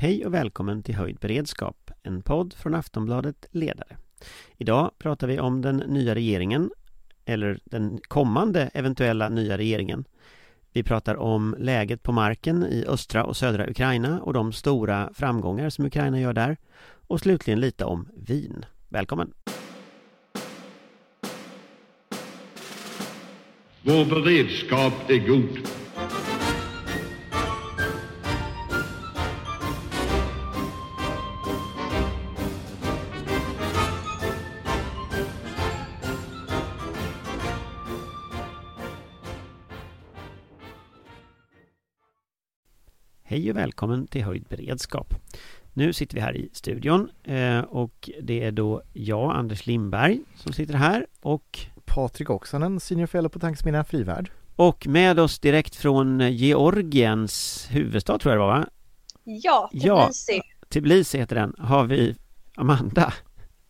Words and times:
Hej 0.00 0.26
och 0.26 0.34
välkommen 0.34 0.82
till 0.82 0.94
Höjd 0.94 1.18
beredskap, 1.18 1.90
en 2.02 2.22
podd 2.22 2.54
från 2.54 2.74
Aftonbladet 2.74 3.46
Ledare. 3.50 3.96
Idag 4.56 4.90
pratar 4.98 5.26
vi 5.26 5.40
om 5.40 5.62
den 5.62 5.76
nya 5.76 6.14
regeringen, 6.14 6.70
eller 7.24 7.60
den 7.64 8.00
kommande 8.08 8.70
eventuella 8.74 9.28
nya 9.28 9.58
regeringen. 9.58 10.04
Vi 10.72 10.82
pratar 10.82 11.14
om 11.16 11.56
läget 11.58 12.02
på 12.02 12.12
marken 12.12 12.66
i 12.66 12.84
östra 12.88 13.24
och 13.24 13.36
södra 13.36 13.70
Ukraina 13.70 14.20
och 14.20 14.32
de 14.32 14.52
stora 14.52 15.10
framgångar 15.14 15.70
som 15.70 15.84
Ukraina 15.84 16.20
gör 16.20 16.32
där. 16.32 16.56
Och 17.06 17.20
slutligen 17.20 17.60
lite 17.60 17.84
om 17.84 18.08
vin. 18.14 18.64
Välkommen! 18.88 19.32
Vår 23.82 24.04
beredskap 24.04 25.10
är 25.10 25.28
god. 25.28 25.79
Hej 43.30 43.50
och 43.50 43.56
välkommen 43.56 44.06
till 44.06 44.24
Höjd 44.24 44.44
beredskap. 44.48 45.14
Nu 45.72 45.92
sitter 45.92 46.14
vi 46.14 46.20
här 46.20 46.36
i 46.36 46.50
studion 46.52 47.10
eh, 47.24 47.60
och 47.60 48.10
det 48.22 48.42
är 48.42 48.52
då 48.52 48.82
jag, 48.92 49.36
Anders 49.36 49.66
Lindberg, 49.66 50.20
som 50.36 50.52
sitter 50.52 50.74
här 50.74 51.06
och 51.20 51.58
Patrik 51.84 52.30
Oksanen, 52.30 52.80
senior 52.80 53.06
fellow 53.06 53.28
på 53.28 53.38
Tankesmedjan 53.38 53.84
Frivärd. 53.84 54.30
och 54.56 54.86
med 54.86 55.20
oss 55.20 55.38
direkt 55.38 55.76
från 55.76 56.20
Georgiens 56.32 57.66
huvudstad 57.70 58.18
tror 58.18 58.34
jag 58.34 58.40
det 58.42 58.46
var 58.46 58.58
va? 58.58 58.66
Ja, 59.24 59.70
Ja. 59.72 60.02
Tbilisi, 60.02 60.40
Tbilisi 60.68 61.18
heter 61.18 61.36
den, 61.36 61.54
har 61.58 61.84
vi 61.84 62.16
Amanda. 62.54 63.12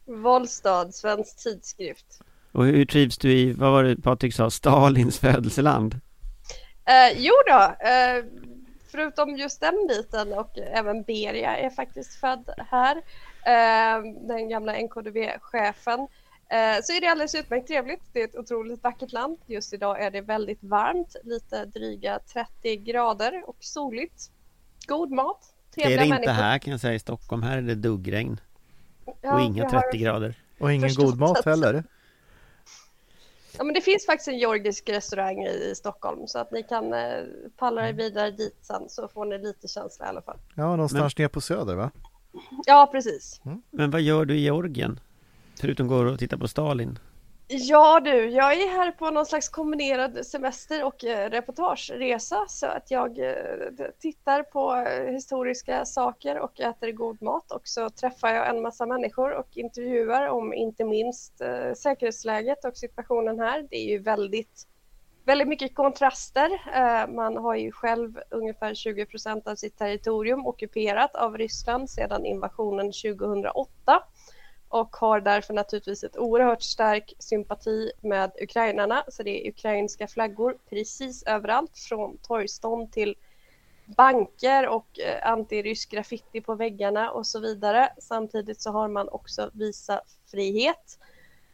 Vollstad, 0.06 0.95
Svensk 0.95 1.42
Tidskrift. 1.42 2.23
Och 2.52 2.65
hur 2.65 2.85
trivs 2.85 3.18
du 3.18 3.32
i, 3.32 3.52
vad 3.52 3.73
var 3.73 3.85
det 3.85 3.96
Patrik 3.96 4.35
sa, 4.35 4.51
Stalins 4.51 5.18
födelseland? 5.18 6.01
Eh, 6.85 7.18
jo 7.18 7.35
då, 7.46 7.87
eh, 7.88 8.24
förutom 8.91 9.37
just 9.37 9.60
den 9.60 9.87
biten 9.88 10.33
och 10.33 10.59
även 10.59 11.02
Beria 11.02 11.57
är 11.57 11.71
faktiskt 11.71 12.15
född 12.15 12.51
här. 12.71 12.97
Eh, 13.47 14.02
den 14.29 14.49
gamla 14.49 14.73
NKDV-chefen. 14.82 16.01
Eh, 16.49 16.82
så 16.82 16.93
är 16.93 17.01
det 17.01 17.07
alldeles 17.07 17.35
utmärkt 17.35 17.66
trevligt. 17.69 18.02
Det 18.13 18.21
är 18.21 18.24
ett 18.24 18.37
otroligt 18.37 18.82
vackert 18.85 19.13
land. 19.13 19.38
Just 19.47 19.73
idag 19.73 20.02
är 20.02 20.10
det 20.10 20.21
väldigt 20.21 20.63
varmt, 20.63 21.16
lite 21.24 21.65
dryga 21.65 22.19
30 22.32 22.77
grader 22.77 23.43
och 23.47 23.57
soligt. 23.60 24.30
God 24.87 25.10
mat, 25.10 25.54
Det 25.75 25.80
är 25.80 25.85
trevliga 25.87 26.01
det 26.01 26.07
inte 26.07 26.15
människor. 26.21 26.32
här 26.43 26.59
kan 26.59 26.71
jag 26.71 26.80
säga 26.80 26.95
i 26.95 26.99
Stockholm, 26.99 27.43
här 27.43 27.57
är 27.59 27.63
det 27.63 27.75
duggregn 27.75 28.41
Ja, 29.21 29.35
och 29.35 29.41
inga 29.41 29.63
jag 29.63 29.71
har- 29.71 29.80
30 29.80 29.99
grader. 29.99 30.35
Och 30.59 30.73
ingen 30.73 30.95
god 30.95 31.19
mat 31.19 31.38
att- 31.38 31.45
heller. 31.45 31.85
Ja, 33.59 33.65
men 33.65 33.74
det 33.74 33.80
finns 33.80 34.06
faktiskt 34.06 34.29
en 34.29 34.38
georgisk 34.38 34.88
restaurang 34.88 35.45
i, 35.45 35.74
Stockholm 35.74 36.26
så 36.26 36.38
att 36.38 36.52
ni 36.52 36.62
kan 36.62 36.93
eh, 36.93 37.24
palla 37.57 37.88
er 37.88 37.92
vidare 37.92 38.30
dit 38.30 38.59
sen 38.62 38.88
så 38.88 39.09
får 39.09 39.24
ni 39.24 39.38
lite 39.38 39.68
känsla 39.68 40.07
i 40.07 40.09
alla 40.09 40.23
fall. 40.23 40.38
Ja, 40.54 40.76
någonstans 40.76 41.18
ner 41.18 41.29
på 41.29 41.40
söder 41.40 41.74
va? 41.74 41.90
Ja, 42.66 42.88
precis. 42.92 43.40
Men 43.70 43.90
vad 43.90 44.01
gör 44.01 44.24
du 44.24 44.34
i 44.34 44.40
Georgien? 44.40 45.01
Förutom 45.60 45.88
går 45.88 46.04
och 46.04 46.18
titta 46.18 46.38
på 46.38 46.48
Stalin? 46.48 46.98
Ja 47.52 48.01
du, 48.01 48.30
jag 48.30 48.52
är 48.52 48.68
här 48.68 48.90
på 48.90 49.10
någon 49.10 49.26
slags 49.26 49.48
kombinerad 49.48 50.26
semester 50.26 50.84
och 50.84 51.04
eh, 51.04 51.30
reportageresa 51.30 52.45
så 52.48 52.66
att 52.66 52.90
jag 52.90 53.18
eh, 53.18 53.34
tittar 53.98 54.42
på 54.42 54.74
eh, 54.74 55.12
historiska 55.12 55.84
saker 55.84 56.38
och 56.38 56.60
äter 56.60 56.92
god 56.92 57.23
mat 57.23 57.52
och 57.52 57.68
så 57.68 57.90
träffar 57.90 58.29
jag 58.29 58.48
en 58.48 58.62
massa 58.62 58.87
människor 58.87 59.32
och 59.32 59.57
intervjuar 59.57 60.26
om 60.26 60.54
inte 60.54 60.84
minst 60.84 61.42
säkerhetsläget 61.76 62.65
och 62.65 62.76
situationen 62.76 63.38
här. 63.38 63.66
Det 63.70 63.76
är 63.76 63.88
ju 63.90 63.98
väldigt 63.98 64.66
väldigt 65.25 65.48
mycket 65.48 65.75
kontraster. 65.75 66.50
Man 67.14 67.36
har 67.36 67.54
ju 67.54 67.72
själv 67.72 68.20
ungefär 68.30 68.75
20 68.75 69.06
procent 69.06 69.48
av 69.48 69.54
sitt 69.54 69.78
territorium 69.78 70.46
ockuperat 70.46 71.16
av 71.16 71.38
Ryssland 71.38 71.91
sedan 71.91 72.26
invasionen 72.26 72.86
2008 72.86 74.02
och 74.70 74.97
har 74.97 75.20
därför 75.20 75.54
naturligtvis 75.54 76.04
ett 76.04 76.19
oerhört 76.19 76.62
stark 76.62 77.14
sympati 77.19 77.92
med 78.00 78.31
ukrainarna. 78.42 79.04
Så 79.08 79.22
det 79.22 79.47
är 79.47 79.50
ukrainska 79.50 80.08
flaggor 80.08 80.58
precis 80.70 81.22
överallt 81.22 81.78
från 81.78 82.19
torgstånd 82.19 82.92
till 82.92 83.16
banker 83.84 84.69
och 84.69 84.98
eh, 84.98 85.31
antirysk 85.31 85.91
graffiti 85.91 86.41
på 86.41 86.54
väggarna 86.54 87.10
och 87.10 87.26
så 87.26 87.41
vidare. 87.41 87.92
Samtidigt 87.98 88.62
så 88.62 88.70
har 88.70 88.88
man 88.88 89.08
också 89.08 89.50
visa 89.53 90.00
frihet 90.31 90.98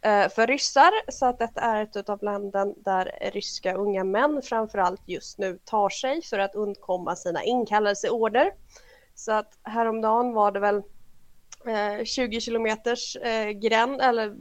eh, 0.01 0.29
för 0.29 0.47
ryssar 0.47 0.93
så 1.13 1.27
att 1.27 1.39
detta 1.39 1.61
är 1.61 1.83
ett 1.83 2.09
av 2.09 2.23
landen 2.23 2.75
där 2.77 3.31
ryska 3.33 3.75
unga 3.75 4.05
män 4.05 4.43
framförallt 4.43 5.09
just 5.09 5.39
nu 5.39 5.59
tar 5.65 5.89
sig 5.89 6.23
för 6.23 6.39
att 6.39 6.55
undkomma 6.55 7.17
sina 7.17 7.45
inkallelseorder. 7.45 8.53
Så 9.15 9.33
att 9.33 9.59
häromdagen 9.63 10.33
var 10.33 10.53
det 10.53 10.61
väl 10.61 10.83
Eh, 11.69 12.05
20 12.05 12.41
kilometers 12.41 13.17
eh, 13.17 13.51
gränd 13.51 14.01
eller 14.01 14.37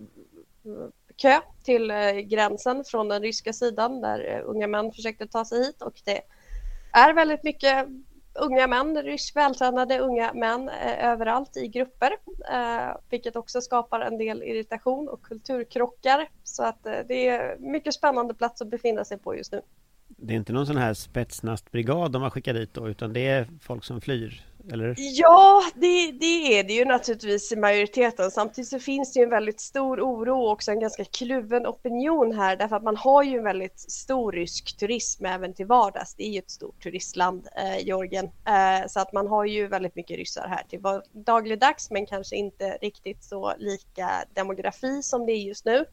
kö 1.15 1.41
till 1.63 1.91
eh, 1.91 2.11
gränsen 2.11 2.83
från 2.83 3.07
den 3.07 3.21
ryska 3.21 3.53
sidan 3.53 4.01
där 4.01 4.35
eh, 4.35 4.49
unga 4.49 4.67
män 4.67 4.91
försökte 4.91 5.27
ta 5.27 5.45
sig 5.45 5.65
hit 5.65 5.81
och 5.81 6.01
det 6.05 6.21
är 6.91 7.13
väldigt 7.13 7.43
mycket 7.43 7.87
unga 8.35 8.67
män, 8.67 9.03
rysk 9.03 9.35
vältränade 9.35 9.99
unga 9.99 10.33
män 10.33 10.69
eh, 10.69 11.05
överallt 11.05 11.57
i 11.57 11.67
grupper, 11.67 12.11
eh, 12.53 12.97
vilket 13.09 13.35
också 13.35 13.61
skapar 13.61 13.99
en 13.99 14.17
del 14.17 14.43
irritation 14.43 15.09
och 15.09 15.21
kulturkrockar. 15.21 16.29
Så 16.43 16.63
att 16.63 16.85
eh, 16.85 16.93
det 17.07 17.27
är 17.27 17.57
mycket 17.59 17.93
spännande 17.93 18.33
plats 18.33 18.61
att 18.61 18.67
befinna 18.67 19.05
sig 19.05 19.17
på 19.17 19.35
just 19.35 19.51
nu. 19.51 19.61
Det 20.07 20.33
är 20.33 20.37
inte 20.37 20.53
någon 20.53 20.67
sån 20.67 20.77
här 20.77 20.93
spetsnastbrigad 20.93 22.11
de 22.11 22.21
har 22.21 22.29
skickat 22.29 22.55
dit 22.55 22.73
då, 22.73 22.89
utan 22.89 23.13
det 23.13 23.27
är 23.27 23.47
folk 23.61 23.83
som 23.83 24.01
flyr, 24.01 24.43
eller? 24.71 24.95
Ja, 24.97 25.63
det, 25.75 26.11
det 26.11 26.59
är 26.59 26.63
det 26.63 26.73
ju 26.73 26.85
naturligtvis 26.85 27.51
i 27.51 27.55
majoriteten. 27.55 28.31
Samtidigt 28.31 28.69
så 28.69 28.79
finns 28.79 29.13
det 29.13 29.19
ju 29.19 29.23
en 29.23 29.29
väldigt 29.29 29.59
stor 29.59 30.01
oro 30.01 30.41
och 30.41 30.51
också 30.51 30.71
en 30.71 30.79
ganska 30.79 31.05
kluven 31.05 31.67
opinion 31.67 32.31
här 32.35 32.55
därför 32.55 32.75
att 32.75 32.83
man 32.83 32.97
har 32.97 33.23
ju 33.23 33.37
en 33.37 33.43
väldigt 33.43 33.79
stor 33.79 34.31
rysk 34.31 34.77
turism 34.77 35.25
även 35.25 35.53
till 35.53 35.65
vardags. 35.65 36.15
Det 36.15 36.23
är 36.23 36.29
ju 36.31 36.39
ett 36.39 36.51
stort 36.51 36.83
turistland, 36.83 37.47
eh, 37.57 37.85
Georgien, 37.85 38.25
eh, 38.25 38.87
så 38.87 38.99
att 38.99 39.13
man 39.13 39.27
har 39.27 39.45
ju 39.45 39.67
väldigt 39.67 39.95
mycket 39.95 40.17
ryssar 40.17 40.47
här 40.47 40.63
till 40.69 40.79
var- 40.79 41.03
dagligdags 41.11 41.91
men 41.91 42.05
kanske 42.05 42.35
inte 42.35 42.77
riktigt 42.81 43.23
så 43.23 43.53
lika 43.57 44.09
demografi 44.33 45.03
som 45.03 45.25
det 45.25 45.31
är 45.31 45.41
just 45.41 45.65
nu. 45.65 45.85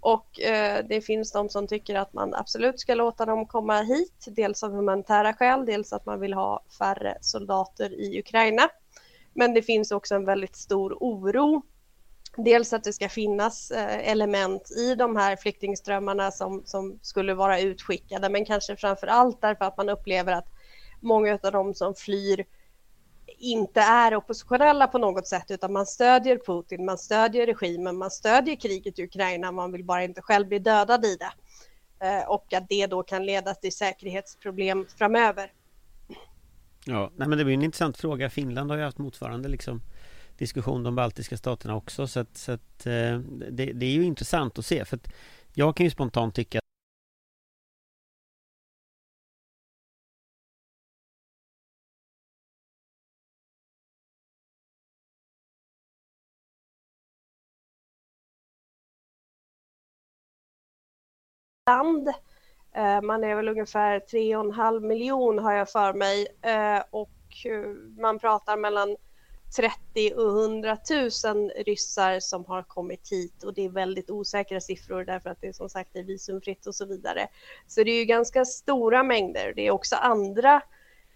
Och 0.00 0.40
eh, 0.40 0.84
det 0.88 1.00
finns 1.00 1.32
de 1.32 1.48
som 1.48 1.66
tycker 1.66 1.94
att 1.94 2.12
man 2.12 2.34
absolut 2.34 2.80
ska 2.80 2.94
låta 2.94 3.26
dem 3.26 3.46
komma 3.46 3.82
hit, 3.82 4.26
dels 4.26 4.62
av 4.62 4.72
humanitära 4.72 5.34
skäl, 5.34 5.66
dels 5.66 5.92
att 5.92 6.06
man 6.06 6.20
vill 6.20 6.34
ha 6.34 6.62
färre 6.78 7.18
soldater 7.20 7.92
i 8.00 8.18
Ukraina. 8.20 8.68
Men 9.34 9.54
det 9.54 9.62
finns 9.62 9.90
också 9.90 10.14
en 10.14 10.24
väldigt 10.24 10.56
stor 10.56 10.96
oro. 11.00 11.62
Dels 12.36 12.72
att 12.72 12.84
det 12.84 12.92
ska 12.92 13.08
finnas 13.08 13.70
eh, 13.70 14.10
element 14.10 14.70
i 14.70 14.94
de 14.94 15.16
här 15.16 15.36
flyktingströmmarna 15.36 16.30
som, 16.30 16.62
som 16.64 16.98
skulle 17.02 17.34
vara 17.34 17.60
utskickade, 17.60 18.28
men 18.28 18.44
kanske 18.44 18.76
framför 18.76 19.06
allt 19.06 19.40
därför 19.40 19.64
att 19.64 19.76
man 19.76 19.88
upplever 19.88 20.32
att 20.32 20.48
många 21.00 21.38
av 21.42 21.52
de 21.52 21.74
som 21.74 21.94
flyr 21.94 22.44
inte 23.38 23.80
är 23.80 24.14
oppositionella 24.14 24.86
på 24.86 24.98
något 24.98 25.26
sätt 25.26 25.50
utan 25.50 25.72
man 25.72 25.86
stödjer 25.86 26.38
Putin, 26.46 26.84
man 26.84 26.98
stödjer 26.98 27.46
regimen, 27.46 27.96
man 27.96 28.10
stödjer 28.10 28.56
kriget 28.56 28.98
i 28.98 29.04
Ukraina, 29.04 29.52
man 29.52 29.72
vill 29.72 29.84
bara 29.84 30.04
inte 30.04 30.22
själv 30.22 30.48
bli 30.48 30.58
dödad 30.58 31.04
i 31.04 31.16
det. 31.16 31.32
Eh, 32.06 32.28
och 32.28 32.52
att 32.52 32.68
det 32.68 32.86
då 32.86 33.02
kan 33.02 33.26
leda 33.26 33.54
till 33.54 33.72
säkerhetsproblem 33.72 34.86
framöver. 34.98 35.52
Ja, 36.84 37.10
nej 37.16 37.28
men 37.28 37.38
det 37.38 37.44
blir 37.44 37.54
en 37.54 37.62
intressant 37.62 37.96
fråga. 37.96 38.30
Finland 38.30 38.70
har 38.70 38.78
ju 38.78 38.84
haft 38.84 38.98
motsvarande 38.98 39.48
liksom 39.48 39.82
diskussion 40.38 40.82
de 40.82 40.94
baltiska 40.94 41.36
staterna 41.36 41.76
också 41.76 42.06
så 42.06 42.20
att, 42.20 42.36
så 42.36 42.52
att 42.52 42.86
eh, 42.86 43.18
det, 43.50 43.72
det 43.72 43.86
är 43.86 43.92
ju 43.92 44.04
intressant 44.04 44.58
att 44.58 44.66
se 44.66 44.84
för 44.84 44.96
att 44.96 45.08
jag 45.54 45.76
kan 45.76 45.84
ju 45.84 45.90
spontant 45.90 46.34
tycka 46.34 46.60
land. 61.68 62.08
Eh, 62.74 63.02
man 63.02 63.24
är 63.24 63.34
väl 63.34 63.48
ungefär 63.48 64.00
3,5 64.00 64.80
miljon 64.80 65.38
har 65.38 65.52
jag 65.52 65.70
för 65.70 65.92
mig 65.92 66.26
eh, 66.42 66.82
och 66.90 67.18
eh, 67.44 67.68
man 68.02 68.18
pratar 68.18 68.56
mellan 68.56 68.96
30 69.56 70.14
och 70.14 70.42
100 70.42 70.76
000 71.24 71.50
ryssar 71.66 72.20
som 72.20 72.44
har 72.44 72.62
kommit 72.62 73.12
hit 73.12 73.42
och 73.44 73.54
det 73.54 73.64
är 73.64 73.68
väldigt 73.68 74.10
osäkra 74.10 74.60
siffror 74.60 75.04
därför 75.04 75.30
att 75.30 75.40
det 75.40 75.48
är 75.48 75.52
som 75.52 75.68
sagt 75.68 75.96
är 75.96 76.02
visumfritt 76.02 76.66
och 76.66 76.74
så 76.74 76.86
vidare. 76.86 77.28
Så 77.66 77.84
det 77.84 77.90
är 77.90 77.98
ju 77.98 78.04
ganska 78.04 78.44
stora 78.44 79.02
mängder. 79.02 79.52
Det 79.56 79.66
är 79.66 79.70
också 79.70 79.96
andra 79.96 80.54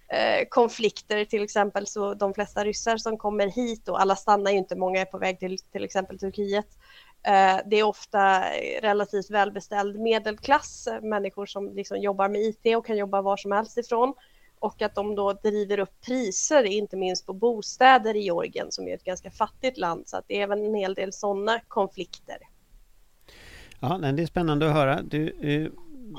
eh, 0.08 0.48
konflikter, 0.48 1.24
till 1.24 1.42
exempel 1.42 1.86
så 1.86 2.14
de 2.14 2.34
flesta 2.34 2.64
ryssar 2.64 2.96
som 2.96 3.18
kommer 3.18 3.46
hit 3.46 3.88
och 3.88 4.00
alla 4.00 4.16
stannar 4.16 4.50
ju 4.50 4.58
inte, 4.58 4.76
många 4.76 5.00
är 5.00 5.04
på 5.04 5.18
väg 5.18 5.38
till 5.38 5.58
till 5.58 5.84
exempel 5.84 6.18
Turkiet. 6.18 6.68
Eh, 7.24 7.60
det 7.66 7.76
är 7.76 7.82
ofta 7.82 8.40
relativt 8.82 9.30
välbeställd 9.30 10.00
medelklass, 10.00 10.88
människor 11.02 11.46
som 11.46 11.74
liksom 11.74 11.98
jobbar 11.98 12.28
med 12.28 12.40
IT 12.40 12.76
och 12.76 12.86
kan 12.86 12.96
jobba 12.96 13.22
var 13.22 13.36
som 13.36 13.52
helst 13.52 13.78
ifrån 13.78 14.14
och 14.58 14.82
att 14.82 14.94
de 14.94 15.14
då 15.14 15.32
driver 15.32 15.78
upp 15.78 16.00
priser, 16.06 16.64
inte 16.64 16.96
minst 16.96 17.26
på 17.26 17.32
bostäder 17.32 18.16
i 18.16 18.20
Georgien 18.20 18.66
som 18.70 18.88
är 18.88 18.94
ett 18.94 19.04
ganska 19.04 19.30
fattigt 19.30 19.78
land. 19.78 20.08
Så 20.08 20.16
att 20.16 20.24
det 20.28 20.38
är 20.38 20.42
även 20.42 20.64
en 20.64 20.74
hel 20.74 20.94
del 20.94 21.12
sådana 21.12 21.60
konflikter. 21.68 22.36
Ja, 23.80 23.98
det 23.98 24.22
är 24.22 24.26
spännande 24.26 24.66
att 24.68 24.74
höra. 24.74 25.02
Du, 25.02 25.28
eh, 25.28 25.70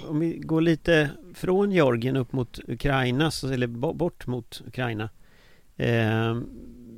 om 0.10 0.20
vi 0.20 0.38
går 0.38 0.62
lite 0.62 1.10
från 1.34 1.72
Georgien 1.72 2.16
upp 2.18 2.32
mot 2.32 2.60
Ukraina, 2.68 3.32
eller 3.54 3.68
bort 3.94 4.28
mot 4.28 4.62
Ukraina 4.68 5.10
eh, 5.78 6.36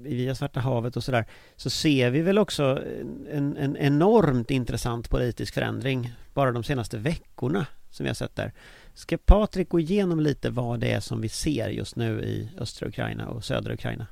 via 0.06 0.36
Svarta 0.36 0.60
havet 0.60 0.98
och 0.98 1.04
sådär 1.04 1.26
så 1.56 1.70
ser 1.70 2.10
vi 2.10 2.22
väl 2.22 2.38
också 2.38 2.84
en, 3.32 3.58
en 3.58 3.78
enormt 3.78 4.52
intressant 4.52 5.10
politisk 5.10 5.54
förändring 5.54 6.14
bara 6.34 6.52
de 6.52 6.64
senaste 6.64 6.98
veckorna 6.98 7.66
som 7.90 8.04
vi 8.04 8.10
har 8.10 8.16
sett 8.16 8.36
där. 8.36 8.54
Ska 8.94 9.18
Patrik 9.18 9.70
gå 9.70 9.80
igenom 9.80 10.20
lite 10.20 10.50
vad 10.50 10.80
det 10.80 10.92
är 10.92 11.00
som 11.00 11.22
vi 11.22 11.30
ser 11.30 11.70
just 11.70 11.96
nu 11.96 12.22
i 12.22 12.50
östra 12.58 12.88
Ukraina 12.88 13.28
och 13.28 13.44
södra 13.44 13.74
Ukraina? 13.74 14.08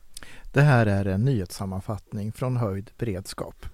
Det 0.54 0.62
här 0.62 0.86
är 0.86 1.06
en 1.06 1.26
nyhetssammanfattning 1.26 2.32
från 2.32 2.58
höjd 2.58 2.92
beredskap. 2.98 3.66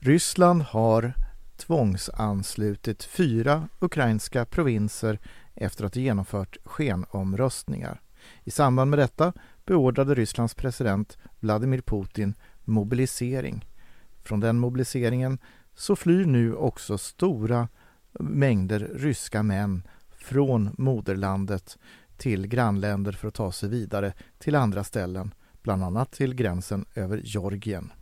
Ryssland 0.00 0.62
har 0.62 1.12
tvångsanslutit 1.56 3.04
fyra 3.04 3.68
ukrainska 3.80 4.44
provinser 4.44 5.18
efter 5.54 5.84
att 5.84 5.94
ha 5.94 6.02
genomfört 6.02 6.56
skenomröstningar. 6.64 8.00
I 8.44 8.50
samband 8.50 8.90
med 8.90 8.98
detta 8.98 9.32
beordrade 9.66 10.14
Rysslands 10.14 10.54
president 10.54 11.18
Vladimir 11.40 11.80
Putin 11.80 12.34
mobilisering. 12.64 13.66
Från 14.22 14.40
den 14.40 14.58
mobiliseringen 14.58 15.38
så 15.74 15.96
flyr 15.96 16.24
nu 16.24 16.54
också 16.54 16.98
stora 16.98 17.68
mängder 18.20 18.90
ryska 18.94 19.42
män 19.42 19.82
från 20.16 20.74
moderlandet 20.78 21.78
till 22.16 22.46
grannländer 22.46 23.12
för 23.12 23.28
att 23.28 23.34
ta 23.34 23.52
sig 23.52 23.68
vidare 23.68 24.12
till 24.38 24.54
andra 24.54 24.84
ställen, 24.84 25.34
bland 25.62 25.84
annat 25.84 26.12
till 26.12 26.34
gränsen 26.34 26.84
över 26.94 27.20
Georgien. 27.24 27.92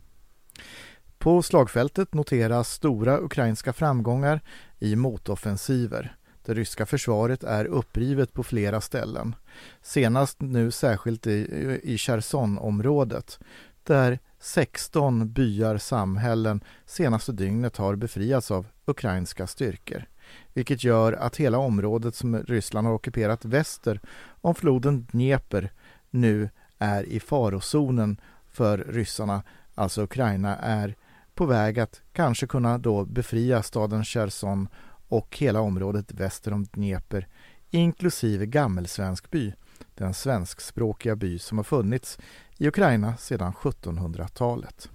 På 1.17 1.41
slagfältet 1.41 2.13
noteras 2.13 2.69
stora 2.71 3.19
ukrainska 3.19 3.73
framgångar 3.73 4.41
i 4.79 4.95
motoffensiver. 4.95 6.15
Det 6.45 6.53
ryska 6.53 6.85
försvaret 6.85 7.43
är 7.43 7.65
upprivet 7.65 8.33
på 8.33 8.43
flera 8.43 8.81
ställen. 8.81 9.35
Senast 9.81 10.41
nu 10.41 10.71
särskilt 10.71 11.27
i, 11.27 11.79
i 11.83 11.97
Cherson-området 11.97 13.39
där 13.83 14.19
16 14.39 15.31
byar, 15.31 15.77
samhällen 15.77 16.63
senaste 16.85 17.31
dygnet 17.31 17.77
har 17.77 17.95
befriats 17.95 18.51
av 18.51 18.67
ukrainska 18.85 19.47
styrkor. 19.47 20.05
Vilket 20.53 20.83
gör 20.83 21.13
att 21.13 21.35
hela 21.35 21.57
området 21.57 22.15
som 22.15 22.37
Ryssland 22.37 22.87
har 22.87 22.93
ockuperat 22.93 23.45
väster 23.45 23.99
om 24.41 24.55
floden 24.55 25.07
Dnepr 25.11 25.69
nu 26.09 26.49
är 26.77 27.03
i 27.03 27.19
farozonen 27.19 28.17
för 28.51 28.77
ryssarna, 28.77 29.43
alltså 29.75 30.01
Ukraina 30.03 30.57
är 30.57 30.95
på 31.35 31.45
väg 31.45 31.79
att 31.79 32.01
kanske 32.13 32.47
kunna 32.47 32.77
då 32.77 33.05
befria 33.05 33.63
staden 33.63 34.05
Cherson 34.05 34.67
och 35.13 35.37
hela 35.37 35.61
området 35.61 36.11
väster 36.11 36.53
om 36.53 36.65
Dnepr 36.65 37.27
inklusive 37.69 38.45
Gammelsvenskby, 38.45 39.53
den 39.95 40.13
svenskspråkiga 40.13 41.15
by 41.15 41.39
som 41.39 41.57
har 41.57 41.63
funnits 41.63 42.17
i 42.57 42.67
Ukraina 42.67 43.17
sedan 43.17 43.53
1700-talet. 43.53 44.89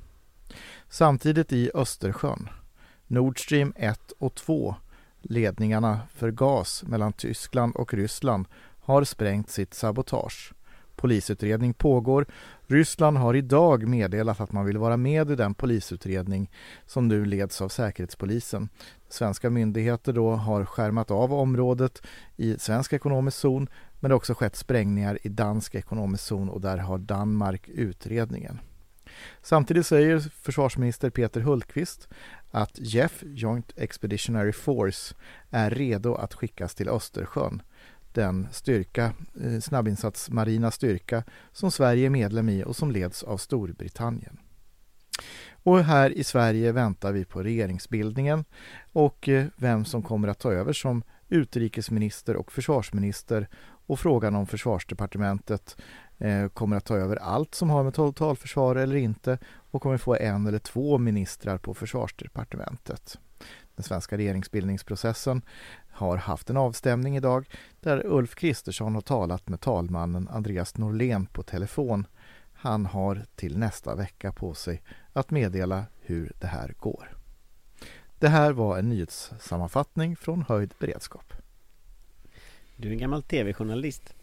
Samtidigt 0.89 1.53
i 1.53 1.71
Östersjön, 1.75 2.49
Nord 3.07 3.41
Stream 3.41 3.73
1 3.77 4.13
och 4.19 4.35
2, 4.35 4.75
ledningarna 5.23 6.01
för 6.15 6.31
gas 6.31 6.85
mellan 6.87 7.13
Tyskland 7.13 7.77
och 7.77 7.95
Ryssland, 7.95 8.47
har 8.81 9.05
sprängt 9.05 9.51
sitt 9.51 9.75
sabotage. 9.75 10.53
Polisutredning 10.99 11.75
pågår. 11.75 12.27
Ryssland 12.67 13.19
har 13.19 13.35
idag 13.35 13.87
meddelat 13.87 14.41
att 14.41 14.53
man 14.53 14.67
vill 14.67 14.79
vara 14.79 14.97
med 14.97 15.31
i 15.31 15.35
den 15.35 15.55
polisutredning 15.55 16.51
som 16.87 17.09
nu 17.09 17.25
leds 17.25 17.61
av 17.61 17.69
Säkerhetspolisen. 17.69 18.69
Svenska 19.09 19.51
myndigheter 19.51 20.13
då 20.13 20.31
har 20.31 20.65
skärmat 20.65 21.11
av 21.11 21.33
området 21.33 22.03
i 22.37 22.59
svensk 22.59 22.93
ekonomisk 22.93 23.37
zon 23.39 23.69
men 24.01 24.09
det 24.09 24.13
har 24.13 24.17
också 24.17 24.35
skett 24.35 24.57
sprängningar 24.57 25.19
i 25.23 25.29
dansk 25.29 25.75
ekonomisk 25.75 26.25
zon 26.25 26.49
och 26.49 26.61
där 26.61 26.79
har 26.79 26.99
Danmark 26.99 27.69
utredningen. 27.69 28.61
Samtidigt 29.43 29.87
säger 29.87 30.19
försvarsminister 30.19 31.11
Peter 31.11 31.41
Hultqvist 31.41 32.09
att 32.51 32.79
JEF, 32.79 33.23
Joint 33.27 33.73
Expeditionary 33.77 34.53
Force, 34.53 35.15
är 35.51 35.71
redo 35.71 36.15
att 36.15 36.35
skickas 36.35 36.75
till 36.75 36.89
Östersjön. 36.89 37.63
Den 38.13 38.49
styrka, 38.53 39.13
eh, 39.45 39.61
snabbinsatsmarina 39.61 40.71
styrka 40.71 41.25
som 41.53 41.71
Sverige 41.71 42.07
är 42.07 42.11
medlem 42.11 42.49
i 42.49 42.65
och 42.65 42.77
som 42.77 42.91
leds 42.91 43.23
av 43.23 43.37
Storbritannien. 43.37 44.39
Och 45.69 45.85
här 45.85 46.11
i 46.11 46.25
Sverige 46.25 46.73
väntar 46.73 47.13
vi 47.13 47.25
på 47.25 47.43
regeringsbildningen 47.43 48.45
och 48.93 49.29
eh, 49.29 49.47
vem 49.57 49.85
som 49.85 50.03
kommer 50.03 50.29
att 50.29 50.39
ta 50.39 50.53
över 50.53 50.73
som 50.73 51.03
utrikesminister 51.29 52.37
och 52.37 52.53
försvarsminister 52.53 53.49
och 53.61 54.01
frågan 54.01 54.35
om 54.35 54.47
försvarsdepartementet 54.47 55.77
eh, 56.19 56.49
kommer 56.49 56.77
att 56.77 56.85
ta 56.85 56.97
över 56.97 57.17
allt 57.17 57.55
som 57.55 57.71
har 57.71 57.85
med 57.85 57.95
totalförsvar 57.95 58.77
eller 58.77 58.97
inte 58.97 59.39
och 59.71 59.83
kommer 59.83 59.99
få 59.99 60.17
en 60.17 60.47
eller 60.47 60.59
två 60.59 60.99
ministrar 60.99 61.59
på 61.59 61.75
försvarsdepartementet. 61.75 63.19
Den 63.75 63.85
svenska 63.85 64.17
regeringsbildningsprocessen 64.17 65.43
har 65.91 66.17
haft 66.17 66.51
en 66.51 66.57
avstämning 66.57 67.17
idag 67.17 67.47
där 67.81 68.07
Ulf 68.07 68.35
Kristersson 68.35 68.95
har 68.95 69.03
talat 69.03 69.49
med 69.49 69.61
talmannen 69.61 70.29
Andreas 70.29 70.77
Norlén 70.77 71.27
på 71.27 71.43
telefon. 71.43 72.07
Han 72.61 72.87
har 72.87 73.25
till 73.37 73.59
nästa 73.59 73.95
vecka 73.95 74.33
på 74.33 74.55
sig 74.55 74.83
att 75.19 75.31
meddela 75.31 75.87
hur 76.01 76.33
det 76.39 76.47
här 76.47 76.75
går. 76.79 77.17
Det 78.19 78.29
här 78.29 78.53
var 78.53 78.79
en 78.79 78.89
nyhetssammanfattning 78.89 80.17
från 80.17 80.43
höjd 80.43 80.75
beredskap. 80.79 81.33
Du 82.77 82.89
är 82.89 82.93
en 82.93 82.99
gammal 82.99 83.23
tv-journalist. 83.23 84.15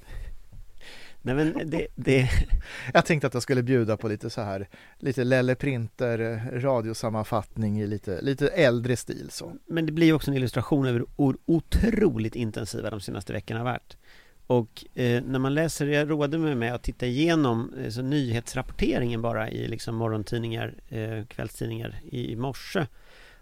Nej 1.22 1.36
men 1.36 1.70
det, 1.70 1.88
det... 1.96 2.30
Jag 2.94 3.06
tänkte 3.06 3.28
att 3.28 3.34
jag 3.34 3.44
skulle 3.44 3.64
bjuda 3.64 3.98
på 3.98 4.08
lite 4.08 4.30
så 4.30 4.42
här 4.42 4.70
Lite 4.98 5.24
Lelle 5.24 5.56
Printer 5.56 6.42
radiosammanfattning 6.54 7.82
i 7.82 7.88
lite, 7.88 8.22
lite 8.22 8.48
äldre 8.48 8.98
stil 8.98 9.30
så 9.32 9.56
Men 9.68 9.86
det 9.86 9.92
blir 9.92 10.14
också 10.14 10.32
en 10.32 10.38
illustration 10.38 10.88
över 10.88 11.00
hur 11.00 11.38
otroligt 11.46 12.36
intensiva 12.36 12.90
de 12.90 13.02
senaste 13.02 13.34
veckorna 13.34 13.60
har 13.60 13.66
varit 13.66 13.98
och 14.48 14.86
eh, 14.94 15.24
när 15.24 15.40
man 15.40 15.54
läser, 15.54 15.88
jag 15.88 16.10
roade 16.10 16.38
mig 16.38 16.56
med 16.56 16.76
att 16.76 16.84
titta 16.84 17.06
igenom 17.06 17.74
alltså, 17.86 18.02
nyhetsrapporteringen 18.02 19.22
bara 19.22 19.50
i 19.50 19.68
liksom 19.68 19.96
morgontidningar, 19.96 20.74
eh, 20.90 21.26
kvällstidningar 21.26 21.96
i, 22.04 22.32
i 22.32 22.36
morse 22.36 22.88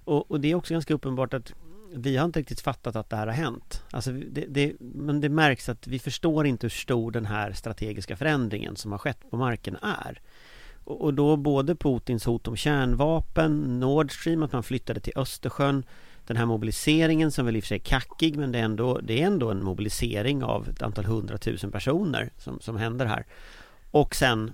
och, 0.03 0.31
och 0.31 0.39
det 0.39 0.51
är 0.51 0.55
också 0.55 0.74
ganska 0.74 0.93
uppenbart 0.93 1.33
att 1.33 1.53
vi 1.95 2.17
har 2.17 2.25
inte 2.25 2.39
riktigt 2.39 2.62
fattat 2.62 2.95
att 2.95 3.10
det 3.10 3.15
här 3.15 3.27
har 3.27 3.33
hänt. 3.33 3.83
Alltså 3.91 4.12
det, 4.12 4.45
det, 4.48 4.74
men 4.79 5.22
det 5.22 5.29
märks 5.29 5.69
att 5.69 5.88
vi 5.88 6.00
förstår 6.00 6.45
inte 6.45 6.65
hur 6.65 6.69
stor 6.69 7.12
den 7.12 7.25
här 7.25 7.51
strategiska 7.51 8.15
förändringen 8.15 8.75
som 8.75 8.91
har 8.91 9.00
skett 9.00 9.29
på 9.29 9.38
marken 9.38 9.77
är. 9.81 10.22
Och, 10.83 11.01
och 11.01 11.13
då 11.13 11.38
både 11.38 11.75
Putins 11.75 12.25
hot 12.25 12.48
om 12.48 12.55
kärnvapen, 12.55 13.79
Nord 13.79 14.12
Stream, 14.12 14.43
att 14.43 14.51
man 14.51 14.63
flyttade 14.63 15.00
till 15.00 15.13
Östersjön, 15.15 15.86
den 16.27 16.38
här 16.38 16.46
mobiliseringen 16.46 17.32
som 17.32 17.46
väl 17.46 17.56
i 17.56 17.60
och 17.60 17.63
för 17.63 17.68
sig 17.68 17.77
är 17.77 17.84
kackig 17.84 18.38
men 18.38 18.51
det 18.51 18.60
är 18.60 18.63
ändå, 18.63 18.98
det 18.98 19.22
är 19.22 19.27
ändå 19.27 19.51
en 19.51 19.63
mobilisering 19.63 20.44
av 20.44 20.70
ett 20.70 20.82
antal 20.82 21.06
hundratusen 21.06 21.72
personer 21.72 22.32
som, 22.38 22.60
som 22.60 22.77
händer 22.77 23.06
här. 23.06 23.25
Och 23.92 24.15
sen 24.15 24.53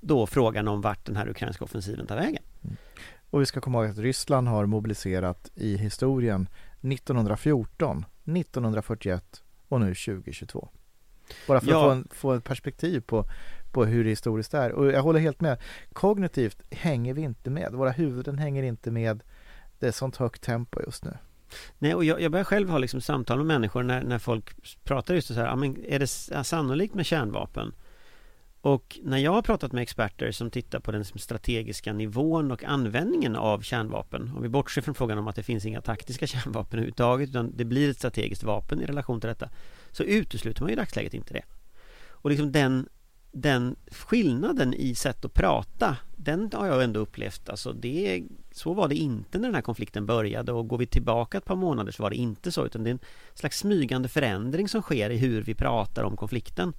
då 0.00 0.26
frågan 0.26 0.68
om 0.68 0.80
vart 0.80 1.04
den 1.04 1.16
här 1.16 1.28
ukrainska 1.28 1.64
offensiven 1.64 2.06
tar 2.06 2.16
vägen. 2.16 2.42
Mm. 2.64 2.76
Och 3.30 3.40
vi 3.40 3.46
ska 3.46 3.60
komma 3.60 3.82
ihåg 3.82 3.90
att 3.90 3.98
Ryssland 3.98 4.48
har 4.48 4.66
mobiliserat 4.66 5.50
i 5.54 5.76
historien 5.76 6.48
1914, 6.80 8.04
1941 8.24 9.42
och 9.68 9.80
nu 9.80 9.94
2022. 9.94 10.68
Bara 11.48 11.60
för 11.60 11.70
ja. 11.70 11.76
att 11.76 11.82
få, 11.84 11.90
en, 11.90 12.08
få 12.10 12.32
ett 12.32 12.44
perspektiv 12.44 13.00
på, 13.00 13.24
på 13.72 13.84
hur 13.84 14.04
det 14.04 14.10
historiskt 14.10 14.54
är. 14.54 14.72
Och 14.72 14.92
jag 14.92 15.02
håller 15.02 15.20
helt 15.20 15.40
med. 15.40 15.58
Kognitivt 15.92 16.62
hänger 16.70 17.14
vi 17.14 17.22
inte 17.22 17.50
med. 17.50 17.72
Våra 17.72 17.90
huvuden 17.90 18.38
hänger 18.38 18.62
inte 18.62 18.90
med. 18.90 19.22
Det 19.78 19.86
är 19.86 19.92
sånt 19.92 20.16
högt 20.16 20.42
tempo 20.42 20.80
just 20.86 21.04
nu. 21.04 21.18
Nej, 21.78 21.94
och 21.94 22.04
jag, 22.04 22.20
jag 22.20 22.32
börjar 22.32 22.44
själv 22.44 22.68
ha 22.68 22.78
liksom 22.78 23.00
samtal 23.00 23.36
med 23.36 23.46
människor 23.46 23.82
när, 23.82 24.02
när 24.02 24.18
folk 24.18 24.50
pratar 24.84 25.14
just 25.14 25.28
så 25.28 25.34
här, 25.34 25.46
ja, 25.46 25.56
men 25.56 25.84
är 25.84 25.98
det 25.98 26.06
sannolikt 26.44 26.94
med 26.94 27.06
kärnvapen? 27.06 27.74
Och 28.60 28.98
när 29.02 29.18
jag 29.18 29.32
har 29.32 29.42
pratat 29.42 29.72
med 29.72 29.82
experter 29.82 30.32
som 30.32 30.50
tittar 30.50 30.80
på 30.80 30.92
den 30.92 31.00
liksom 31.00 31.18
strategiska 31.18 31.92
nivån 31.92 32.50
och 32.50 32.64
användningen 32.64 33.36
av 33.36 33.60
kärnvapen 33.60 34.32
Om 34.36 34.42
vi 34.42 34.48
bortser 34.48 34.82
från 34.82 34.94
frågan 34.94 35.18
om 35.18 35.28
att 35.28 35.36
det 35.36 35.42
finns 35.42 35.66
inga 35.66 35.80
taktiska 35.80 36.26
kärnvapen 36.26 36.78
överhuvudtaget 36.78 37.28
utan 37.28 37.56
det 37.56 37.64
blir 37.64 37.90
ett 37.90 37.96
strategiskt 37.96 38.42
vapen 38.42 38.80
i 38.80 38.86
relation 38.86 39.20
till 39.20 39.28
detta 39.28 39.50
Så 39.90 40.02
utesluter 40.02 40.62
man 40.62 40.68
ju 40.68 40.72
i 40.72 40.76
dagsläget 40.76 41.14
inte 41.14 41.34
det 41.34 41.42
och 42.24 42.30
liksom 42.30 42.52
den, 42.52 42.88
den 43.34 43.76
skillnaden 43.90 44.74
i 44.74 44.94
sätt 44.94 45.24
att 45.24 45.34
prata 45.34 45.96
den 46.16 46.50
har 46.52 46.66
jag 46.66 46.84
ändå 46.84 47.00
upplevt, 47.00 47.48
alltså 47.48 47.72
det 47.72 48.22
så 48.52 48.74
var 48.74 48.88
det 48.88 48.94
inte 48.94 49.38
när 49.38 49.48
den 49.48 49.54
här 49.54 49.62
konflikten 49.62 50.06
började. 50.06 50.52
Och 50.52 50.68
går 50.68 50.78
vi 50.78 50.86
tillbaka 50.86 51.38
ett 51.38 51.44
par 51.44 51.56
månader 51.56 51.92
så 51.92 52.02
var 52.02 52.10
det 52.10 52.16
inte 52.16 52.52
så 52.52 52.66
utan 52.66 52.84
det 52.84 52.90
är 52.90 52.92
en 52.92 52.98
slags 53.34 53.58
smygande 53.58 54.08
förändring 54.08 54.68
som 54.68 54.82
sker 54.82 55.10
i 55.10 55.16
hur 55.16 55.42
vi 55.42 55.54
pratar 55.54 56.04
om 56.04 56.16
konflikten. 56.16 56.72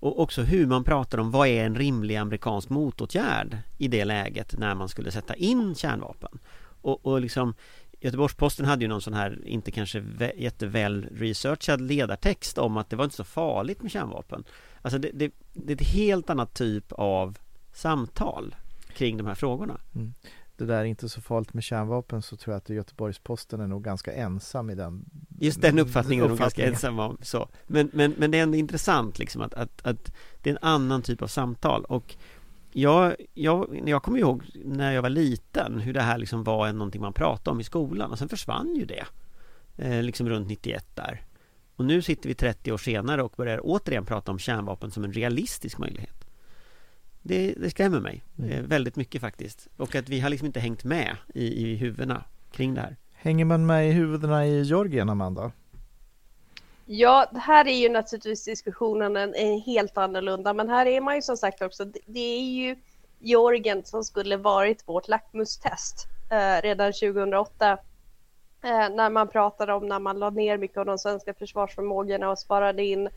Och 0.00 0.20
också 0.20 0.42
hur 0.42 0.66
man 0.66 0.84
pratar 0.84 1.18
om 1.18 1.30
vad 1.30 1.48
är 1.48 1.64
en 1.64 1.74
rimlig 1.74 2.16
amerikansk 2.16 2.68
motåtgärd 2.68 3.58
i 3.78 3.88
det 3.88 4.04
läget 4.04 4.58
när 4.58 4.74
man 4.74 4.88
skulle 4.88 5.10
sätta 5.10 5.34
in 5.34 5.74
kärnvapen. 5.74 6.38
Och, 6.80 7.06
och 7.06 7.20
liksom 7.20 7.54
Göteborgs-Posten 8.00 8.66
hade 8.66 8.84
ju 8.84 8.88
någon 8.88 9.02
sån 9.02 9.14
här, 9.14 9.38
inte 9.44 9.70
kanske 9.70 10.04
jätteväl 10.36 11.06
researchad 11.12 11.80
ledartext 11.80 12.58
om 12.58 12.76
att 12.76 12.90
det 12.90 12.96
var 12.96 13.04
inte 13.04 13.16
så 13.16 13.24
farligt 13.24 13.82
med 13.82 13.90
kärnvapen. 13.90 14.44
Alltså 14.86 14.98
det, 14.98 15.10
det, 15.14 15.32
det 15.52 15.72
är 15.72 15.76
ett 15.76 15.88
helt 15.88 16.30
annat 16.30 16.54
typ 16.54 16.92
av 16.92 17.38
samtal 17.72 18.54
kring 18.92 19.16
de 19.16 19.26
här 19.26 19.34
frågorna. 19.34 19.80
Mm. 19.94 20.14
Det 20.56 20.64
där 20.64 20.78
är 20.78 20.84
inte 20.84 21.08
så 21.08 21.20
farligt 21.20 21.54
med 21.54 21.64
kärnvapen 21.64 22.22
så 22.22 22.36
tror 22.36 22.54
jag 22.54 22.58
att 22.58 22.68
Göteborgs-Posten 22.68 23.60
är 23.60 23.66
nog 23.66 23.84
ganska 23.84 24.12
ensam 24.12 24.70
i 24.70 24.74
den 24.74 25.04
Just 25.38 25.62
den 25.62 25.78
uppfattningen 25.78 26.24
är 26.24 26.28
nog 26.28 26.38
ganska 26.38 26.66
ensam 26.66 26.98
om 26.98 27.18
så. 27.22 27.48
Men, 27.66 27.90
men, 27.92 28.14
men 28.18 28.30
det 28.30 28.38
är 28.38 28.42
ändå 28.42 28.56
intressant 28.56 29.18
liksom 29.18 29.42
att, 29.42 29.54
att, 29.54 29.86
att 29.86 30.12
det 30.42 30.50
är 30.50 30.54
en 30.54 30.62
annan 30.62 31.02
typ 31.02 31.22
av 31.22 31.26
samtal 31.26 31.84
och 31.84 32.16
jag, 32.72 33.16
jag, 33.34 33.82
jag 33.86 34.02
kommer 34.02 34.18
ihåg 34.18 34.42
när 34.64 34.92
jag 34.92 35.02
var 35.02 35.10
liten 35.10 35.80
hur 35.80 35.92
det 35.92 36.02
här 36.02 36.18
liksom 36.18 36.44
var 36.44 36.72
någonting 36.72 37.00
man 37.00 37.12
pratade 37.12 37.50
om 37.50 37.60
i 37.60 37.64
skolan 37.64 38.10
och 38.10 38.18
sen 38.18 38.28
försvann 38.28 38.76
ju 38.76 38.84
det 38.84 39.06
eh, 39.76 40.02
Liksom 40.02 40.28
runt 40.28 40.48
91 40.48 40.86
där 40.94 41.25
Och 41.76 41.84
nu 41.84 42.02
sitter 42.02 42.28
vi 42.28 42.34
30 42.34 42.72
år 42.72 42.78
senare 42.78 43.22
och 43.22 43.34
börjar 43.36 43.60
återigen 43.62 44.06
prata 44.06 44.32
om 44.32 44.38
kärnvapen 44.38 44.90
som 44.90 45.04
en 45.04 45.12
realistisk 45.12 45.78
möjlighet 45.78 46.26
det, 47.26 47.54
det 47.56 47.70
skrämmer 47.70 48.00
mig 48.00 48.22
mm. 48.38 48.50
Eh, 48.50 48.62
väldigt 48.62 48.96
mycket 48.96 49.20
faktiskt. 49.20 49.68
Och 49.76 49.94
att 49.94 50.08
vi 50.08 50.20
har 50.20 50.30
liksom 50.30 50.46
inte 50.46 50.60
hängt 50.60 50.84
med 50.84 51.16
i, 51.34 51.44
i 51.44 51.76
huvudena 51.76 52.24
kring 52.52 52.74
det 52.74 52.80
här. 52.80 52.96
Hänger 53.12 53.44
man 53.44 53.66
med 53.66 53.88
i 53.88 53.92
huvudena 53.92 54.46
i 54.46 54.62
Georgien, 54.62 55.08
Amanda? 55.08 55.52
Ja, 56.84 57.30
här 57.34 57.66
är 57.66 57.78
ju 57.78 57.88
naturligtvis 57.88 58.44
diskussionen 58.44 59.16
en, 59.16 59.34
en 59.34 59.60
helt 59.60 59.98
annorlunda, 59.98 60.54
men 60.54 60.68
här 60.68 60.86
är 60.86 61.00
man 61.00 61.14
ju 61.14 61.22
som 61.22 61.36
sagt 61.36 61.62
också, 61.62 61.84
det, 61.84 61.98
det 62.06 62.20
är 62.20 62.42
ju 62.42 62.76
Georgien 63.18 63.84
som 63.84 64.04
skulle 64.04 64.36
varit 64.36 64.88
vårt 64.88 65.08
lackmustest 65.08 66.06
eh, 66.30 66.62
redan 66.62 66.92
2008 66.92 67.78
eh, 68.64 68.88
när 68.94 69.10
man 69.10 69.28
pratade 69.28 69.72
om 69.72 69.86
när 69.86 69.98
man 69.98 70.18
lade 70.18 70.36
ner 70.36 70.58
mycket 70.58 70.78
av 70.78 70.86
de 70.86 70.98
svenska 70.98 71.34
försvarsförmågorna 71.34 72.30
och 72.30 72.38
sparade 72.38 72.84
in 72.84 73.08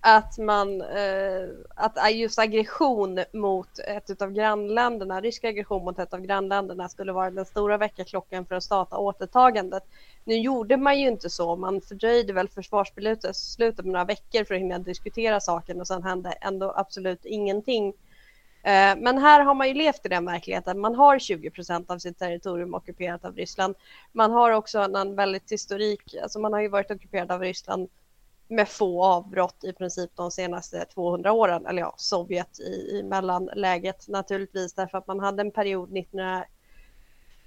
att 0.00 0.38
man, 0.38 0.80
eh, 0.80 1.48
att 1.74 2.14
just 2.14 2.38
aggression 2.38 3.24
mot 3.32 3.78
ett 3.78 4.22
av 4.22 4.32
grannländerna, 4.32 5.20
rysk 5.20 5.44
aggression 5.44 5.84
mot 5.84 5.98
ett 5.98 6.14
av 6.14 6.20
grannländerna 6.20 6.88
skulle 6.88 7.12
vara 7.12 7.30
den 7.30 7.44
stora 7.44 7.78
väckarklockan 7.78 8.46
för 8.46 8.54
att 8.54 8.64
starta 8.64 8.98
återtagandet. 8.98 9.82
Nu 10.24 10.34
gjorde 10.38 10.76
man 10.76 11.00
ju 11.00 11.08
inte 11.08 11.30
så, 11.30 11.56
man 11.56 11.80
fördröjde 11.80 12.32
väl 12.32 12.48
försvarsbeslutet 12.48 13.36
slutet 13.36 13.84
med 13.84 13.92
några 13.92 14.04
veckor 14.04 14.44
för 14.44 14.54
att 14.54 14.60
hinna 14.60 14.78
diskutera 14.78 15.40
saken 15.40 15.80
och 15.80 15.86
sen 15.86 16.02
hände 16.02 16.30
ändå 16.30 16.72
absolut 16.76 17.24
ingenting. 17.24 17.94
Eh, 18.68 18.96
men 18.96 19.18
här 19.18 19.40
har 19.40 19.54
man 19.54 19.68
ju 19.68 19.74
levt 19.74 20.06
i 20.06 20.08
den 20.08 20.24
verkligheten. 20.24 20.80
Man 20.80 20.94
har 20.94 21.18
20 21.18 21.50
procent 21.50 21.90
av 21.90 21.98
sitt 21.98 22.18
territorium 22.18 22.74
ockuperat 22.74 23.24
av 23.24 23.36
Ryssland. 23.36 23.74
Man 24.12 24.30
har 24.30 24.50
också 24.50 24.78
en 24.78 25.16
väldigt 25.16 25.52
historik, 25.52 26.14
alltså 26.22 26.38
man 26.38 26.52
har 26.52 26.60
ju 26.60 26.68
varit 26.68 26.90
ockuperad 26.90 27.30
av 27.30 27.40
Ryssland 27.40 27.88
med 28.48 28.68
få 28.68 29.04
avbrott 29.04 29.64
i 29.64 29.72
princip 29.72 30.10
de 30.14 30.30
senaste 30.30 30.84
200 30.84 31.32
åren, 31.32 31.66
eller 31.66 31.82
ja, 31.82 31.94
Sovjet 31.96 32.60
i, 32.60 32.98
i 32.98 33.02
mellanläget 33.02 34.08
naturligtvis, 34.08 34.72
därför 34.72 34.98
att 34.98 35.06
man 35.06 35.20
hade 35.20 35.40
en 35.40 35.50
period 35.50 35.90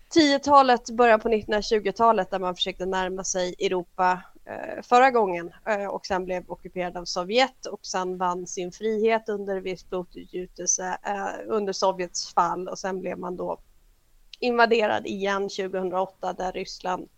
1910-talet, 0.10 0.90
början 0.90 1.20
på 1.20 1.30
1920-talet 1.30 2.32
där 2.32 2.40
man 2.40 2.56
försökte 2.56 2.86
närma 2.86 3.24
sig 3.24 3.56
Europa 3.60 4.22
Eh, 4.52 4.82
förra 4.82 5.12
gången 5.12 5.52
eh, 5.66 5.86
och 5.86 6.06
sen 6.06 6.26
blev 6.26 6.44
ockuperad 6.48 6.98
av 6.98 7.06
Sovjet 7.06 7.66
och 7.66 7.86
sen 7.86 8.18
vann 8.18 8.48
sin 8.48 8.72
frihet 8.72 9.30
under 9.30 9.62
viss 9.62 9.90
blodutgjutelse 9.90 10.98
eh, 11.04 11.48
under 11.48 11.74
Sovjets 11.74 12.34
fall 12.34 12.68
och 12.68 12.80
sen 12.80 13.00
blev 13.00 13.20
man 13.20 13.36
då 13.36 13.60
invaderad 14.40 15.06
igen 15.08 15.42
2008 15.42 16.34
där 16.34 16.52
Ryssland 16.52 17.10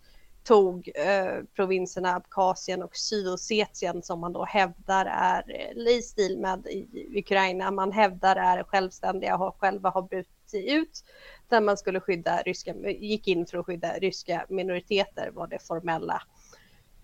tog 0.44 0.92
eh, 0.96 1.44
provinserna 1.56 2.16
Abkhazien 2.16 2.84
och 2.84 2.98
Sydossetien 2.98 4.04
som 4.04 4.20
man 4.20 4.34
då 4.34 4.46
hävdar 4.46 5.06
är 5.06 5.88
i 5.90 6.02
stil 6.02 6.38
med 6.40 6.68
i 6.68 7.20
Ukraina. 7.20 7.72
Man 7.72 7.92
hävdar 7.92 8.36
är 8.36 8.63
självständiga 8.63 9.38
och 9.38 9.60
själva 9.60 9.90
har 9.90 10.02
brutit 10.02 10.54
ut 10.54 11.04
där 11.50 11.62
man 11.62 11.78
skulle 11.78 12.00
skydda 12.00 12.42
ryska, 12.42 12.74
gick 12.90 13.28
in 13.28 13.46
för 13.46 13.58
att 13.58 13.66
skydda 13.66 13.94
ryska 13.94 14.46
minoriteter 14.50 15.32
var 15.32 15.48
det 15.48 15.68
formella 15.68 16.22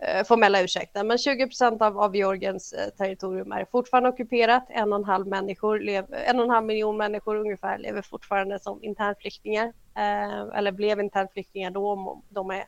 Eh, 0.01 0.24
formella 0.24 0.62
ursäkten. 0.62 1.08
Men 1.08 1.18
20 1.18 1.48
procent 1.48 1.82
av, 1.82 2.00
av 2.00 2.15
Georgiens 2.15 2.74
eh, 2.74 2.89
territorium 2.89 3.51
är 3.51 3.65
fortfarande 3.65 4.10
ockuperat. 4.10 4.65
En 4.70 4.94
och 4.94 5.00
en 5.00 5.06
halv, 5.06 5.27
människor 5.27 5.79
lev, 5.79 6.06
en 6.12 6.39
och 6.39 6.46
en 6.46 6.50
halv 6.50 6.65
miljon 6.65 6.98
människor 6.98 7.36
ungefär 7.36 7.77
lever 7.77 8.01
fortfarande 8.01 8.60
som 8.60 8.84
internflyktingar 8.84 9.65
eh, 9.96 10.58
eller 10.58 10.72
blev 10.72 11.00
internflyktingar 11.00 11.72
då. 11.72 12.22
De 12.29 12.51
är 12.51 12.63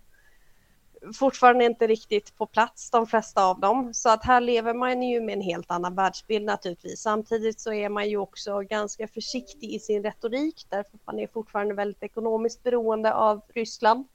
fortfarande 1.14 1.66
inte 1.66 1.88
riktigt 1.88 2.38
på 2.38 2.46
plats, 2.46 2.92
de 2.92 3.08
flesta 3.08 3.46
av 3.46 3.60
dem. 3.60 3.94
Så 3.94 4.10
att 4.10 4.26
här 4.26 4.42
lever 4.42 4.74
man 4.74 5.02
ju 5.02 5.22
med 5.22 5.34
en 5.34 5.42
helt 5.42 5.72
annan 5.72 5.96
världsbild 5.96 6.46
naturligtvis. 6.46 7.02
Samtidigt 7.02 7.60
så 7.60 7.74
är 7.74 7.90
man 7.90 8.10
ju 8.10 8.18
också 8.18 8.60
ganska 8.60 9.08
försiktig 9.08 9.74
i 9.74 9.80
sin 9.80 10.04
retorik 10.04 10.66
därför 10.70 10.96
att 10.96 11.06
man 11.06 11.20
är 11.20 11.28
fortfarande 11.28 11.74
väldigt 11.74 12.04
ekonomiskt 12.04 12.64
beroende 12.64 13.14
av 13.14 13.42
Ryssland. 13.54 14.08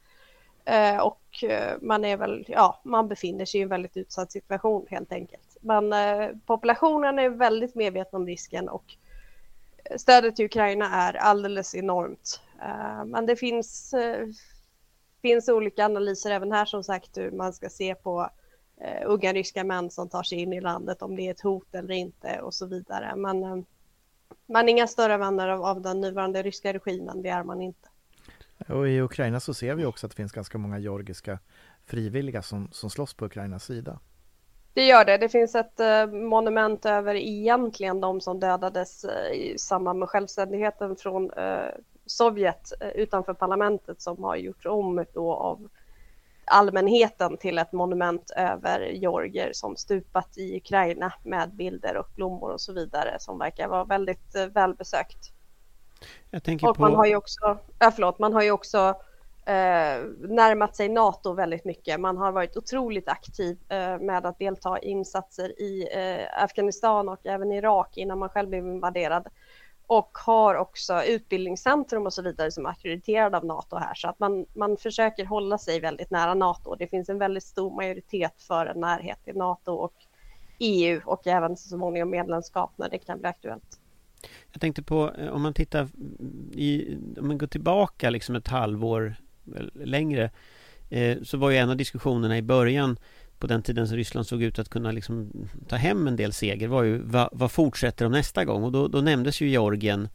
Eh, 0.67 0.99
och 0.99 1.45
eh, 1.45 1.77
man 1.81 2.05
är 2.05 2.17
väl, 2.17 2.45
ja, 2.49 2.81
man 2.85 3.09
befinner 3.09 3.45
sig 3.45 3.61
i 3.61 3.63
en 3.63 3.69
väldigt 3.69 3.97
utsatt 3.97 4.33
situation 4.33 4.87
helt 4.91 5.13
enkelt. 5.13 5.57
Men 5.61 5.93
eh, 5.93 6.29
populationen 6.47 7.19
är 7.19 7.29
väldigt 7.29 7.75
medveten 7.75 8.21
om 8.21 8.27
risken 8.27 8.69
och 8.69 8.85
eh, 9.85 9.97
stödet 9.97 10.37
till 10.37 10.45
Ukraina 10.45 10.91
är 10.91 11.15
alldeles 11.15 11.75
enormt. 11.75 12.41
Eh, 12.63 13.05
men 13.05 13.27
det 13.27 13.37
finns 13.37 13.95
eh, 13.95 14.27
finns 15.23 15.49
olika 15.49 15.85
analyser 15.85 16.31
även 16.31 16.53
här 16.53 16.65
som 16.65 16.85
sagt 16.85 17.19
hur 17.19 17.31
man 17.31 17.53
ska 17.53 17.69
se 17.69 17.95
på 17.95 18.31
eh, 18.81 19.03
unga 19.07 19.33
ryska 19.33 19.65
män 19.65 19.91
som 19.91 20.09
tar 20.09 20.23
sig 20.23 20.39
in 20.39 20.53
i 20.53 20.61
landet, 20.61 21.03
om 21.03 21.17
det 21.17 21.23
är 21.23 21.31
ett 21.31 21.41
hot 21.41 21.75
eller 21.75 21.95
inte 21.95 22.41
och 22.41 22.55
så 22.55 22.67
vidare. 22.67 23.17
Men 23.17 23.43
eh, 23.43 23.57
man 24.47 24.69
är 24.69 24.73
inga 24.73 24.87
större 24.87 25.17
vänner 25.17 25.49
av, 25.49 25.65
av 25.65 25.81
den 25.81 26.01
nuvarande 26.01 26.43
ryska 26.43 26.73
regimen, 26.73 27.23
det 27.23 27.29
är 27.29 27.45
man 27.45 27.63
inte. 27.63 27.89
Och 28.69 28.89
i 28.89 29.01
Ukraina 29.01 29.41
så 29.41 29.55
ser 29.55 29.75
vi 29.75 29.85
också 29.85 30.07
att 30.07 30.11
det 30.11 30.17
finns 30.17 30.33
ganska 30.33 30.59
många 30.59 30.79
georgiska 30.79 31.39
frivilliga 31.87 32.43
som, 32.43 32.69
som 32.73 32.91
slåss 32.91 33.15
på 33.15 33.27
Ukrainas 33.27 33.65
sida. 33.65 33.99
Det 34.75 34.87
gör 34.87 35.05
det. 35.05 35.17
Det 35.17 35.29
finns 35.29 35.55
ett 35.55 35.81
eh, 35.81 36.07
monument 36.07 36.87
över 36.87 37.15
egentligen 37.15 38.01
de 38.01 38.21
som 38.21 38.41
dödades 38.41 39.05
eh, 39.05 39.33
i 39.33 39.59
samband 39.59 39.99
med 39.99 40.09
självständigheten 40.09 40.97
från 40.97 41.31
eh, 41.33 41.71
Sovjet 42.07 42.73
eh, 42.81 42.89
utanför 42.89 43.35
parlamentet 43.35 44.03
som 44.03 44.25
har 44.25 44.37
gjorts 44.37 44.67
om 44.67 45.05
då 45.15 45.33
av 45.33 45.69
allmänheten 46.45 47.37
till 47.37 47.59
ett 47.59 47.73
monument 47.73 48.31
över 48.37 48.81
georgier 48.81 49.51
som 49.53 49.77
stupat 49.77 50.39
i 50.39 50.57
Ukraina 50.57 51.13
med 51.23 51.55
bilder 51.55 51.97
och 51.97 52.09
blommor 52.15 52.51
och 52.51 52.61
så 52.61 52.73
vidare 52.73 53.17
som 53.21 53.39
verkar 53.39 53.69
vara 53.69 53.85
väldigt 53.85 54.35
eh, 54.35 54.47
välbesökt. 54.47 55.33
Och 56.62 56.76
på... 56.76 56.83
man 56.83 56.95
har 56.95 57.07
ju 57.07 57.17
också, 57.17 57.59
ja, 57.79 57.91
förlåt, 57.91 58.19
man 58.19 58.33
har 58.33 58.43
ju 58.43 58.50
också 58.50 58.79
eh, 59.47 60.05
närmat 60.19 60.76
sig 60.76 60.88
NATO 60.88 61.33
väldigt 61.33 61.65
mycket. 61.65 62.00
Man 62.00 62.17
har 62.17 62.33
varit 62.33 62.57
otroligt 62.57 63.09
aktiv 63.09 63.59
eh, 63.69 63.99
med 63.99 64.26
att 64.26 64.38
delta 64.38 64.79
i 64.79 64.88
insatser 64.88 65.61
i 65.61 65.88
eh, 65.93 66.43
Afghanistan 66.45 67.09
och 67.09 67.26
även 67.26 67.53
Irak 67.53 67.97
innan 67.97 68.19
man 68.19 68.29
själv 68.29 68.49
blev 68.49 68.67
invaderad 68.67 69.29
och 69.87 70.19
har 70.26 70.55
också 70.55 71.03
utbildningscentrum 71.03 72.07
och 72.07 72.12
så 72.12 72.23
vidare 72.23 72.50
som 72.50 72.67
är 72.67 72.71
ackrediterade 72.71 73.37
av 73.37 73.45
NATO 73.45 73.76
här 73.76 73.95
så 73.95 74.09
att 74.09 74.19
man, 74.19 74.47
man 74.53 74.76
försöker 74.76 75.25
hålla 75.25 75.59
sig 75.59 75.81
väldigt 75.81 76.11
nära 76.11 76.35
NATO. 76.35 76.75
Det 76.75 76.87
finns 76.87 77.09
en 77.09 77.19
väldigt 77.19 77.45
stor 77.45 77.76
majoritet 77.76 78.43
för 78.43 78.67
en 78.67 78.81
närhet 78.81 79.25
till 79.25 79.37
NATO 79.37 79.73
och 79.73 79.95
EU 80.59 81.00
och 81.05 81.26
även 81.26 81.57
så 81.57 81.69
småningom 81.69 82.11
medlemskap 82.11 82.73
när 82.76 82.88
det 82.88 82.99
kan 82.99 83.19
bli 83.19 83.29
aktuellt. 83.29 83.81
Jag 84.57 84.61
tänkte 84.61 84.83
på 84.83 85.13
eh, 85.19 85.29
om 85.29 85.43
man 85.43 85.55
tittar 85.55 85.89
i, 86.53 86.97
om 87.19 87.27
man 87.27 87.39
går 87.39 87.47
tillbaka 87.47 88.11
liksom 88.11 88.37
ett 88.37 88.49
halvår 88.49 89.15
längre 89.75 90.31
eh, 90.91 91.19
så 91.23 91.37
var 91.39 91.51
ju 91.51 91.57
en 91.57 91.71
av 91.71 91.77
diskussionerna 91.77 92.39
i 92.39 92.43
början 92.43 92.99
på 93.39 93.47
den 93.47 93.63
tiden 93.63 93.89
som 93.89 93.97
Ryssland 93.97 94.27
såg 94.27 94.43
ut 94.43 94.59
att 94.59 94.69
kunna 94.69 94.93
liksom 94.93 95.49
ta 95.69 95.77
hem 95.77 96.07
en 96.07 96.17
del 96.17 96.33
seger 96.33 96.69
var 96.69 96.83
ju 96.83 96.99
vad, 96.99 97.29
vad 97.33 97.51
fortsätter 97.51 98.05
de 98.05 98.13
nästa 98.13 98.45
gång? 98.45 98.63
Och 98.63 98.73
då, 98.73 98.89
då 98.89 99.01
nämndes 99.01 99.41
ju 99.41 99.49
Georgien 99.49 100.09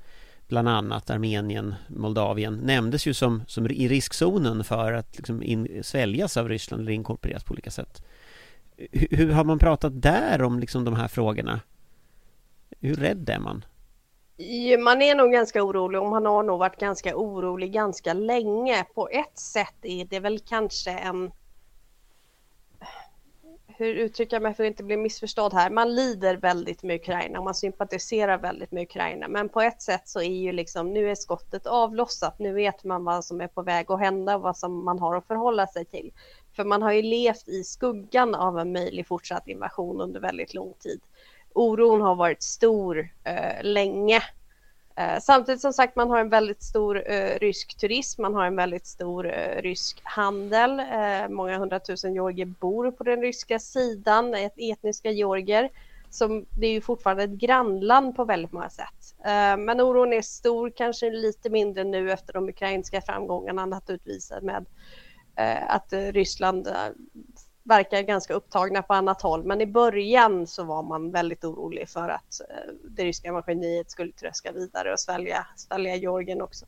bland 0.47 0.69
annat 0.69 1.09
Armenien, 1.09 1.75
Moldavien 1.87 2.55
nämndes 2.55 3.05
ju 3.05 3.13
som, 3.13 3.43
som 3.47 3.67
i 3.67 3.87
riskzonen 3.87 4.63
för 4.63 4.93
att 4.93 5.17
liksom 5.17 5.43
in, 5.43 5.83
sväljas 5.83 6.37
av 6.37 6.49
Ryssland 6.49 6.81
eller 6.81 6.91
inkorporeras 6.91 7.43
på 7.43 7.53
olika 7.53 7.71
sätt. 7.71 8.03
Hur, 8.77 9.17
hur 9.17 9.31
har 9.31 9.43
man 9.43 9.59
pratat 9.59 10.01
där 10.01 10.41
om 10.41 10.59
liksom 10.59 10.85
de 10.85 10.95
här 10.95 11.07
frågorna? 11.07 11.59
Hur 12.79 12.95
rädd 12.95 13.29
är 13.29 13.39
man? 13.39 13.63
Man 14.79 15.01
är 15.01 15.15
nog 15.15 15.31
ganska 15.31 15.63
orolig 15.63 16.01
och 16.01 16.09
man 16.09 16.25
har 16.25 16.43
nog 16.43 16.59
varit 16.59 16.79
ganska 16.79 17.15
orolig 17.15 17.73
ganska 17.73 18.13
länge. 18.13 18.85
På 18.93 19.09
ett 19.09 19.39
sätt 19.39 19.75
är 19.81 20.05
det 20.05 20.19
väl 20.19 20.39
kanske 20.39 20.91
en 20.91 21.31
hur 23.81 23.95
uttrycker 23.95 24.35
jag 24.35 24.43
mig 24.43 24.53
för 24.53 24.63
att 24.63 24.67
inte 24.67 24.83
bli 24.83 24.97
missförstådd 24.97 25.53
här? 25.53 25.69
Man 25.69 25.95
lider 25.95 26.37
väldigt 26.37 26.83
med 26.83 26.95
Ukraina 26.95 27.39
och 27.39 27.45
man 27.45 27.55
sympatiserar 27.55 28.37
väldigt 28.37 28.71
med 28.71 28.83
Ukraina. 28.83 29.27
Men 29.27 29.49
på 29.49 29.61
ett 29.61 29.81
sätt 29.81 30.07
så 30.07 30.21
är 30.21 30.41
ju 30.41 30.51
liksom 30.51 30.93
nu 30.93 31.11
är 31.11 31.15
skottet 31.15 31.67
avlossat. 31.67 32.39
Nu 32.39 32.53
vet 32.53 32.83
man 32.83 33.03
vad 33.03 33.25
som 33.25 33.41
är 33.41 33.47
på 33.47 33.61
väg 33.61 33.91
att 33.91 33.99
hända 33.99 34.35
och 34.35 34.41
vad 34.41 34.57
som 34.57 34.85
man 34.85 34.99
har 34.99 35.15
att 35.15 35.27
förhålla 35.27 35.67
sig 35.67 35.85
till. 35.85 36.13
För 36.55 36.63
man 36.63 36.81
har 36.81 36.91
ju 36.91 37.01
levt 37.01 37.47
i 37.47 37.63
skuggan 37.63 38.35
av 38.35 38.59
en 38.59 38.71
möjlig 38.71 39.07
fortsatt 39.07 39.47
invasion 39.47 40.01
under 40.01 40.19
väldigt 40.19 40.53
lång 40.53 40.73
tid. 40.79 41.01
Oron 41.55 42.01
har 42.01 42.15
varit 42.15 42.43
stor 42.43 43.09
eh, 43.23 43.63
länge 43.63 44.21
Eh, 44.95 45.19
samtidigt 45.19 45.61
som 45.61 45.73
sagt 45.73 45.95
man 45.95 46.09
har 46.09 46.19
en 46.19 46.29
väldigt 46.29 46.63
stor 46.63 47.11
eh, 47.11 47.39
rysk 47.39 47.77
turism, 47.77 48.21
man 48.21 48.33
har 48.33 48.45
en 48.45 48.55
väldigt 48.55 48.85
stor 48.85 49.33
eh, 49.33 49.61
rysk 49.61 50.01
handel. 50.03 50.79
Eh, 50.79 51.29
många 51.29 51.57
hundratusen 51.57 52.13
georgier 52.13 52.45
bor 52.45 52.91
på 52.91 53.03
den 53.03 53.21
ryska 53.21 53.59
sidan, 53.59 54.35
ett 54.35 54.53
etniska 54.57 55.11
georgier. 55.11 55.69
Som, 56.09 56.45
det 56.59 56.67
är 56.67 56.71
ju 56.71 56.81
fortfarande 56.81 57.23
ett 57.23 57.29
grannland 57.29 58.15
på 58.15 58.25
väldigt 58.25 58.51
många 58.51 58.69
sätt. 58.69 59.15
Eh, 59.25 59.57
men 59.57 59.81
oron 59.81 60.13
är 60.13 60.21
stor, 60.21 60.69
kanske 60.69 61.09
lite 61.09 61.49
mindre 61.49 61.83
nu 61.83 62.11
efter 62.11 62.33
de 62.33 62.49
ukrainska 62.49 63.01
framgångarna 63.01 63.65
naturligtvis 63.65 64.33
med 64.41 64.65
eh, 65.35 65.75
att 65.75 65.93
eh, 65.93 65.99
Ryssland 65.99 66.67
eh, 66.67 66.73
verkar 67.63 68.01
ganska 68.01 68.33
upptagna 68.33 68.81
på 68.81 68.93
annat 68.93 69.21
håll. 69.21 69.43
Men 69.43 69.61
i 69.61 69.65
början 69.65 70.47
så 70.47 70.63
var 70.63 70.83
man 70.83 71.11
väldigt 71.11 71.43
orolig 71.43 71.89
för 71.89 72.09
att 72.09 72.41
eh, 72.49 72.73
det 72.89 73.03
ryska 73.03 73.31
maskineriet 73.31 73.91
skulle 73.91 74.11
tröska 74.11 74.51
vidare 74.51 74.93
och 74.93 74.99
svälja, 74.99 75.47
svälja 75.55 75.95
Georgien 75.95 76.41
också. 76.41 76.65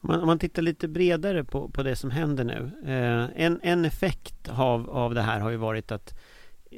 Om 0.00 0.08
man, 0.08 0.20
om 0.20 0.26
man 0.26 0.38
tittar 0.38 0.62
lite 0.62 0.88
bredare 0.88 1.44
på, 1.44 1.68
på 1.68 1.82
det 1.82 1.96
som 1.96 2.10
händer 2.10 2.44
nu. 2.44 2.70
Eh, 2.84 3.44
en, 3.44 3.60
en 3.62 3.84
effekt 3.84 4.48
av, 4.48 4.90
av 4.90 5.14
det 5.14 5.22
här 5.22 5.40
har 5.40 5.50
ju 5.50 5.56
varit 5.56 5.92
att 5.92 6.14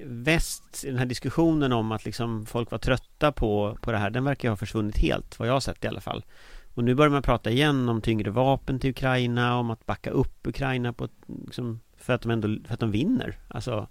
väst, 0.04 0.82
den 0.84 0.98
här 0.98 1.06
diskussionen 1.06 1.72
om 1.72 1.92
att 1.92 2.04
liksom 2.04 2.46
folk 2.46 2.70
var 2.70 2.78
trötta 2.78 3.32
på, 3.32 3.78
på 3.82 3.92
det 3.92 3.98
här, 3.98 4.10
den 4.10 4.24
verkar 4.24 4.48
ha 4.48 4.56
försvunnit 4.56 4.98
helt, 4.98 5.38
vad 5.38 5.48
jag 5.48 5.52
har 5.52 5.60
sett 5.60 5.84
i 5.84 5.88
alla 5.88 6.00
fall. 6.00 6.24
Och 6.74 6.84
nu 6.84 6.94
börjar 6.94 7.10
man 7.10 7.22
prata 7.22 7.50
igen 7.50 7.88
om 7.88 8.00
tyngre 8.00 8.30
vapen 8.30 8.78
till 8.78 8.90
Ukraina, 8.90 9.58
om 9.58 9.70
att 9.70 9.86
backa 9.86 10.10
upp 10.10 10.46
Ukraina 10.46 10.92
på 10.92 11.04
ett 11.04 11.10
liksom, 11.44 11.80
för 12.08 12.14
att 12.14 12.22
de 12.22 12.30
ändå, 12.30 12.48
för 12.64 12.74
att 12.74 12.80
de 12.80 12.90
vinner. 12.90 13.38
Alltså, 13.48 13.88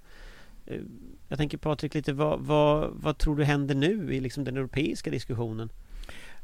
eh, 0.65 0.81
jag 1.27 1.37
tänker 1.37 1.57
Patrik 1.57 1.93
lite, 1.93 2.13
vad, 2.13 2.39
vad, 2.39 2.91
vad 2.93 3.17
tror 3.17 3.35
du 3.35 3.43
händer 3.43 3.75
nu 3.75 4.13
i 4.13 4.19
liksom 4.19 4.43
den 4.43 4.57
europeiska 4.57 5.11
diskussionen? 5.11 5.69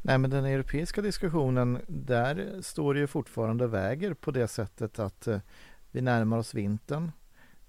Nej 0.02 0.18
men 0.18 0.30
den 0.30 0.46
europeiska 0.46 1.02
diskussionen, 1.02 1.80
där 1.88 2.62
står 2.62 2.94
det 2.94 3.00
ju 3.00 3.08
fortfarande 3.08 3.68
väger 3.68 4.14
på 4.14 4.32
det 4.32 4.48
sättet 4.48 5.00
att 5.00 5.28
eh, 5.28 5.40
vi 5.92 6.02
närmar 6.02 6.38
oss 6.38 6.54
vintern. 6.54 7.12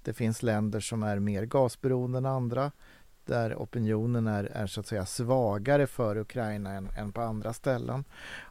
Det 0.03 0.13
finns 0.13 0.43
länder 0.43 0.81
som 0.81 1.03
är 1.03 1.19
mer 1.19 1.45
gasberoende 1.45 2.19
än 2.19 2.27
andra 2.27 2.71
där 3.25 3.55
opinionen 3.55 4.27
är, 4.27 4.45
är 4.45 4.67
så 4.67 4.81
att 4.81 4.87
säga 4.87 5.07
svagare 5.07 5.87
för 5.87 6.17
Ukraina 6.17 6.73
än, 6.73 6.89
än 6.97 7.13
på 7.13 7.21
andra 7.21 7.53
ställen. 7.53 8.05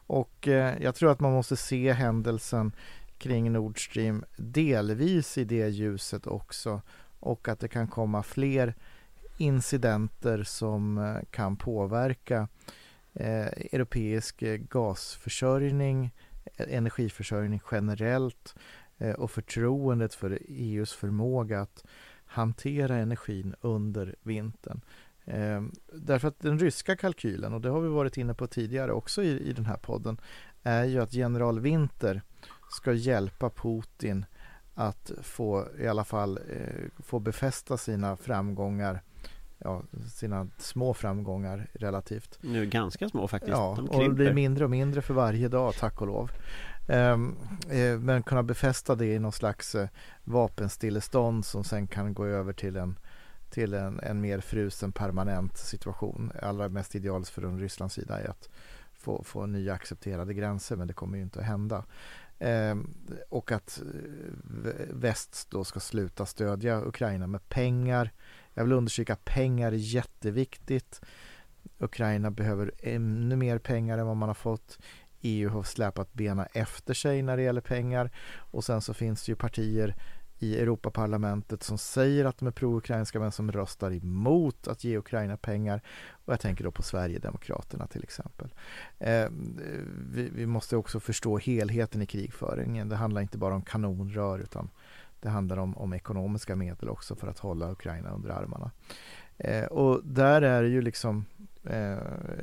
Och 0.06 0.48
eh, 0.48 0.82
jag 0.82 0.94
tror 0.94 1.10
att 1.10 1.20
man 1.20 1.32
måste 1.32 1.56
se 1.56 1.92
händelsen 1.92 2.72
kring 3.18 3.52
Nord 3.52 3.84
Stream 3.84 4.24
delvis 4.36 5.38
i 5.38 5.44
det 5.44 5.68
ljuset 5.68 6.26
också 6.26 6.82
och 7.20 7.48
att 7.48 7.60
det 7.60 7.68
kan 7.68 7.88
komma 7.88 8.22
fler 8.22 8.74
incidenter 9.38 10.42
som 10.42 10.98
eh, 10.98 11.16
kan 11.30 11.56
påverka 11.56 12.48
eh, 13.12 13.46
europeisk 13.46 14.42
eh, 14.42 14.56
gasförsörjning, 14.56 16.14
eh, 16.44 16.74
energiförsörjning 16.76 17.60
generellt 17.70 18.54
eh, 18.98 19.14
och 19.14 19.30
förtroendet 19.30 20.14
för 20.14 20.38
EUs 20.48 20.92
förmåga 20.92 21.60
att 21.60 21.84
hantera 22.26 22.96
energin 22.96 23.54
under 23.60 24.14
vintern. 24.22 24.80
Eh, 25.24 25.62
därför 25.92 26.28
att 26.28 26.40
den 26.40 26.58
ryska 26.58 26.96
kalkylen, 26.96 27.54
och 27.54 27.60
det 27.60 27.68
har 27.68 27.80
vi 27.80 27.88
varit 27.88 28.16
inne 28.16 28.34
på 28.34 28.46
tidigare 28.46 28.92
också 28.92 29.22
i, 29.22 29.48
i 29.48 29.52
den 29.52 29.66
här 29.66 29.76
podden, 29.76 30.20
är 30.62 30.84
ju 30.84 31.00
att 31.00 31.14
general 31.14 31.60
Winter 31.60 32.22
ska 32.74 32.92
hjälpa 32.92 33.50
Putin 33.50 34.24
att 34.74 35.10
få 35.22 35.66
i 35.78 35.86
alla 35.86 36.04
fall 36.04 36.38
eh, 36.50 37.02
få 37.02 37.18
befästa 37.18 37.76
sina 37.76 38.16
framgångar 38.16 39.02
ja, 39.58 39.82
sina 40.12 40.48
små 40.58 40.94
framgångar 40.94 41.66
relativt. 41.72 42.38
Nu 42.40 42.66
ganska 42.66 43.08
små 43.08 43.28
faktiskt. 43.28 43.50
Ja, 43.50 43.74
De 43.76 43.88
och 43.88 44.02
det 44.02 44.10
blir 44.10 44.32
mindre 44.32 44.64
och 44.64 44.70
mindre 44.70 45.02
för 45.02 45.14
varje 45.14 45.48
dag, 45.48 45.74
tack 45.74 46.00
och 46.00 46.06
lov. 46.06 46.30
Um, 46.88 47.36
eh, 47.70 47.98
men 47.98 48.22
kunna 48.22 48.42
befästa 48.42 48.94
det 48.94 49.06
i 49.06 49.18
någon 49.18 49.32
slags 49.32 49.74
eh, 49.74 49.88
vapenstillestånd 50.24 51.44
som 51.44 51.64
sen 51.64 51.86
kan 51.86 52.14
gå 52.14 52.26
över 52.26 52.52
till 52.52 52.76
en 52.76 52.98
till 53.50 53.74
en, 53.74 54.00
en 54.00 54.20
mer 54.20 54.40
frusen 54.40 54.92
permanent 54.92 55.58
situation. 55.58 56.32
Allra 56.42 56.68
mest 56.68 56.94
idealiskt 56.94 57.34
från 57.34 57.60
Rysslands 57.60 57.94
sida 57.94 58.20
är 58.20 58.30
att 58.30 58.48
få, 58.92 59.22
få 59.24 59.46
nya 59.46 59.74
accepterade 59.74 60.34
gränser 60.34 60.76
men 60.76 60.88
det 60.88 60.94
kommer 60.94 61.16
ju 61.16 61.22
inte 61.22 61.40
att 61.40 61.46
hända. 61.46 61.84
Eh, 62.38 62.74
och 63.28 63.52
att 63.52 63.82
eh, 63.82 64.86
väst 64.90 65.46
då 65.50 65.64
ska 65.64 65.80
sluta 65.80 66.26
stödja 66.26 66.82
Ukraina 66.84 67.26
med 67.26 67.48
pengar. 67.48 68.10
Jag 68.54 68.64
vill 68.64 68.72
understryka 68.72 69.16
pengar 69.16 69.72
är 69.72 69.76
jätteviktigt. 69.76 71.00
Ukraina 71.78 72.30
behöver 72.30 72.72
ännu 72.78 73.36
mer 73.36 73.58
pengar 73.58 73.98
än 73.98 74.06
vad 74.06 74.16
man 74.16 74.28
har 74.28 74.34
fått. 74.34 74.78
EU 75.20 75.50
har 75.50 75.62
släpat 75.62 76.12
bena 76.12 76.46
efter 76.46 76.94
sig 76.94 77.22
när 77.22 77.36
det 77.36 77.42
gäller 77.42 77.60
pengar 77.60 78.10
och 78.36 78.64
sen 78.64 78.80
så 78.80 78.94
finns 78.94 79.24
det 79.24 79.32
ju 79.32 79.36
partier 79.36 79.96
i 80.44 80.60
Europaparlamentet 80.60 81.62
som 81.62 81.78
säger 81.78 82.24
att 82.24 82.38
de 82.38 82.46
är 82.46 82.52
pro-ukrainska 82.52 83.20
men 83.20 83.32
som 83.32 83.52
röstar 83.52 83.92
emot 83.92 84.68
att 84.68 84.84
ge 84.84 84.98
Ukraina 84.98 85.36
pengar. 85.36 85.80
Och 86.10 86.32
jag 86.32 86.40
tänker 86.40 86.64
då 86.64 86.70
på 86.70 86.82
Sverigedemokraterna 86.82 87.86
till 87.86 88.02
exempel. 88.02 88.48
Eh, 88.98 89.26
vi, 90.12 90.30
vi, 90.34 90.46
måste 90.46 90.76
också 90.76 91.00
förstå 91.00 91.38
helheten 91.38 92.02
i 92.02 92.06
krigföringen. 92.06 92.88
Det 92.88 92.96
handlar 92.96 93.20
inte 93.20 93.38
bara 93.38 93.54
om 93.54 93.62
kanonrör 93.62 94.38
utan 94.38 94.70
det 95.20 95.28
handlar 95.28 95.56
om, 95.56 95.76
om 95.76 95.92
ekonomiska 95.92 96.56
medel 96.56 96.88
också 96.88 97.16
för 97.16 97.26
att 97.26 97.38
hålla 97.38 97.72
Ukraina 97.72 98.10
under 98.10 98.30
armarna. 98.30 98.70
Eh, 99.38 99.64
och 99.64 100.00
där 100.04 100.42
är 100.42 100.62
ju 100.62 100.82
liksom 100.82 101.24
eh, 101.64 101.98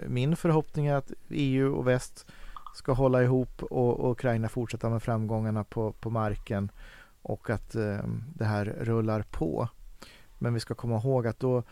min 0.07 0.35
förhoppning 0.35 0.87
är 0.87 0.95
att 0.95 1.11
EU 1.29 1.73
och 1.73 1.87
väst 1.87 2.25
ska 2.75 2.93
hålla 2.93 3.23
ihop 3.23 3.63
och, 3.63 3.99
och 3.99 4.11
Ukraina 4.11 4.49
fortsätta 4.49 4.89
med 4.89 5.03
framgångarna 5.03 5.63
på, 5.63 5.91
på 5.91 6.09
marken 6.09 6.71
och 7.21 7.49
att 7.49 7.75
eh, 7.75 8.03
det 8.35 8.45
här 8.45 8.65
rullar 8.65 9.21
på. 9.21 9.69
Men 10.37 10.53
vi 10.53 10.59
ska 10.59 10.75
komma 10.75 10.97
ihåg 10.97 11.27
att 11.27 11.39
då, 11.39 11.63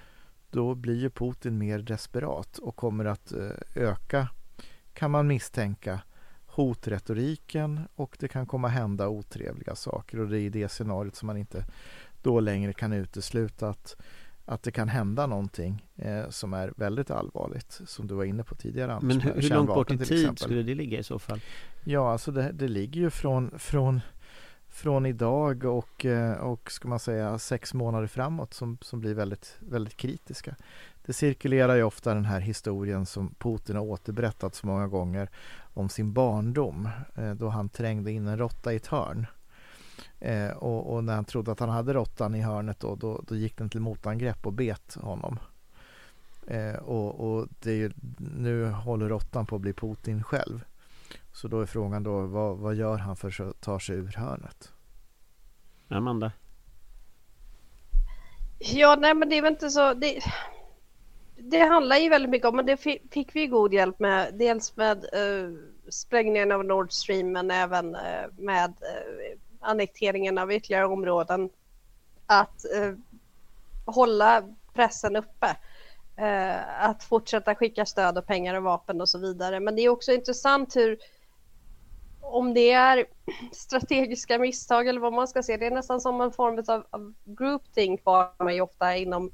då 0.51 0.75
blir 0.75 0.95
ju 0.95 1.09
Putin 1.09 1.57
mer 1.57 1.79
desperat 1.79 2.57
och 2.57 2.75
kommer 2.75 3.05
att 3.05 3.31
eh, 3.31 3.49
öka, 3.75 4.27
kan 4.93 5.11
man 5.11 5.27
misstänka, 5.27 6.01
hotretoriken 6.45 7.81
och 7.95 8.17
det 8.19 8.27
kan 8.27 8.45
komma 8.45 8.67
hända 8.67 9.07
otrevliga 9.07 9.75
saker 9.75 10.19
och 10.19 10.27
det 10.27 10.39
är 10.39 10.41
i 10.41 10.49
det 10.49 10.69
scenariot 10.69 11.15
som 11.15 11.27
man 11.27 11.37
inte 11.37 11.65
då 12.21 12.39
längre 12.39 12.73
kan 12.73 12.93
utesluta 12.93 13.69
att, 13.69 13.95
att 14.45 14.63
det 14.63 14.71
kan 14.71 14.89
hända 14.89 15.27
någonting 15.27 15.85
eh, 15.95 16.29
som 16.29 16.53
är 16.53 16.73
väldigt 16.75 17.11
allvarligt 17.11 17.81
som 17.85 18.07
du 18.07 18.15
var 18.15 18.23
inne 18.23 18.43
på 18.43 18.55
tidigare 18.55 18.93
Anders, 18.93 19.03
Men 19.03 19.21
hur, 19.21 19.41
hur 19.41 19.49
långt 19.49 19.67
bort 19.67 19.91
i 19.91 19.97
tid 19.97 20.11
exempel. 20.11 20.37
skulle 20.37 20.63
det 20.63 20.75
ligga 20.75 20.99
i 20.99 21.03
så 21.03 21.19
fall? 21.19 21.41
Ja, 21.83 22.11
alltså 22.11 22.31
det, 22.31 22.51
det 22.51 22.67
ligger 22.67 23.01
ju 23.01 23.09
från, 23.09 23.59
från 23.59 24.01
från 24.79 25.05
idag 25.05 25.65
och, 25.65 26.05
eh, 26.05 26.33
och 26.33 26.71
ska 26.71 26.87
man 26.87 26.99
säga 26.99 27.39
sex 27.39 27.73
månader 27.73 28.07
framåt 28.07 28.53
som, 28.53 28.77
som 28.81 28.99
blir 28.99 29.13
väldigt, 29.13 29.57
väldigt 29.59 29.97
kritiska. 29.97 30.55
Det 31.05 31.13
cirkulerar 31.13 31.75
ju 31.75 31.83
ofta 31.83 32.13
den 32.13 32.25
här 32.25 32.39
historien 32.39 33.05
som 33.05 33.35
Putin 33.37 33.75
har 33.75 33.83
återberättat 33.83 34.55
så 34.55 34.67
många 34.67 34.87
gånger 34.87 35.29
om 35.73 35.89
sin 35.89 36.13
barndom 36.13 36.89
eh, 37.15 37.31
då 37.31 37.49
han 37.49 37.69
trängde 37.69 38.11
in 38.11 38.27
en 38.27 38.37
råtta 38.37 38.73
i 38.73 38.75
ett 38.75 38.87
hörn. 38.87 39.27
Eh, 40.19 40.49
och, 40.49 40.93
och, 40.93 41.03
när 41.03 41.15
han 41.15 41.25
trodde 41.25 41.51
att 41.51 41.59
han 41.59 41.69
hade 41.69 41.93
råttan 41.93 42.35
i 42.35 42.41
hörnet 42.41 42.79
då, 42.79 42.95
då, 42.95 43.23
då 43.27 43.35
gick 43.35 43.57
den 43.57 43.69
till 43.69 43.81
motangrepp 43.81 44.45
och 44.45 44.53
bet 44.53 44.97
honom. 45.01 45.39
och, 46.81 47.19
och 47.19 47.47
det 47.61 47.71
är 47.71 47.75
ju, 47.75 47.91
nu 48.37 48.69
håller 48.69 49.09
råttan 49.09 49.45
på 49.45 49.55
att 49.55 49.61
bli 49.61 49.73
Putin 49.73 50.23
själv. 50.23 50.65
Så 51.31 51.47
då 51.47 51.61
är 51.61 51.65
frågan 51.65 52.03
då, 52.03 52.21
vad, 52.21 52.57
vad 52.57 52.75
gör 52.75 52.97
han 52.97 53.15
för 53.15 53.49
att 53.49 53.61
ta 53.61 53.79
sig 53.79 53.95
ur 53.95 54.13
hörnet? 54.17 54.73
Amanda? 55.87 56.31
Ja, 58.59 58.95
nej 58.99 59.13
men 59.13 59.29
det 59.29 59.37
är 59.37 59.41
väl 59.41 59.53
inte 59.53 59.69
så... 59.69 59.93
Det, 59.93 60.19
det 61.37 61.59
handlar 61.59 61.95
ju 61.95 62.09
väldigt 62.09 62.31
mycket 62.31 62.47
om, 62.47 62.55
men 62.55 62.65
det 62.65 62.77
fick 63.11 63.35
vi 63.35 63.47
god 63.47 63.73
hjälp 63.73 63.99
med. 63.99 64.33
Dels 64.33 64.75
med 64.75 64.97
uh, 64.97 65.57
sprängningen 65.89 66.51
av 66.51 66.65
Nord 66.65 66.91
Stream 66.91 67.31
men 67.31 67.51
även 67.51 67.95
uh, 67.95 68.27
med 68.37 68.69
uh, 68.69 69.39
annekteringen 69.59 70.37
av 70.37 70.51
ytterligare 70.51 70.85
områden. 70.85 71.49
Att 72.25 72.65
uh, 72.75 72.95
hålla 73.85 74.43
pressen 74.73 75.15
uppe. 75.15 75.57
att 76.79 77.03
fortsätta 77.03 77.55
skicka 77.55 77.85
stöd 77.85 78.17
och 78.17 78.25
pengar 78.25 78.55
och 78.55 78.63
vapen 78.63 79.01
och 79.01 79.09
så 79.09 79.19
vidare. 79.19 79.59
Men 79.59 79.75
det 79.75 79.81
är 79.81 79.89
också 79.89 80.11
intressant 80.11 80.75
hur 80.75 80.97
om 82.29 82.53
det 82.53 82.71
är 82.71 83.05
strategiska 83.51 84.39
misstag 84.39 84.87
eller 84.87 84.99
vad 84.99 85.13
man 85.13 85.27
ska 85.27 85.43
se, 85.43 85.57
det 85.57 85.65
är 85.65 85.71
nästan 85.71 86.01
som 86.01 86.21
en 86.21 86.31
form 86.31 86.63
av, 86.67 86.85
av 86.89 87.13
groupthink 87.25 88.01
var 88.03 88.43
man 88.43 88.55
ju 88.55 88.61
ofta 88.61 88.95
inom 88.95 89.31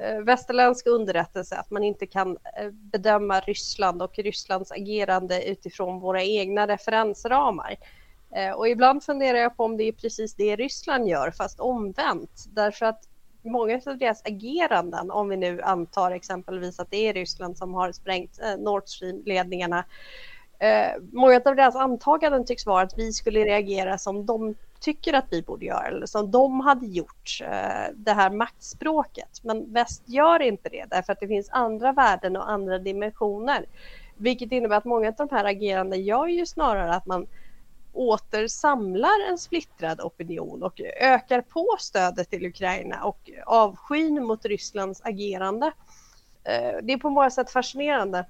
eh, 0.00 0.20
västerländsk 0.20 0.86
underrättelse, 0.86 1.56
att 1.56 1.70
man 1.70 1.84
inte 1.84 2.06
kan 2.06 2.30
eh, 2.30 2.70
bedöma 2.70 3.40
Ryssland 3.40 4.02
och 4.02 4.18
Rysslands 4.18 4.72
agerande 4.72 5.44
utifrån 5.44 6.00
våra 6.00 6.22
egna 6.22 6.66
referensramar. 6.66 7.76
Eh, 8.34 8.52
och 8.52 8.68
ibland 8.68 9.04
funderar 9.04 9.38
jag 9.38 9.56
på 9.56 9.64
om 9.64 9.76
det 9.76 9.84
är 9.84 9.92
precis 9.92 10.34
det 10.34 10.56
Ryssland 10.56 11.08
gör, 11.08 11.30
fast 11.30 11.60
omvänt. 11.60 12.44
Därför 12.48 12.86
att 12.86 13.08
många 13.42 13.80
av 13.86 13.98
deras 13.98 14.22
ageranden, 14.24 15.10
om 15.10 15.28
vi 15.28 15.36
nu 15.36 15.62
antar 15.62 16.10
exempelvis 16.10 16.80
att 16.80 16.90
det 16.90 17.08
är 17.08 17.14
Ryssland 17.14 17.58
som 17.58 17.74
har 17.74 17.92
sprängt 17.92 18.40
eh, 18.40 18.56
Nord 18.58 18.82
Stream-ledningarna, 18.86 19.84
eh, 20.60 21.02
många 21.12 21.40
av 21.44 21.56
deras 21.56 21.76
antaganden 21.76 22.44
tycks 22.44 22.66
vara 22.66 22.82
att 22.82 22.98
vi 22.98 23.12
skulle 23.12 23.44
reagera 23.44 23.98
som 23.98 24.26
de 24.26 24.54
tycker 24.80 25.12
att 25.12 25.26
vi 25.30 25.42
borde 25.42 25.64
göra 25.64 25.86
eller 25.86 26.06
som 26.06 26.30
de 26.30 26.60
hade 26.60 26.86
gjort, 26.86 27.40
eh, 27.42 27.94
det 27.94 28.12
här 28.12 28.30
maktspråket. 28.30 29.40
Men 29.42 29.72
väst 29.72 30.02
gör 30.06 30.42
inte 30.42 30.68
det 30.68 30.84
därför 30.90 31.12
att 31.12 31.20
det 31.20 31.28
finns 31.28 31.50
andra 31.50 31.92
värden 31.92 32.36
och 32.36 32.50
andra 32.50 32.78
dimensioner. 32.78 33.66
Vilket 34.16 34.52
innebär 34.52 34.76
att 34.76 34.84
många 34.84 35.08
av 35.08 35.14
de 35.14 35.28
här 35.30 35.44
agerandena 35.44 36.02
gör 36.02 36.26
ju 36.26 36.46
snarare 36.46 36.94
att 36.94 37.06
man 37.06 37.26
återsamlar 37.92 39.30
en 39.30 39.38
splittrad 39.38 40.00
opinion 40.00 40.62
och 40.62 40.80
ökar 41.00 41.40
på 41.40 41.76
stödet 41.78 42.30
till 42.30 42.46
Ukraina 42.46 43.04
och 43.04 43.30
avskyn 43.46 44.24
mot 44.24 44.44
Rysslands 44.44 45.00
agerande. 45.04 45.66
Eh, 46.44 46.72
det 46.82 46.92
är 46.92 46.98
på 46.98 47.10
många 47.10 47.30
sätt 47.30 47.50
fascinerande. 47.50 48.26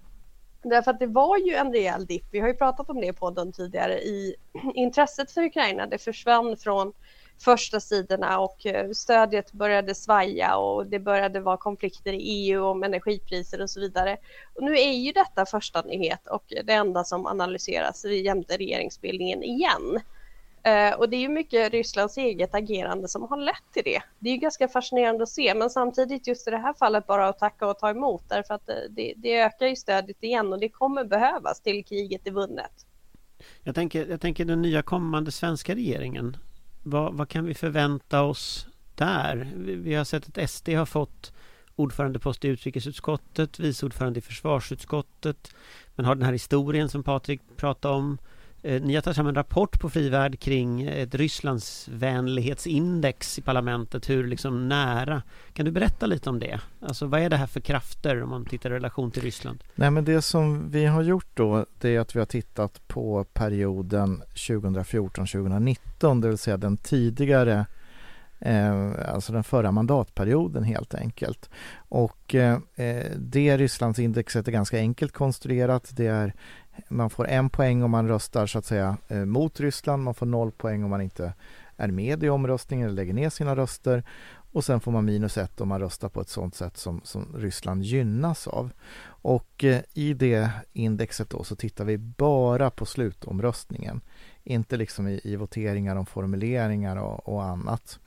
Därför 0.62 0.90
att 0.90 0.99
det 0.99 1.07
var 1.07 1.38
ju 1.38 1.55
en 1.55 1.73
rejäl 1.73 2.07
dipp, 2.07 2.27
vi 2.31 2.40
har 2.40 2.49
ju 2.49 2.55
pratat 2.55 2.90
om 2.90 3.01
det 3.01 3.12
på 3.12 3.18
podden 3.18 3.53
tidigare, 3.53 4.01
i 4.01 4.35
intresset 4.75 5.33
för 5.33 5.42
Ukraina. 5.42 5.87
Det 5.87 5.99
försvann 5.99 6.57
från 6.57 6.92
första 7.44 7.81
sidorna 7.81 8.40
och 8.40 8.66
eh, 8.66 8.90
stödet 8.90 9.53
började 9.53 9.94
svaja 9.94 10.57
och 10.57 10.87
det 10.87 10.99
började 10.99 11.40
vara 11.40 11.57
konflikter 11.57 12.12
i 12.12 12.18
EU 12.18 12.64
om 12.64 12.83
energipriser 12.83 13.61
och 13.62 13.70
så 13.70 13.81
vidare. 13.81 14.16
Och 14.55 14.62
nu 14.62 14.73
är 14.79 14.92
ju 14.92 15.12
detta 15.12 15.46
första 15.46 15.83
nyhet 15.83 16.27
och 16.27 16.44
det 16.64 16.73
enda 16.73 17.05
som 17.05 17.27
analyseras 17.27 18.05
jämte 18.05 18.57
regeringsbildningen 18.57 19.42
igen. 19.42 20.01
Eh, 20.62 20.94
och 20.94 21.09
det 21.09 21.16
är 21.16 21.20
ju 21.20 21.29
mycket 21.29 21.73
Rysslands 21.73 22.16
eget 22.16 22.55
agerande 22.55 23.09
som 23.09 23.23
har 23.23 23.37
lett 23.37 23.73
till 23.73 23.83
det. 23.85 24.03
Det 24.18 24.29
är 24.29 24.33
ju 24.33 24.38
ganska 24.38 24.68
fascinerande 24.68 25.23
att 25.23 25.29
se, 25.29 25.55
men 25.55 25.70
samtidigt 25.70 26.27
just 26.27 26.49
i 26.49 26.51
det 26.51 26.59
här 26.59 26.73
fallet 26.73 27.07
bara 27.07 27.29
att 27.29 27.38
tacka 27.38 27.66
och 27.66 27.79
ta 27.79 27.90
emot 27.90 28.25
därför 28.29 28.55
att 28.55 28.68
eh, 28.68 28.75
det, 28.90 29.14
det 29.16 29.40
ökar 29.40 29.66
ju 29.66 29.77
stödet 29.77 30.23
igen 30.23 30.53
och 30.53 30.61
det 30.61 30.68
kommer 30.68 31.05
behövas 31.05 31.61
till 31.61 31.85
kriget 31.85 32.27
är 32.27 32.31
vunnet. 32.31 32.87
Jag 33.62 33.75
tänker, 33.75 34.07
jag 34.07 34.20
tänker 34.20 34.44
den 34.44 34.62
nya 34.62 34.83
kommande 34.83 35.33
svenska 35.33 35.75
regeringen 35.75 36.37
vad, 36.83 37.14
vad 37.14 37.29
kan 37.29 37.44
vi 37.44 37.55
förvänta 37.55 38.23
oss 38.23 38.66
där? 38.94 39.53
Vi, 39.57 39.75
vi 39.75 39.94
har 39.94 40.05
sett 40.05 40.38
att 40.38 40.51
SD 40.51 40.68
har 40.68 40.87
fått 40.87 41.33
ordförandepost 41.77 42.44
i 42.44 42.49
utrikesutskottet, 42.49 43.59
vice 43.59 43.87
ordförande 43.87 44.18
i 44.18 44.23
försvarsutskottet. 44.23 45.55
Men 45.94 46.07
har 46.07 46.14
den 46.14 46.25
här 46.25 46.33
historien 46.33 46.88
som 46.88 47.03
Patrik 47.03 47.40
pratade 47.57 47.94
om. 47.94 48.18
Eh, 48.62 48.83
ni 48.83 48.94
har 48.94 49.03
tagit 49.03 49.16
fram 49.16 49.27
en 49.27 49.35
rapport 49.35 49.81
på 49.81 49.90
Frivärd 49.90 50.38
kring 50.38 50.83
ett 50.83 51.14
Rysslandsvänlighetsindex 51.14 53.38
i 53.38 53.42
parlamentet. 53.42 54.11
Hur 54.11 54.27
liksom 54.27 54.68
nära. 54.68 55.23
Kan 55.53 55.64
du 55.64 55.73
berätta 55.73 56.07
lite 56.07 56.31
om 56.31 56.38
det? 56.38 56.61
Alltså 56.81 57.07
vad 57.07 57.20
är 57.20 57.31
det 57.31 57.37
här 57.37 57.46
för 57.46 57.61
krafter 57.61 58.23
om 58.23 58.31
man 58.31 58.44
tittar 58.44 58.70
i 58.70 58.75
relation 58.75 59.11
till 59.11 59.23
Ryssland? 59.23 59.64
Nej 59.75 59.90
men 59.90 60.05
det 60.05 60.23
som 60.23 60.70
vi 60.70 60.87
har 60.87 61.03
gjort 61.03 61.31
då 61.35 61.66
det 61.81 61.96
är 61.96 62.01
att 62.01 62.16
vi 62.16 62.18
har 62.18 62.27
tittat 62.27 62.88
på 62.88 63.25
perioden 63.25 64.23
2014-2019 64.35 66.23
det 66.23 66.29
vill 66.29 66.38
säga 66.38 66.57
den 66.57 66.77
tidigare 66.77 67.66
eh, 68.40 69.14
alltså 69.14 69.33
den 69.33 69.44
förra 69.44 69.73
mandatperioden 69.73 70.64
helt 70.64 70.94
enkelt. 70.94 71.51
Och 71.77 72.35
eh, 72.35 72.59
eh, 72.75 73.07
det 73.16 73.57
Rysslandsindexet 73.57 74.49
är 74.49 74.53
ganska 74.53 74.79
enkelt 74.79 75.12
konstruerat. 75.12 75.90
Det 75.92 76.07
är 76.07 76.35
man 76.88 77.11
får 77.11 77.29
en 77.29 77.51
poäng 77.51 77.83
om 77.83 77.90
man 77.90 78.09
röstar 78.09 78.47
så 78.47 78.59
att 78.59 78.64
säga 78.64 78.97
eh, 79.09 79.25
mot 79.25 79.61
Ryssland. 79.61 80.03
Man 80.03 80.14
får 80.14 80.27
noll 80.27 80.53
poäng 80.53 80.85
om 80.85 80.90
man 80.90 81.01
inte 81.01 81.33
är 81.77 81.88
med 81.88 82.25
i 82.25 82.29
omröstningen 82.29 82.87
eller 82.87 82.97
lägger 82.97 83.14
ner 83.14 83.31
sina 83.31 83.57
röster. 83.57 84.05
Och 84.53 84.64
sen 84.64 84.81
får 84.81 84.93
man 84.93 85.05
minus 85.05 85.38
ett 85.38 85.61
om 85.61 85.69
man 85.69 85.81
röstar 85.81 86.09
på 86.09 86.21
ett 86.21 86.29
sådant 86.29 86.55
sätt 86.55 86.77
som, 86.77 87.01
som 87.05 87.37
Ryssland 87.37 87.83
gynnas 87.83 88.47
av. 88.47 88.71
Och 89.03 89.64
eh, 89.64 89.81
i 89.95 90.14
det 90.14 90.51
indexet 90.73 91.31
då 91.31 91.45
så 91.45 91.57
tittar 91.57 91.85
vi 91.85 91.99
bara 91.99 92.71
på 92.71 92.87
slutomröstningen. 92.87 94.01
Inte 94.45 94.77
liksom 94.77 95.09
i, 95.09 95.21
i 95.25 95.37
voteringar 95.37 95.97
om 95.97 96.07
formuleringar 96.07 96.97
och, 96.97 97.29
och 97.29 97.45
annat. 97.45 97.99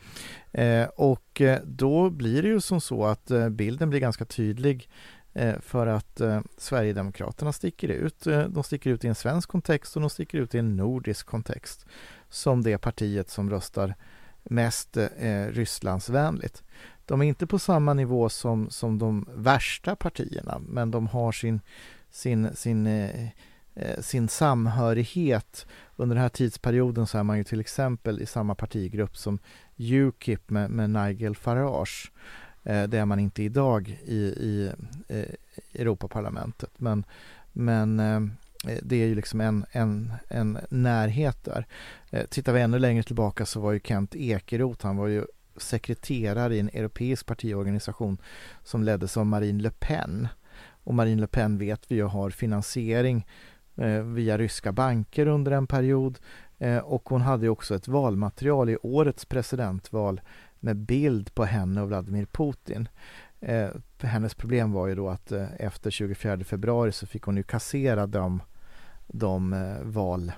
Eh, 0.51 0.85
och 0.85 1.41
eh, 1.41 1.59
då 1.65 2.09
blir 2.09 2.41
det 2.41 2.47
ju 2.47 2.61
som 2.61 2.81
så 2.81 3.05
att 3.05 3.31
bilden 3.51 3.89
blir 3.89 3.99
ganska 3.99 4.25
tydlig 4.25 4.89
Eh, 5.35 5.59
för 5.59 5.87
att 5.87 6.21
eh, 6.21 6.41
Sverigedemokraterna 6.57 7.53
sticker 7.53 7.87
ut. 7.87 8.27
Eh, 8.27 8.43
de 8.43 8.63
sticker 8.63 8.89
ut 8.89 9.05
i 9.05 9.07
en 9.07 9.15
svensk 9.15 9.49
kontext 9.49 9.95
och 9.95 10.01
de 10.01 10.09
sticker 10.09 10.37
ut 10.37 10.55
i 10.55 10.57
en 10.57 10.75
nordisk 10.75 11.27
kontext 11.27 11.85
som 12.29 12.63
det 12.63 12.77
partiet 12.77 13.29
som 13.29 13.49
röstar 13.49 13.95
mest 14.43 14.97
eh, 14.97 15.05
eh 15.05 15.47
Rysslandsvänligt. 15.47 16.63
De 17.05 17.21
är 17.21 17.25
inte 17.25 17.47
på 17.47 17.59
samma 17.59 17.93
nivå 17.93 18.29
som, 18.29 18.69
som 18.69 18.99
de 18.99 19.27
värsta 19.35 19.95
partierna 19.95 20.61
men 20.67 20.91
de 20.91 21.07
har 21.07 21.31
sin, 21.31 21.61
sin, 22.11 22.55
sin, 22.55 22.87
eh, 22.87 23.29
sin 23.99 24.27
samhörighet. 24.27 25.67
Under 25.95 26.15
den 26.15 26.21
här 26.21 26.29
tidsperioden 26.29 27.07
så 27.07 27.17
är 27.17 27.23
man 27.23 27.37
ju 27.37 27.43
till 27.43 27.59
exempel 27.59 28.21
i 28.21 28.25
samma 28.25 28.55
partigrupp 28.55 29.17
som 29.17 29.39
Ukip 29.77 30.49
med, 30.49 30.69
med 30.69 30.89
Nigel 30.89 31.35
Farage 31.35 32.11
Eh, 32.11 32.42
Eh, 32.63 32.83
det 32.83 32.97
är 32.97 33.05
man 33.05 33.19
inte 33.19 33.43
idag 33.43 33.99
i, 34.05 34.17
i 34.17 34.71
eh, 35.07 35.81
Europaparlamentet. 35.81 36.71
Men, 36.77 37.03
men 37.51 37.99
eh, 37.99 38.21
det 38.81 38.95
är 38.95 39.07
ju 39.07 39.15
liksom 39.15 39.41
en, 39.41 39.65
en, 39.71 40.13
en 40.27 40.57
närhet 40.69 41.43
där. 41.43 41.65
Tittar 42.29 42.53
vi 42.53 42.61
ännu 42.61 42.79
längre 42.79 43.03
tillbaka 43.03 43.45
så 43.45 43.59
var 43.59 43.71
ju 43.71 43.79
Kent 43.79 44.15
Ekeroth, 44.15 44.85
han 44.85 44.97
var 44.97 45.07
ju 45.07 45.25
sekreterare 45.57 46.55
i 46.55 46.59
en 46.59 46.69
europeisk 46.69 47.25
partiorganisation 47.25 48.17
som 48.63 48.83
leddes 48.83 49.17
av 49.17 49.25
Marine 49.25 49.63
Le 49.63 49.69
Pen. 49.79 50.27
Och 50.83 50.93
Marine 50.93 51.21
Le 51.21 51.27
Pen 51.27 51.57
vet 51.57 51.91
vi 51.91 51.95
ju 51.95 52.03
har 52.03 52.29
finansiering 52.29 53.27
via 54.03 54.37
ryska 54.37 54.71
banker 54.71 55.27
under 55.27 55.51
en 55.51 55.67
period 55.67 56.19
och 56.83 57.09
hon 57.09 57.21
hade 57.21 57.49
också 57.49 57.75
ett 57.75 57.87
valmaterial 57.87 58.69
i 58.69 58.77
årets 58.81 59.25
presidentval 59.25 60.21
med 60.63 60.77
bild 60.77 61.35
på 61.35 61.45
henne 61.45 61.81
och 61.81 61.87
Vladimir 61.87 62.25
Putin. 62.25 62.87
Eh, 63.39 63.69
hennes 64.01 64.33
problem 64.33 64.71
var 64.71 64.87
ju 64.87 64.95
då 64.95 65.09
att 65.09 65.31
eh, 65.31 65.47
efter 65.59 65.91
24 65.91 66.43
februari 66.43 66.91
så 66.91 67.07
fick 67.07 67.23
hon 67.23 67.37
ju 67.37 67.43
kassera 67.43 68.07
de, 68.07 68.41
de 69.07 69.53
eh, 69.53 69.83
val 69.83 70.31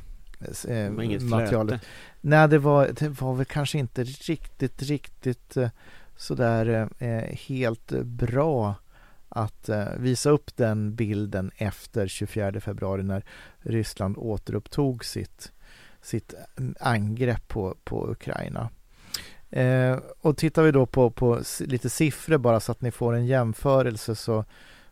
eh, 0.67 0.91
materialet. 1.21 1.81
Nej, 2.21 2.47
det 2.47 2.57
var, 2.57 2.87
det 2.87 3.21
var 3.21 3.33
väl 3.33 3.45
kanske 3.45 3.77
inte 3.77 4.03
riktigt, 4.03 4.81
riktigt 4.81 5.57
eh, 5.57 5.69
sådär 6.15 6.89
eh, 6.99 7.37
helt 7.47 7.91
bra 8.03 8.75
att 9.29 9.69
eh, 9.69 9.87
visa 9.97 10.29
upp 10.29 10.57
den 10.57 10.95
bilden 10.95 11.51
efter 11.57 12.07
24 12.07 12.59
februari 12.59 13.03
när 13.03 13.23
Ryssland 13.57 14.17
återupptog 14.17 15.05
sitt, 15.05 15.51
sitt 16.01 16.33
angrepp 16.79 17.47
på, 17.47 17.75
på 17.83 18.11
Ukraina. 18.11 18.69
Eh, 19.55 19.99
och 20.21 20.37
tittar 20.37 20.63
vi 20.63 20.71
då 20.71 20.85
på, 20.85 21.09
på 21.09 21.39
lite 21.59 21.89
siffror 21.89 22.37
bara 22.37 22.59
så 22.59 22.71
att 22.71 22.81
ni 22.81 22.91
får 22.91 23.13
en 23.13 23.25
jämförelse 23.25 24.15
så, 24.15 24.45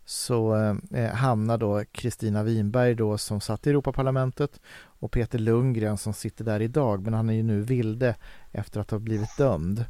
så 0.06 0.56
eh, 0.94 1.10
hamnar 1.10 1.58
då 1.58 1.84
Kristina 1.92 2.44
Winberg 2.44 2.96
då 2.96 3.18
som 3.18 3.42
satt 3.42 3.68
i 3.68 3.70
Europaparlamentet 3.70 4.60
och 4.86 5.12
Peter 5.12 5.40
Lundgren 5.40 5.98
som 5.98 6.14
sitter 6.14 6.46
där 6.46 6.60
idag 6.60 7.04
men 7.04 7.14
han 7.14 7.30
är 7.30 7.34
ju 7.34 7.44
nu 7.44 7.62
vilde 7.62 8.16
efter 8.52 8.80
att 8.80 8.92
ha 8.92 9.00
blivit 9.00 9.38
dömd 9.38 9.86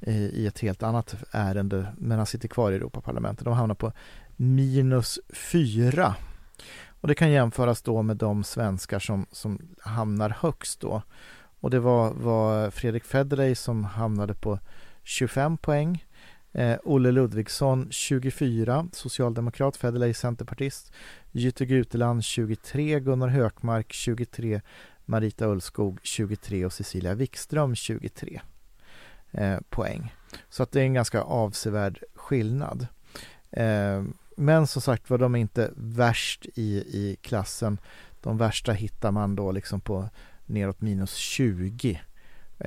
i, 0.00 0.12
i 0.12 0.46
ett 0.46 0.58
helt 0.58 0.82
annat 0.82 1.14
ärende 1.30 1.86
men 1.98 2.18
han 2.18 2.26
sitter 2.26 2.48
kvar 2.48 2.72
i 2.72 2.76
Europaparlamentet. 2.76 3.44
De 3.44 3.54
hamnar 3.54 3.74
på 3.74 3.92
minus 4.36 5.18
fyra. 5.52 6.14
Och 7.00 7.08
det 7.08 7.14
kan 7.14 7.30
jämföras 7.30 7.82
då 7.82 8.02
med 8.02 8.16
de 8.16 8.44
svenskar 8.44 8.98
som, 8.98 9.26
som 9.32 9.58
hamnar 9.82 10.36
högst 10.40 10.80
då. 10.80 11.02
Och 11.60 11.70
det 11.70 11.80
var, 11.80 12.10
var 12.10 12.70
Fredrik 12.70 13.04
Federley 13.04 13.54
som 13.54 13.84
hamnade 13.84 14.34
på 14.34 14.58
25 15.02 15.56
poäng. 15.56 16.04
Eh, 16.52 16.76
Olle 16.84 17.10
Ludvigsson 17.10 17.88
24, 17.90 18.88
socialdemokrat, 18.92 19.76
Federley 19.76 20.14
centerpartist. 20.14 20.92
Jytte 21.32 21.66
Guteland 21.66 22.24
23, 22.24 23.00
Gunnar 23.00 23.28
Hökmark 23.28 23.92
23, 23.92 24.60
Marita 25.04 25.46
Ullskog 25.46 26.00
23 26.02 26.64
och 26.64 26.72
Cecilia 26.72 27.14
Wikström 27.14 27.74
23 27.74 28.40
eh, 29.30 29.58
poäng. 29.70 30.14
Så 30.48 30.62
att 30.62 30.72
det 30.72 30.80
är 30.80 30.84
en 30.84 30.94
ganska 30.94 31.22
avsevärd 31.22 32.02
skillnad. 32.14 32.86
Eh, 33.50 34.02
men 34.36 34.66
som 34.66 34.82
sagt 34.82 35.10
var 35.10 35.18
de 35.18 35.34
är 35.34 35.38
inte 35.38 35.70
värst 35.76 36.46
i, 36.54 36.76
i 36.76 37.16
klassen. 37.22 37.78
De 38.20 38.38
värsta 38.38 38.72
hittar 38.72 39.10
man 39.10 39.36
då 39.36 39.52
liksom 39.52 39.80
på 39.80 40.08
neråt 40.50 40.80
minus 40.80 41.14
20. 41.14 42.00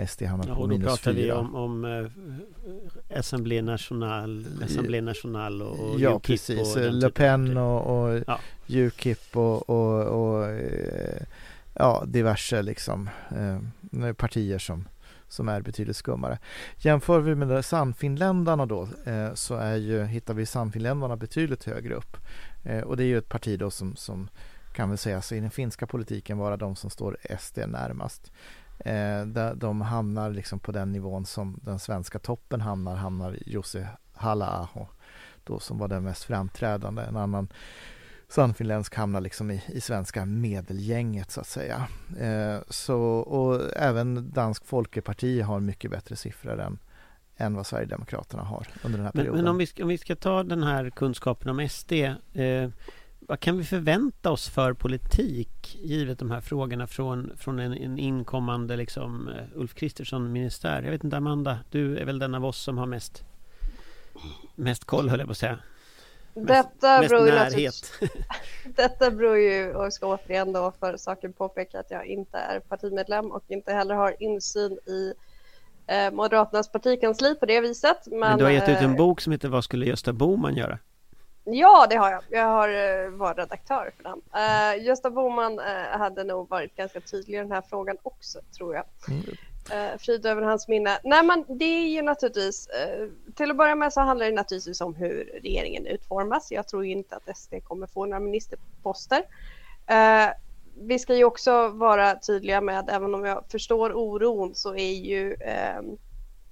SD 0.08 0.22
hamnar 0.24 0.48
ja, 0.48 0.56
på 0.56 0.68
minus 0.68 0.84
4. 0.84 0.84
Och 0.84 0.90
då 0.90 0.96
pratar 0.96 1.14
vi 1.14 1.32
om, 1.32 1.56
om 1.56 1.86
eh, 1.86 3.20
Assemblée 3.20 3.62
Nationale, 3.62 4.44
Assemblée 4.66 5.02
Nationale 5.02 5.64
och 5.64 6.00
Ja, 6.00 6.10
UKIP 6.16 6.26
precis. 6.26 6.76
och 6.76 6.94
Le 6.94 7.10
Pen 7.10 7.58
och, 7.58 8.04
och 8.04 8.24
Ja. 8.28 8.40
Ukip 8.68 9.38
och, 9.38 9.70
och, 9.70 10.04
och 10.04 10.46
eh, 10.50 11.24
ja, 11.74 12.04
diverse 12.08 12.62
liksom, 12.62 13.10
eh, 13.30 14.14
partier 14.14 14.60
som, 14.60 14.88
som 15.28 15.50
är 15.50 15.62
betydligt 15.62 15.96
skummare. 15.96 16.40
Jämför 16.78 17.20
vi 17.20 17.36
med 17.36 17.66
Sannfinländarna 17.66 18.66
då 18.66 18.88
eh, 19.06 19.34
så 19.34 19.56
är 19.56 19.76
ju, 19.76 20.04
hittar 20.04 20.34
vi 20.34 20.46
Sannfinländarna 20.46 21.16
betydligt 21.16 21.64
högre 21.64 21.94
upp. 21.94 22.18
Eh, 22.64 22.82
och 22.82 22.98
det 22.98 23.04
är 23.04 23.08
ju 23.08 23.18
ett 23.18 23.30
parti 23.30 23.60
då 23.60 23.72
som, 23.72 23.96
som 23.96 24.30
kan 24.74 24.90
väl 24.90 24.98
sägas 24.98 25.32
i 25.32 25.40
den 25.40 25.52
finska 25.52 25.88
politiken 25.88 26.38
vara 26.38 26.58
de 26.58 26.76
som 26.76 26.90
står 26.90 27.18
SD 27.40 27.58
närmast. 27.68 28.32
Eh, 28.80 29.26
de 29.56 29.82
hamnar 29.82 30.30
liksom 30.30 30.60
på 30.60 30.72
den 30.72 30.92
nivån 30.92 31.26
som 31.26 31.60
den 31.64 31.80
svenska 31.80 32.20
toppen 32.20 32.62
hamnar, 32.62 32.96
hamnar 32.96 33.38
Jussi 33.46 33.86
halla 34.14 34.70
då 35.44 35.60
som 35.60 35.78
var 35.78 35.88
den 35.88 36.04
mest 36.04 36.24
framträdande. 36.24 37.02
En 37.02 37.18
annan 37.18 37.48
sannfinländsk 38.28 38.96
hamnar 38.96 39.22
liksom 39.22 39.52
i, 39.52 39.64
i 39.68 39.82
svenska 39.82 40.26
medelgänget 40.26 41.32
så 41.32 41.42
att 41.42 41.48
säga. 41.48 41.88
Eh, 42.20 42.58
så, 42.70 43.00
och 43.16 43.78
även 43.78 44.32
Dansk 44.32 44.66
Folkeparti 44.66 45.42
har 45.42 45.60
mycket 45.60 45.92
bättre 45.92 46.16
siffror 46.16 46.62
än, 46.62 46.80
än 47.38 47.56
vad 47.56 47.68
Sverigedemokraterna 47.68 48.44
har 48.44 48.68
under 48.84 48.98
den 48.98 49.06
här 49.06 49.12
Men, 49.14 49.24
perioden. 49.24 49.44
men 49.44 49.52
om, 49.52 49.58
vi 49.58 49.68
ska, 49.68 49.84
om 49.84 49.90
vi 49.90 49.98
ska 49.98 50.16
ta 50.16 50.44
den 50.44 50.64
här 50.64 50.90
kunskapen 50.90 51.50
om 51.50 51.70
SD 51.70 51.92
eh, 51.92 52.70
Vad 53.28 53.40
kan 53.40 53.58
vi 53.58 53.64
förvänta 53.64 54.32
oss 54.32 54.50
för 54.50 54.74
politik 54.74 55.78
givet 55.82 56.20
de 56.20 56.32
här 56.32 56.42
frågorna 56.42 56.88
från, 56.88 57.32
från 57.38 57.60
en, 57.60 57.74
en 57.74 58.00
inkommande 58.00 58.76
liksom, 58.76 59.28
eh, 59.28 59.44
Ulf 59.56 59.74
Kristersson-ministär? 59.74 60.84
Jag 60.84 60.92
vet 60.92 61.04
inte 61.04 61.18
Amanda, 61.18 61.60
du 61.72 61.98
är 61.98 62.06
väl 62.06 62.20
den 62.20 62.36
av 62.36 62.46
oss 62.46 62.58
som 62.58 62.78
har 62.78 62.86
mest 62.86 63.24
Mest 64.56 64.86
koll 64.86 65.10
höll 65.10 65.20
jag 65.20 65.28
på 65.28 65.32
att 65.32 65.38
säga. 65.38 65.60
Detta 66.34 67.00
mest 67.00 67.10
beror, 67.10 67.26
närhet. 67.26 67.92
detta 68.76 69.12
beror 69.12 69.38
ju, 69.38 69.74
och 69.74 69.86
jag 69.86 69.94
ska 69.94 70.08
återigen 70.08 70.54
då 70.54 70.74
för 70.80 70.98
saken 70.98 71.34
påpeka 71.34 71.80
att 71.80 71.92
jag 71.92 72.06
inte 72.06 72.38
är 72.38 72.60
partimedlem 72.60 73.32
och 73.32 73.44
inte 73.48 73.74
heller 73.74 73.96
har 73.96 74.24
insyn 74.24 74.72
i 74.72 75.14
eh, 75.88 76.12
Moderaternas 76.12 76.72
partikansli 76.72 77.36
på 77.36 77.46
det 77.46 77.62
viset. 77.62 77.98
Men, 78.06 78.20
Men 78.20 78.38
du 78.38 78.44
har 78.44 78.52
gett 78.52 78.70
ut 78.70 78.78
en 78.78 78.92
eh, 78.92 78.98
bok 78.98 79.22
som 79.22 79.32
heter 79.32 79.48
Vad 79.48 79.64
skulle 79.64 79.86
Gösta 79.86 80.14
Bohman 80.14 80.56
göra? 80.56 80.80
Ja, 81.46 81.88
det 81.90 81.96
har 81.96 82.12
jag. 82.12 82.24
Jag 82.30 82.48
har 82.48 82.70
eh, 82.70 83.10
varit 83.10 83.38
redaktör 83.38 83.92
för 83.98 84.04
den. 84.04 84.22
Uh, 84.36 84.86
Gösta 84.86 85.10
Bohman 85.10 85.60
eh, 85.60 85.98
hade 86.00 86.24
nog 86.24 86.50
varit 86.50 86.76
ganska 86.76 87.02
tydlig 87.02 87.38
i 87.38 87.42
den 87.42 87.52
här 87.52 87.64
frågan 87.70 87.98
också, 88.04 88.40
tror 88.58 88.76
jag. 88.76 88.86
Mm. 89.08 89.24
Uh, 89.74 89.98
frid 89.98 90.26
över 90.26 90.42
hans 90.42 90.68
minne. 90.68 91.00
Nej, 91.04 91.24
men 91.24 91.46
det 91.48 91.66
är 91.66 91.88
ju 91.88 92.02
naturligtvis, 92.02 92.68
till 93.36 93.52
att 93.52 93.58
börja 93.58 93.76
med 93.76 93.94
så 93.94 94.02
handlar 94.02 94.26
det 94.26 94.32
naturligtvis 94.32 94.82
om 94.82 94.96
hur 94.96 95.40
regeringen 95.44 95.86
utformas. 95.86 96.52
Jag 96.52 96.68
tror 96.68 96.86
inte 96.86 97.16
att 97.16 97.38
SD 97.38 97.54
kommer 97.64 97.88
få 97.88 98.06
några 98.06 98.20
ministerposter. 98.20 99.24
Vi 100.76 101.00
ska 101.00 101.16
ju 101.16 101.24
också 101.24 101.68
vara 101.68 102.16
tydliga 102.16 102.62
med, 102.62 102.90
även 102.90 103.16
om 103.16 103.26
jag 103.26 103.44
förstår 103.50 103.94
oron, 103.94 104.56
så 104.56 104.76
är 104.76 104.94
ju 104.94 105.34
ehm, 105.34 105.98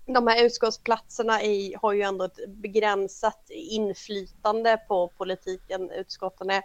de 0.05 0.27
här 0.27 0.45
utskottsplatserna 0.45 1.43
i, 1.43 1.75
har 1.81 1.93
ju 1.93 2.01
ändå 2.01 2.25
ett 2.25 2.49
begränsat 2.49 3.49
inflytande 3.49 4.77
på 4.87 5.07
politiken. 5.07 5.91
Utskotten 5.91 6.49
är, 6.49 6.63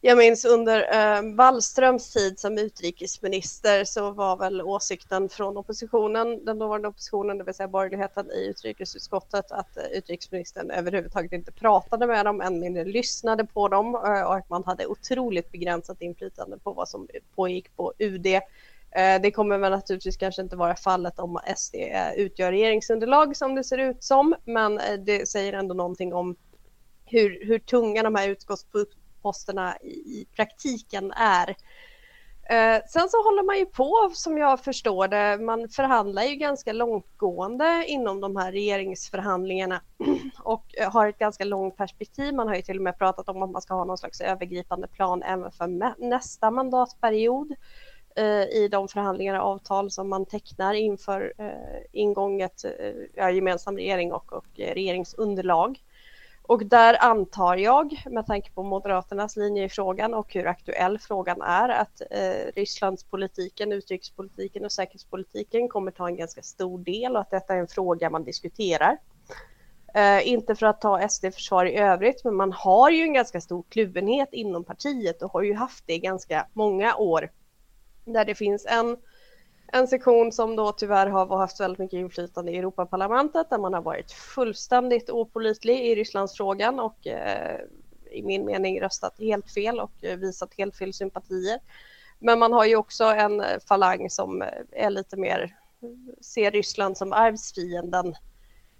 jag 0.00 0.18
minns 0.18 0.44
under 0.44 0.94
eh, 0.94 1.34
Wallströms 1.34 2.12
tid 2.12 2.38
som 2.38 2.58
utrikesminister 2.58 3.84
så 3.84 4.10
var 4.10 4.36
väl 4.36 4.62
åsikten 4.62 5.28
från 5.28 5.56
oppositionen, 5.56 6.44
den 6.44 6.58
dåvarande 6.58 6.88
oppositionen, 6.88 7.38
det 7.38 7.44
vill 7.44 7.54
säga 7.54 7.68
borgerligheten 7.68 8.30
i 8.30 8.46
utrikesutskottet, 8.46 9.52
att 9.52 9.76
eh, 9.76 9.84
utrikesministern 9.84 10.70
överhuvudtaget 10.70 11.32
inte 11.32 11.52
pratade 11.52 12.06
med 12.06 12.26
dem, 12.26 12.40
än 12.40 12.60
mindre 12.60 12.84
lyssnade 12.84 13.44
på 13.44 13.68
dem 13.68 13.94
eh, 13.94 14.22
och 14.22 14.34
att 14.36 14.50
man 14.50 14.64
hade 14.64 14.86
otroligt 14.86 15.52
begränsat 15.52 16.02
inflytande 16.02 16.58
på 16.58 16.72
vad 16.72 16.88
som 16.88 17.08
pågick 17.34 17.76
på 17.76 17.92
UD. 17.98 18.26
Eh, 18.94 19.20
det 19.22 19.30
kommer 19.30 19.58
väl 19.58 19.70
naturligtvis 19.70 20.16
kanske 20.16 20.42
inte 20.42 20.56
vara 20.56 20.76
fallet 20.76 21.18
om 21.18 21.38
SD 21.56 21.74
utgör 22.16 22.52
regeringsunderlag 22.52 23.36
som 23.36 23.54
det 23.54 23.64
ser 23.64 23.78
ut 23.78 24.04
som, 24.04 24.34
men 24.44 24.78
eh, 24.78 24.94
det 25.06 25.28
säger 25.28 25.52
ändå 25.52 25.74
någonting 25.74 26.14
om 26.14 26.36
hur, 27.04 27.46
hur 27.46 27.58
tunga 27.58 28.02
de 28.02 28.14
här 28.14 28.28
utskottsposterna 28.28 29.76
i, 29.82 29.90
i 29.90 30.26
praktiken 30.36 31.12
är. 31.12 31.56
Eh, 32.50 32.82
sen 32.88 33.08
så 33.08 33.22
håller 33.22 33.42
man 33.42 33.58
ju 33.58 33.66
på, 33.66 34.10
som 34.14 34.38
jag 34.38 34.60
förstår 34.60 35.08
det, 35.08 35.38
man 35.44 35.68
förhandlar 35.68 36.22
ju 36.22 36.36
ganska 36.36 36.72
långtgående 36.72 37.84
inom 37.86 38.20
de 38.20 38.36
här 38.36 38.52
regeringsförhandlingarna 38.52 39.80
och 40.42 40.64
eh, 40.78 40.92
har 40.92 41.08
ett 41.08 41.18
ganska 41.18 41.44
långt 41.44 41.76
perspektiv. 41.76 42.34
Man 42.34 42.48
har 42.48 42.54
ju 42.54 42.62
till 42.62 42.76
och 42.76 42.82
med 42.82 42.98
pratat 42.98 43.28
om 43.28 43.42
att 43.42 43.50
man 43.50 43.62
ska 43.62 43.74
ha 43.74 43.84
någon 43.84 43.98
slags 43.98 44.20
övergripande 44.20 44.88
plan 44.88 45.22
även 45.22 45.52
för 45.52 45.66
nästa 46.08 46.50
mandatperiod 46.50 47.50
eh, 47.50 47.56
Eh, 48.16 48.42
i 48.42 48.68
de 48.70 48.88
förhandlingar 48.88 49.40
och 49.40 49.46
avtal 49.46 49.90
som 49.90 50.08
man 50.08 50.26
tecknar 50.26 50.74
inför 50.74 51.32
eh, 51.38 51.82
ingånget 51.92 52.64
eh, 52.64 52.70
ja, 53.14 53.30
gemensam 53.30 53.76
regering 53.76 54.12
och, 54.12 54.32
och 54.32 54.46
regeringsunderlag. 54.56 55.82
Och 56.42 56.66
där 56.66 56.96
antar 57.00 57.56
jag, 57.56 58.02
med 58.10 58.26
tanke 58.26 58.50
på 58.50 58.62
Moderaternas 58.62 59.36
linje 59.36 59.64
i 59.64 59.68
frågan 59.68 60.14
och 60.14 60.34
hur 60.34 60.46
aktuell 60.46 60.98
frågan 60.98 61.42
är, 61.42 61.68
att 61.68 62.02
eh, 62.10 62.52
Rysslandspolitiken, 62.54 63.72
utrikespolitiken 63.72 64.64
och 64.64 64.72
säkerhetspolitiken 64.72 65.68
kommer 65.68 65.90
ta 65.90 66.08
en 66.08 66.16
ganska 66.16 66.42
stor 66.42 66.78
del 66.78 67.16
och 67.16 67.20
att 67.20 67.30
detta 67.30 67.54
är 67.54 67.58
en 67.58 67.68
fråga 67.68 68.10
man 68.10 68.24
diskuterar. 68.24 68.98
Eh, 69.94 70.28
inte 70.28 70.54
för 70.54 70.66
att 70.66 70.80
ta 70.80 71.08
SD-försvar 71.08 71.64
i 71.64 71.76
övrigt, 71.76 72.24
men 72.24 72.34
man 72.34 72.52
har 72.52 72.90
ju 72.90 73.02
en 73.02 73.12
ganska 73.12 73.40
stor 73.40 73.64
kluvenhet 73.68 74.28
inom 74.32 74.64
partiet 74.64 75.22
och 75.22 75.32
har 75.32 75.42
ju 75.42 75.54
haft 75.54 75.86
det 75.86 75.94
i 75.94 75.98
ganska 75.98 76.46
många 76.52 76.96
år. 76.96 77.30
Där 78.04 78.24
det 78.24 78.34
finns 78.34 78.66
en, 78.66 78.96
en 79.66 79.88
sektion 79.88 80.32
som 80.32 80.56
då 80.56 80.72
tyvärr 80.72 81.06
har 81.06 81.36
haft 81.36 81.60
väldigt 81.60 81.78
mycket 81.78 81.98
inflytande 81.98 82.52
i 82.52 82.58
Europaparlamentet, 82.58 83.50
där 83.50 83.58
man 83.58 83.74
har 83.74 83.82
varit 83.82 84.12
fullständigt 84.12 85.10
opålitlig 85.10 85.86
i 85.86 85.94
Rysslandsfrågan 85.94 86.80
och 86.80 87.06
eh, 87.06 87.60
i 88.10 88.22
min 88.22 88.44
mening 88.44 88.80
röstat 88.80 89.18
helt 89.18 89.50
fel 89.50 89.80
och 89.80 90.04
eh, 90.04 90.16
visat 90.16 90.54
helt 90.58 90.76
fel 90.76 90.92
sympatier. 90.94 91.58
Men 92.18 92.38
man 92.38 92.52
har 92.52 92.64
ju 92.64 92.76
också 92.76 93.04
en 93.04 93.42
falang 93.68 94.10
som 94.10 94.42
eh, 94.42 94.48
är 94.72 94.90
lite 94.90 95.16
mer, 95.16 95.56
ser 96.20 96.50
Ryssland 96.50 96.96
som 96.96 97.12
arvsfienden 97.12 98.14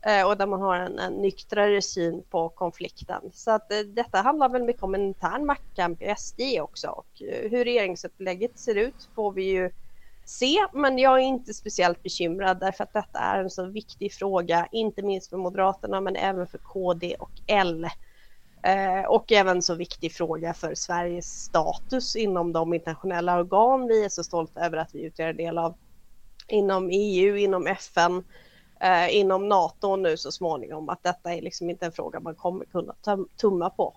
Eh, 0.06 0.26
och 0.26 0.36
där 0.36 0.46
man 0.46 0.60
har 0.60 0.76
en, 0.76 0.98
en 0.98 1.12
nyktrare 1.12 1.82
syn 1.82 2.22
på 2.30 2.48
konflikten. 2.48 3.30
Så 3.32 3.50
att 3.50 3.72
eh, 3.72 3.78
detta 3.78 4.18
handlar 4.18 4.48
väl 4.48 4.62
mycket 4.62 4.82
om 4.82 4.94
en 4.94 5.02
intern 5.02 5.46
maktkamp 5.46 6.02
i 6.02 6.14
SD 6.18 6.40
också 6.60 6.88
och 6.88 7.22
eh, 7.22 7.50
hur 7.50 7.64
regeringsupplägget 7.64 8.58
ser 8.58 8.74
ut 8.74 9.08
får 9.14 9.32
vi 9.32 9.44
ju 9.44 9.70
se, 10.24 10.66
men 10.72 10.98
jag 10.98 11.18
är 11.18 11.22
inte 11.22 11.54
speciellt 11.54 12.02
bekymrad 12.02 12.60
därför 12.60 12.84
att 12.84 12.92
detta 12.92 13.18
är 13.18 13.40
en 13.40 13.50
så 13.50 13.66
viktig 13.66 14.12
fråga, 14.12 14.68
inte 14.72 15.02
minst 15.02 15.30
för 15.30 15.36
Moderaterna 15.36 16.00
men 16.00 16.16
även 16.16 16.46
för 16.46 16.58
KD 16.58 17.16
och 17.18 17.32
L. 17.46 17.86
Eh, 18.62 19.04
och 19.08 19.32
även 19.32 19.62
så 19.62 19.74
viktig 19.74 20.12
fråga 20.12 20.54
för 20.54 20.74
Sveriges 20.74 21.26
status 21.26 22.16
inom 22.16 22.52
de 22.52 22.74
internationella 22.74 23.38
organ 23.38 23.86
vi 23.86 24.04
är 24.04 24.08
så 24.08 24.24
stolta 24.24 24.60
över 24.60 24.76
att 24.76 24.94
vi 24.94 25.02
utgör 25.02 25.28
en 25.28 25.36
del 25.36 25.58
av. 25.58 25.74
Inom 26.48 26.90
EU, 26.92 27.36
inom 27.36 27.66
FN, 27.66 28.24
eh, 28.82 29.16
inom 29.16 29.48
NATO 29.48 29.96
nu 29.96 30.16
så 30.16 30.32
småningom. 30.32 30.88
Att 30.88 31.02
detta 31.02 31.34
är 31.34 31.42
liksom 31.42 31.70
inte 31.70 31.86
en 31.86 31.92
fråga 31.92 32.20
man 32.20 32.34
kommer 32.34 32.64
kunna 32.64 32.94
tum- 33.04 33.28
tumma 33.36 33.70
på. 33.70 33.94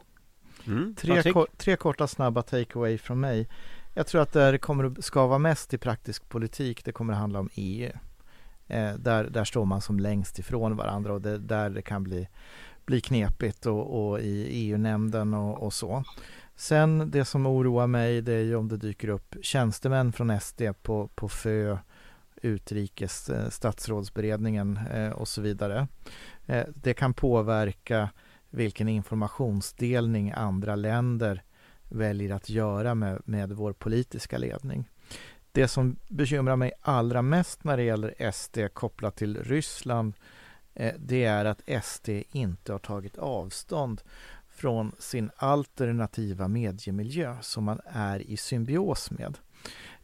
Mm, 0.67 0.95
Tre, 0.95 1.33
ko- 1.33 1.47
tre 1.57 1.75
korta 1.75 2.07
snabba 2.07 2.41
takeaway 2.41 2.97
från 2.97 3.19
mig. 3.19 3.47
Jag 3.93 4.07
tror 4.07 4.21
att 4.21 4.33
där 4.33 4.51
det 4.51 4.57
kommer 4.57 4.83
att 4.83 5.03
skava 5.05 5.37
mest 5.37 5.73
i 5.73 5.77
praktisk 5.77 6.29
politik, 6.29 6.85
det 6.85 6.91
kommer 6.91 7.13
att 7.13 7.19
handla 7.19 7.39
om 7.39 7.49
EU. 7.55 7.91
Eh, 8.67 8.93
där, 8.93 9.23
där 9.23 9.43
står 9.43 9.65
man 9.65 9.81
som 9.81 9.99
längst 9.99 10.39
ifrån 10.39 10.75
varandra 10.77 11.13
och 11.13 11.21
det, 11.21 11.37
där 11.37 11.69
det 11.69 11.81
kan 11.81 12.03
bli, 12.03 12.27
bli 12.85 13.01
knepigt 13.01 13.65
och, 13.65 14.07
och 14.09 14.19
i 14.19 14.47
EU-nämnden 14.49 15.33
och, 15.33 15.63
och 15.63 15.73
så. 15.73 16.03
Sen 16.55 17.11
det 17.11 17.25
som 17.25 17.45
oroar 17.45 17.87
mig 17.87 18.21
det 18.21 18.33
är 18.33 18.41
ju 18.43 18.55
om 18.55 18.67
det 18.67 18.77
dyker 18.77 19.07
upp 19.09 19.35
tjänstemän 19.41 20.11
från 20.13 20.39
SD 20.39 20.61
på, 20.81 21.07
på 21.15 21.29
FÖ, 21.29 21.77
utrikes 22.45 23.29
eh, 23.29 23.49
statsrådsberedningen 23.49 24.79
eh, 24.91 25.09
och 25.09 25.27
så 25.27 25.41
vidare. 25.41 25.87
Eh, 26.45 26.65
det 26.75 26.93
kan 26.93 27.13
påverka 27.13 28.09
vilken 28.49 28.87
informationsdelning 28.87 30.31
andra 30.31 30.75
länder 30.75 31.43
väljer 31.89 32.35
att 32.35 32.49
göra 32.49 32.95
med, 32.95 33.21
med 33.25 33.51
vår 33.51 33.73
politiska 33.73 34.37
ledning. 34.37 34.89
Det 35.51 35.67
som 35.67 35.95
bekymrar 36.07 36.55
mig 36.55 36.71
allra 36.81 37.21
mest 37.21 37.63
när 37.63 37.77
det 37.77 37.83
gäller 37.83 38.31
SD 38.31 38.57
kopplat 38.73 39.15
till 39.15 39.43
Ryssland 39.43 40.13
det 40.97 41.23
är 41.23 41.45
att 41.45 41.85
SD 41.85 42.09
inte 42.31 42.71
har 42.71 42.79
tagit 42.79 43.17
avstånd 43.17 44.01
från 44.55 44.91
sin 44.99 45.29
alternativa 45.35 46.47
mediemiljö 46.47 47.37
som 47.41 47.63
man 47.63 47.79
är 47.85 48.19
i 48.19 48.37
symbios 48.37 49.11
med. 49.11 49.37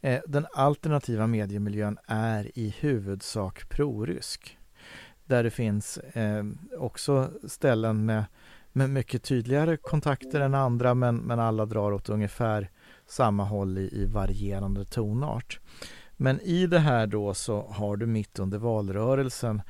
Eh, 0.01 0.21
den 0.27 0.47
alternativa 0.53 1.27
mediemiljön 1.27 1.97
är 2.07 2.59
i 2.59 2.75
huvudsak 2.79 3.69
prorysk. 3.69 4.57
Där 5.25 5.43
det 5.43 5.51
finns 5.51 5.97
eh, 5.97 6.43
också 6.77 7.31
ställen 7.47 8.05
med, 8.05 8.25
med 8.71 8.89
mycket 8.89 9.23
tydligare 9.23 9.77
kontakter 9.77 10.41
än 10.41 10.55
andra 10.55 10.93
men, 10.93 11.17
men 11.17 11.39
alla 11.39 11.65
drar 11.65 11.91
åt 11.91 12.09
ungefär 12.09 12.69
samma 13.07 13.43
håll 13.43 13.77
i, 13.77 14.01
i 14.01 14.05
varierande 14.05 14.85
tonart. 14.85 15.59
Men 16.17 16.41
i 16.41 16.67
det 16.67 16.79
här 16.79 17.07
då 17.07 17.33
så 17.33 17.61
har 17.61 17.97
du 17.97 18.05
mitt 18.05 18.39
under 18.39 18.57
valrörelsen 18.57 19.61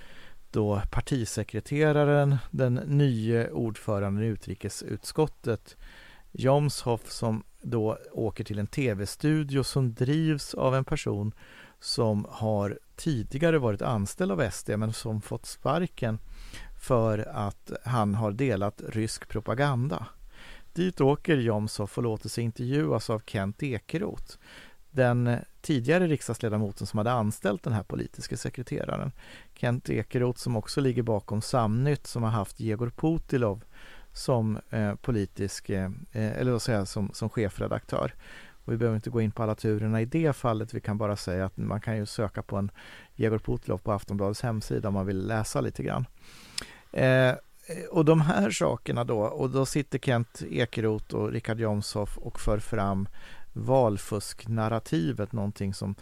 då 0.51 0.81
partisekreteraren, 0.91 2.37
den 2.51 2.73
nye 2.73 3.49
ordföranden 3.49 4.23
i 4.23 4.27
utrikesutskottet 4.27 5.77
Jomshoff 6.31 7.11
som 7.11 7.43
då 7.61 7.97
åker 8.11 8.43
till 8.43 8.59
en 8.59 8.67
tv-studio 8.67 9.63
som 9.63 9.93
drivs 9.93 10.53
av 10.53 10.75
en 10.75 10.85
person 10.85 11.31
som 11.79 12.25
har 12.29 12.79
tidigare 12.95 13.59
varit 13.59 13.81
anställd 13.81 14.31
av 14.31 14.49
SD 14.51 14.69
men 14.69 14.93
som 14.93 15.21
fått 15.21 15.45
sparken 15.45 16.19
för 16.81 17.27
att 17.33 17.71
han 17.85 18.15
har 18.15 18.31
delat 18.31 18.81
rysk 18.89 19.27
propaganda. 19.27 20.07
Dit 20.73 21.01
åker 21.01 21.37
Jomshof 21.37 21.97
och 21.97 22.03
låter 22.03 22.29
sig 22.29 22.43
intervjuas 22.43 23.09
av 23.09 23.21
Kent 23.25 23.63
Ekeroth 23.63 24.37
den 24.91 25.37
tidigare 25.61 26.07
riksdagsledamoten 26.07 26.87
som 26.87 26.97
hade 26.97 27.11
anställt 27.11 27.63
den 27.63 27.73
här 27.73 27.83
politiska 27.83 28.37
sekreteraren. 28.37 29.11
Kent 29.53 29.89
Ekeroth 29.89 30.39
som 30.39 30.55
också 30.55 30.81
ligger 30.81 31.03
bakom 31.03 31.41
Samnytt 31.41 32.07
som 32.07 32.23
har 32.23 32.29
haft 32.29 32.59
Jegor 32.59 32.89
Putilov 32.89 33.63
som 34.13 34.59
eh, 34.69 34.95
politisk, 34.95 35.69
eh, 35.69 35.91
eh 36.11 36.39
eller 36.39 36.51
vad 36.51 36.61
säger 36.61 36.85
som, 36.85 37.09
som 37.13 37.29
chefredaktör. 37.29 38.13
Och 38.65 38.73
vi 38.73 38.77
behöver 38.77 38.95
inte 38.95 39.09
gå 39.09 39.21
in 39.21 39.31
på 39.31 39.43
alla 39.43 39.55
turerna 39.55 40.01
i 40.01 40.05
det 40.05 40.33
fallet. 40.33 40.73
Vi 40.73 40.81
kan 40.81 40.97
bara 40.97 41.15
säga 41.15 41.45
att 41.45 41.57
man 41.57 41.81
kan 41.81 41.97
ju 41.97 42.05
söka 42.05 42.43
på 42.43 42.57
en 42.57 42.71
Jegor 43.15 43.39
Putlov 43.39 43.77
på 43.77 43.91
Aftonbladets 43.91 44.41
hemsida 44.41 44.87
om 44.87 44.93
man 44.93 45.05
vill 45.05 45.27
läsa 45.27 45.61
lite 45.61 45.83
grann. 45.83 46.05
Eh, 46.91 47.29
eh, 47.29 47.35
och 47.91 48.05
de 48.05 48.21
här 48.21 48.51
sakerna 48.51 49.03
då, 49.03 49.19
och 49.19 49.49
då 49.49 49.65
sitter 49.65 49.99
Kent 49.99 50.41
Ekeroth 50.49 51.15
och 51.15 51.31
Richard 51.31 51.59
Jomshoff 51.59 52.17
och 52.17 52.39
för 52.39 52.59
fram 52.59 53.07
valfusknarrativet, 53.53 55.31
någonting 55.31 55.73
som 55.73 55.95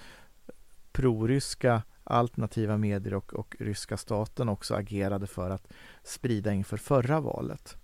proryska 0.92 1.82
alternativa 2.04 2.78
medier 2.78 3.14
och, 3.14 3.34
och 3.34 3.56
ryska 3.60 3.98
staten 3.98 4.50
också 4.50 4.76
agerade 4.76 5.28
för 5.28 5.50
att 5.50 5.68
sprida 6.04 6.54
inför 6.54 6.78
förra 6.78 7.20
valet. 7.20 7.78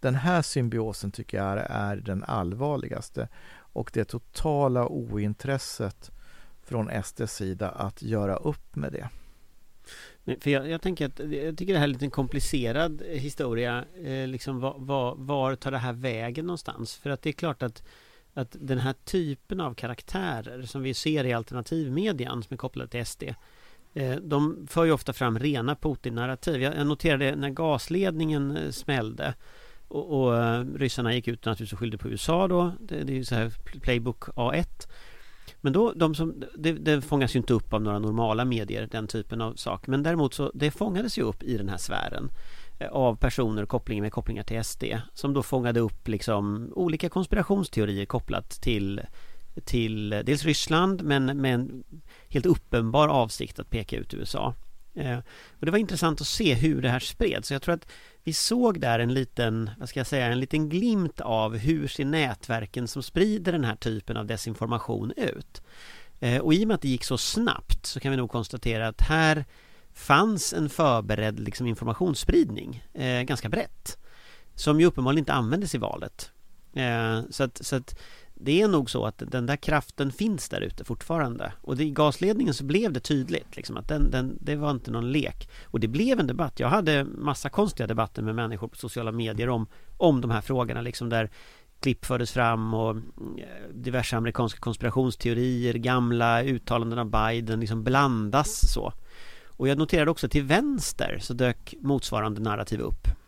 Den 0.00 0.14
här 0.14 0.42
symbiosen 0.42 1.10
tycker 1.10 1.38
jag 1.38 1.46
är, 1.46 1.56
är 1.56 1.96
den 1.96 2.24
allvarligaste 2.24 3.28
och 3.72 3.90
det 3.94 4.04
totala 4.04 4.86
ointresset 4.86 6.10
från 6.62 7.02
SDs 7.04 7.34
sida 7.34 7.68
att 7.68 8.02
göra 8.02 8.36
upp 8.36 8.76
med 8.76 8.92
det. 8.92 9.08
För 10.40 10.50
jag, 10.50 10.68
jag, 10.68 10.82
tänker 10.82 11.06
att 11.06 11.18
jag 11.18 11.58
tycker 11.58 11.72
det 11.72 11.78
här 11.78 11.86
är 11.86 11.88
en 11.88 11.92
lite 11.92 12.10
komplicerad 12.10 13.02
historia. 13.02 13.84
Eh, 14.04 14.26
liksom 14.26 14.60
var, 14.60 14.74
va, 14.78 15.14
var, 15.18 15.54
tar 15.54 15.70
det 15.70 15.78
här 15.78 15.92
vägen 15.92 16.46
någonstans? 16.46 16.96
För 16.96 17.10
att 17.10 17.22
det 17.22 17.30
är 17.30 17.32
klart 17.32 17.62
att 17.62 17.82
att 18.34 18.56
den 18.60 18.78
här 18.78 18.94
typen 19.04 19.60
av 19.60 19.74
karaktärer 19.74 20.62
som 20.62 20.82
vi 20.82 20.94
ser 20.94 21.24
i 21.24 21.32
alternativmedian 21.32 22.42
som 22.42 22.54
är 22.54 22.58
kopplade 22.58 22.90
till 22.90 23.06
SD 23.06 23.22
eh, 23.94 24.16
de 24.16 24.66
för 24.70 24.84
ju 24.84 24.92
ofta 24.92 25.12
fram 25.12 25.38
rena 25.38 25.74
Putin-narrativ. 25.74 26.62
Jag 26.62 26.86
noterade 26.86 27.36
när 27.36 27.50
gasledningen 27.50 28.56
eh, 28.56 28.70
smällde 28.70 29.34
och, 29.90 30.20
och 30.20 30.36
eh, 30.36 30.64
ryssarna 30.74 31.14
gick 31.14 31.28
ut 31.28 31.44
naturligtvis 31.44 31.72
och 31.72 31.78
skyllde 31.78 31.98
på 31.98 32.08
USA 32.08 32.48
då. 32.48 32.72
Det, 32.80 33.04
det 33.04 33.12
är 33.12 33.16
ju 33.16 33.24
så 33.24 33.34
här 33.34 33.52
Playbook 33.80 34.24
A1. 34.24 34.88
Men 35.60 35.72
då, 35.72 35.92
de 35.92 36.14
som, 36.14 36.44
det, 36.58 36.72
det 36.72 37.02
fångas 37.02 37.34
ju 37.34 37.38
inte 37.38 37.52
upp 37.52 37.72
av 37.72 37.82
några 37.82 37.98
normala 37.98 38.44
medier, 38.44 38.88
den 38.90 39.06
typen 39.06 39.40
av 39.40 39.54
sak. 39.54 39.86
Men 39.86 40.02
däremot 40.02 40.34
så, 40.34 40.50
det 40.54 40.70
fångades 40.70 41.18
ju 41.18 41.22
upp 41.22 41.42
i 41.42 41.56
den 41.56 41.68
här 41.68 41.76
sfären 41.76 42.30
eh, 42.78 42.88
av 42.88 43.16
personer 43.16 43.66
kopplingar 43.66 44.02
med 44.02 44.12
kopplingar 44.12 44.42
till 44.42 44.64
SD 44.64 44.84
som 45.14 45.34
då 45.34 45.42
fångade 45.42 45.80
upp 45.80 46.08
liksom 46.08 46.72
olika 46.74 47.08
konspirationsteorier 47.08 48.06
kopplat 48.06 48.50
till 48.50 49.00
till 49.64 50.10
dels 50.10 50.44
Ryssland 50.44 51.02
men 51.02 51.40
med 51.40 51.54
en 51.54 51.84
helt 52.28 52.46
uppenbar 52.46 53.08
avsikt 53.08 53.58
att 53.58 53.70
peka 53.70 53.96
ut 53.96 54.14
USA. 54.14 54.54
Eh, 54.94 55.18
och 55.58 55.66
det 55.66 55.70
var 55.70 55.78
intressant 55.78 56.20
att 56.20 56.26
se 56.26 56.54
hur 56.54 56.82
det 56.82 56.88
här 56.88 57.00
spreds. 57.00 57.48
Så 57.48 57.54
jag 57.54 57.62
tror 57.62 57.74
att 57.74 57.88
vi 58.24 58.32
såg 58.32 58.80
där 58.80 58.98
en 58.98 59.14
liten, 59.14 59.70
vad 59.78 59.88
ska 59.88 60.00
jag 60.00 60.06
säga, 60.06 60.26
en 60.26 60.40
liten 60.40 60.68
glimt 60.68 61.20
av 61.20 61.56
hur 61.56 61.88
ser 61.88 62.04
nätverken 62.04 62.88
som 62.88 63.02
sprider 63.02 63.52
den 63.52 63.64
här 63.64 63.76
typen 63.76 64.16
av 64.16 64.26
desinformation 64.26 65.12
ut. 65.16 65.62
Eh, 66.20 66.38
och 66.38 66.54
i 66.54 66.64
och 66.64 66.68
med 66.68 66.74
att 66.74 66.82
det 66.82 66.88
gick 66.88 67.04
så 67.04 67.18
snabbt 67.18 67.86
så 67.86 68.00
kan 68.00 68.10
vi 68.10 68.16
nog 68.16 68.30
konstatera 68.30 68.88
att 68.88 69.00
här 69.00 69.44
fanns 69.92 70.52
en 70.52 70.70
förberedd 70.70 71.40
liksom, 71.40 71.66
informationsspridning 71.66 72.84
eh, 72.94 73.22
ganska 73.22 73.48
brett 73.48 73.98
som 74.54 74.80
ju 74.80 74.86
uppenbarligen 74.86 75.22
inte 75.22 75.32
användes 75.32 75.74
i 75.74 75.78
valet. 75.78 76.32
Eh, 76.74 77.20
så, 77.30 77.44
att, 77.44 77.66
så 77.66 77.76
att 77.76 77.98
det 78.42 78.62
är 78.62 78.68
nog 78.68 78.90
så 78.90 79.06
att 79.06 79.22
den 79.26 79.46
där 79.46 79.56
kraften 79.56 80.12
finns 80.12 80.48
där 80.48 80.60
ute 80.60 80.84
fortfarande. 80.84 81.52
Och 81.60 81.76
det, 81.76 81.84
i 81.84 81.90
gasledningen 81.90 82.54
så 82.54 82.64
blev 82.64 82.92
det 82.92 83.00
tydligt 83.00 83.56
liksom, 83.56 83.76
att 83.76 83.88
den, 83.88 84.10
den, 84.10 84.38
det 84.40 84.56
var 84.56 84.70
inte 84.70 84.90
någon 84.90 85.12
lek. 85.12 85.48
Och 85.64 85.80
det 85.80 85.88
blev 85.88 86.20
en 86.20 86.26
debatt. 86.26 86.60
Jag 86.60 86.68
hade 86.68 87.04
massa 87.04 87.48
konstiga 87.48 87.86
debatter 87.86 88.22
med 88.22 88.34
människor 88.34 88.68
på 88.68 88.76
sociala 88.76 89.12
medier 89.12 89.48
om, 89.48 89.66
om 89.96 90.20
de 90.20 90.30
här 90.30 90.40
frågorna. 90.40 90.80
Liksom 90.80 91.08
där 91.08 91.30
klipp 91.80 92.04
fördes 92.04 92.32
fram 92.32 92.74
och 92.74 92.96
eh, 92.96 93.02
diverse 93.74 94.16
amerikanska 94.16 94.60
konspirationsteorier, 94.60 95.74
gamla 95.74 96.42
uttalanden 96.42 96.98
av 96.98 97.10
Biden 97.10 97.60
liksom 97.60 97.84
blandas 97.84 98.72
så. 98.72 98.92
Och 99.46 99.68
jag 99.68 99.78
noterade 99.78 100.10
också 100.10 100.28
till 100.28 100.44
vänster 100.44 101.18
så 101.20 101.34
dök 101.34 101.74
motsvarande 101.80 102.40
narrativ 102.40 102.80
upp 102.80 103.19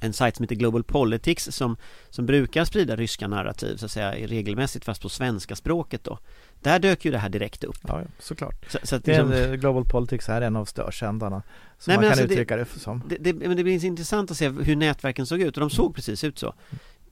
en 0.00 0.12
sajt 0.12 0.36
som 0.36 0.42
heter 0.42 0.54
Global 0.54 0.84
Politics 0.84 1.48
som, 1.50 1.76
som 2.10 2.26
brukar 2.26 2.64
sprida 2.64 2.96
ryska 2.96 3.28
narrativ 3.28 3.76
så 3.76 3.84
att 3.84 3.90
säga 3.90 4.12
regelmässigt 4.12 4.84
fast 4.84 5.02
på 5.02 5.08
svenska 5.08 5.56
språket 5.56 6.04
då. 6.04 6.18
Där 6.60 6.78
dök 6.78 7.04
ju 7.04 7.10
det 7.10 7.18
här 7.18 7.28
direkt 7.28 7.64
upp. 7.64 7.76
Ja, 7.88 8.02
såklart. 8.18 8.70
Så, 8.70 8.78
så 8.82 8.96
att 8.96 9.04
det 9.04 9.12
liksom... 9.12 9.32
är, 9.32 9.56
Global 9.56 9.84
Politics 9.84 10.28
är 10.28 10.40
en 10.40 10.56
av 10.56 10.64
störsändarna 10.64 11.42
Som 11.78 11.90
Nej, 11.90 11.96
man 11.96 12.02
kan 12.02 12.10
alltså 12.10 12.24
uttrycka 12.24 12.56
det, 12.56 12.66
det 12.74 12.80
som. 12.80 13.02
det, 13.08 13.16
det, 13.16 13.32
Men 13.32 13.56
det 13.56 13.64
blir 13.64 13.84
intressant 13.84 14.30
att 14.30 14.36
se 14.36 14.48
hur 14.48 14.76
nätverken 14.76 15.26
såg 15.26 15.40
ut 15.40 15.56
och 15.56 15.60
de 15.60 15.70
såg 15.70 15.94
precis 15.94 16.24
ut 16.24 16.38
så. 16.38 16.54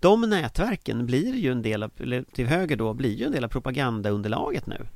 De 0.00 0.20
nätverken 0.20 1.06
blir 1.06 1.34
ju 1.34 1.52
en 1.52 1.62
del 1.62 1.82
av, 1.82 1.90
eller 2.00 2.24
till 2.32 2.46
höger 2.46 2.76
då, 2.76 2.94
blir 2.94 3.14
ju 3.14 3.26
en 3.26 3.32
del 3.32 3.44
av 3.44 3.48
propagandaunderlaget 3.48 4.64
nu. 4.66 4.86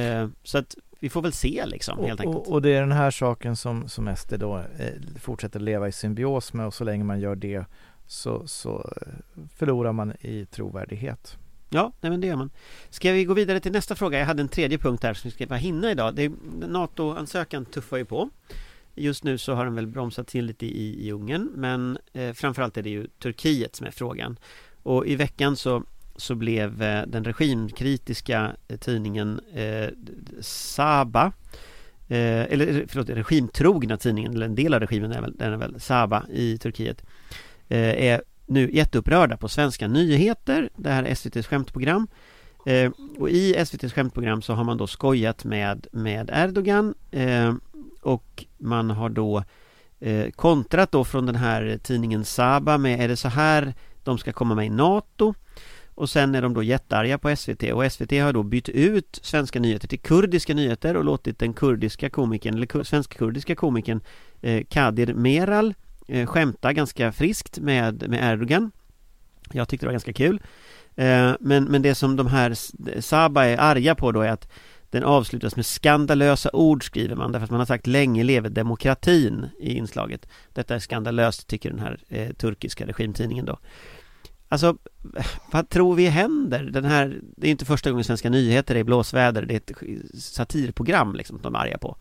Eh, 0.00 0.28
Så 0.44 0.58
att 0.58 0.74
vi 1.04 1.10
får 1.10 1.22
väl 1.22 1.32
se 1.32 1.66
liksom 1.66 2.04
helt 2.04 2.20
och, 2.20 2.26
enkelt. 2.26 2.46
Och, 2.46 2.52
och, 2.52 2.62
det 2.62 2.70
är 2.70 2.80
den 2.80 2.92
här 2.92 3.10
saken 3.10 3.56
som, 3.56 3.88
som 3.88 4.16
SD 4.16 4.34
då 4.38 4.58
eh, 4.58 4.92
fortsätter 5.20 5.60
leva 5.60 5.88
i 5.88 5.92
symbios 5.92 6.52
med 6.52 6.66
och 6.66 6.74
så 6.74 6.84
länge 6.84 7.04
man 7.04 7.20
gör 7.20 7.36
det 7.36 7.64
så, 8.06 8.46
så 8.46 8.90
eh, 8.96 9.12
förlorar 9.56 9.92
man 9.92 10.12
i 10.20 10.46
trovärdighet. 10.46 11.36
Ja, 11.70 11.92
nej 12.00 12.10
men 12.10 12.20
det 12.20 12.26
gör 12.26 12.36
man. 12.36 12.50
Ska 12.90 13.12
vi 13.12 13.24
gå 13.24 13.34
vidare 13.34 13.60
till 13.60 13.72
nästa 13.72 13.94
fråga? 13.94 14.18
Jag 14.18 14.26
hade 14.26 14.42
en 14.42 14.48
tredje 14.48 14.78
punkt 14.78 15.02
här 15.02 15.14
som 15.14 15.30
vi 15.30 15.44
ska 15.44 15.54
hinna 15.54 15.90
idag. 15.90 16.30
NATO-ansökan 16.68 17.64
tuffar 17.64 17.96
ju 17.96 18.04
på. 18.04 18.30
Just 18.94 19.24
nu 19.24 19.38
så 19.38 19.54
har 19.54 19.64
den 19.64 19.74
väl 19.74 19.86
bromsat 19.86 20.26
till 20.26 20.44
lite 20.44 20.66
i, 20.66 21.06
i 21.06 21.12
Ungern 21.12 21.50
men 21.54 21.98
eh, 22.12 22.32
framförallt 22.32 22.76
är 22.76 22.82
det 22.82 22.90
ju 22.90 23.06
Turkiet 23.06 23.76
som 23.76 23.86
är 23.86 23.90
frågan. 23.90 24.38
Och 24.82 25.06
i 25.06 25.16
veckan 25.16 25.56
så 25.56 25.82
så 26.16 26.34
blev 26.34 26.82
eh, 26.82 27.02
den 27.06 27.24
regimkritiska 27.24 28.56
eh, 28.68 28.76
tidningen 28.76 29.40
eh, 29.54 29.88
Saba 30.40 31.32
eh, 32.08 32.42
eller 32.42 32.84
förlåt, 32.88 33.08
regimtrogna 33.08 33.96
tidningen, 33.96 34.34
eller 34.34 34.46
en 34.46 34.54
del 34.54 34.74
av 34.74 34.80
regimen 34.80 35.12
är 35.12 35.20
väl, 35.20 35.36
den 35.36 35.52
är 35.52 35.56
väl 35.56 35.80
Saba 35.80 36.26
i 36.32 36.58
Turkiet 36.58 37.02
är 37.68 38.22
nu 38.46 38.70
jätteupprörda 38.72 39.36
på 39.36 39.48
svenska 39.48 39.88
nyheter, 39.88 40.70
det 40.76 40.90
här 40.90 41.04
är 41.04 41.12
SVTs 41.12 41.46
skämtprogram. 41.46 42.06
Och 43.18 43.30
i 43.30 43.54
SVTs 43.54 43.92
skämtprogram 43.92 44.42
så 44.42 44.52
har 44.52 44.64
man 44.64 44.76
då 44.76 44.86
skojat 44.86 45.44
med, 45.44 45.86
med 45.92 46.30
Erdogan 46.32 46.94
och 48.02 48.44
man 48.58 48.90
har 48.90 49.08
då 49.08 49.44
kontrat 50.36 50.92
då 50.92 51.04
från 51.04 51.26
den 51.26 51.36
här 51.36 51.78
tidningen 51.82 52.24
Saba 52.24 52.78
med 52.78 53.00
är 53.00 53.08
det 53.08 53.16
så 53.16 53.28
här 53.28 53.74
de 54.02 54.18
ska 54.18 54.32
komma 54.32 54.54
med 54.54 54.66
i 54.66 54.70
NATO? 54.70 55.34
Och 55.94 56.10
sen 56.10 56.34
är 56.34 56.42
de 56.42 56.54
då 56.54 56.62
jättearga 56.62 57.18
på 57.18 57.36
SVT 57.36 57.62
och 57.72 57.92
SVT 57.92 58.12
har 58.12 58.32
då 58.32 58.42
bytt 58.42 58.68
ut 58.68 59.18
svenska 59.22 59.60
nyheter 59.60 59.88
till 59.88 60.00
kurdiska 60.00 60.54
nyheter 60.54 60.96
och 60.96 61.04
låtit 61.04 61.38
den 61.38 61.52
kurdiska 61.52 62.10
komikern, 62.10 62.54
eller 62.54 62.84
svensk-kurdiska 62.84 63.54
komikern 63.54 64.00
eh, 64.40 64.64
Kadir 64.64 65.14
Meral 65.14 65.74
eh, 66.08 66.26
skämta 66.26 66.72
ganska 66.72 67.12
friskt 67.12 67.58
med, 67.58 68.08
med 68.08 68.32
Erdogan. 68.32 68.70
Jag 69.52 69.68
tyckte 69.68 69.86
det 69.86 69.88
var 69.88 69.92
ganska 69.92 70.12
kul. 70.12 70.42
Eh, 70.94 71.32
men, 71.40 71.64
men 71.64 71.82
det 71.82 71.94
som 71.94 72.16
de 72.16 72.26
här 72.26 72.54
Saba 73.00 73.44
är 73.44 73.58
arga 73.58 73.94
på 73.94 74.12
då 74.12 74.20
är 74.20 74.30
att 74.30 74.48
Den 74.90 75.04
avslutas 75.04 75.56
med 75.56 75.66
skandalösa 75.66 76.50
ord 76.52 76.84
skriver 76.84 77.16
man 77.16 77.32
därför 77.32 77.44
att 77.44 77.50
man 77.50 77.60
har 77.60 77.66
sagt 77.66 77.86
länge 77.86 78.24
leve 78.24 78.48
demokratin 78.48 79.46
i 79.60 79.74
inslaget. 79.74 80.28
Detta 80.52 80.74
är 80.74 80.78
skandalöst 80.78 81.46
tycker 81.46 81.70
den 81.70 81.78
här 81.78 81.98
eh, 82.08 82.32
turkiska 82.32 82.86
regimtidningen 82.86 83.44
då. 83.44 83.58
Alltså, 84.48 84.76
vad 85.50 85.68
tror 85.68 85.94
vi 85.94 86.06
händer? 86.06 86.62
Den 86.62 86.84
här, 86.84 87.20
det 87.36 87.46
är 87.46 87.50
inte 87.50 87.64
första 87.64 87.90
gången 87.90 88.04
Svenska 88.04 88.30
nyheter 88.30 88.74
är 88.74 88.78
i 88.78 88.84
blåsväder, 88.84 89.42
det 89.42 89.54
är 89.54 89.56
ett 89.56 90.22
satirprogram 90.22 91.14
liksom 91.14 91.40
de 91.42 91.54
är 91.54 91.58
arga 91.58 91.78
på. 91.78 91.96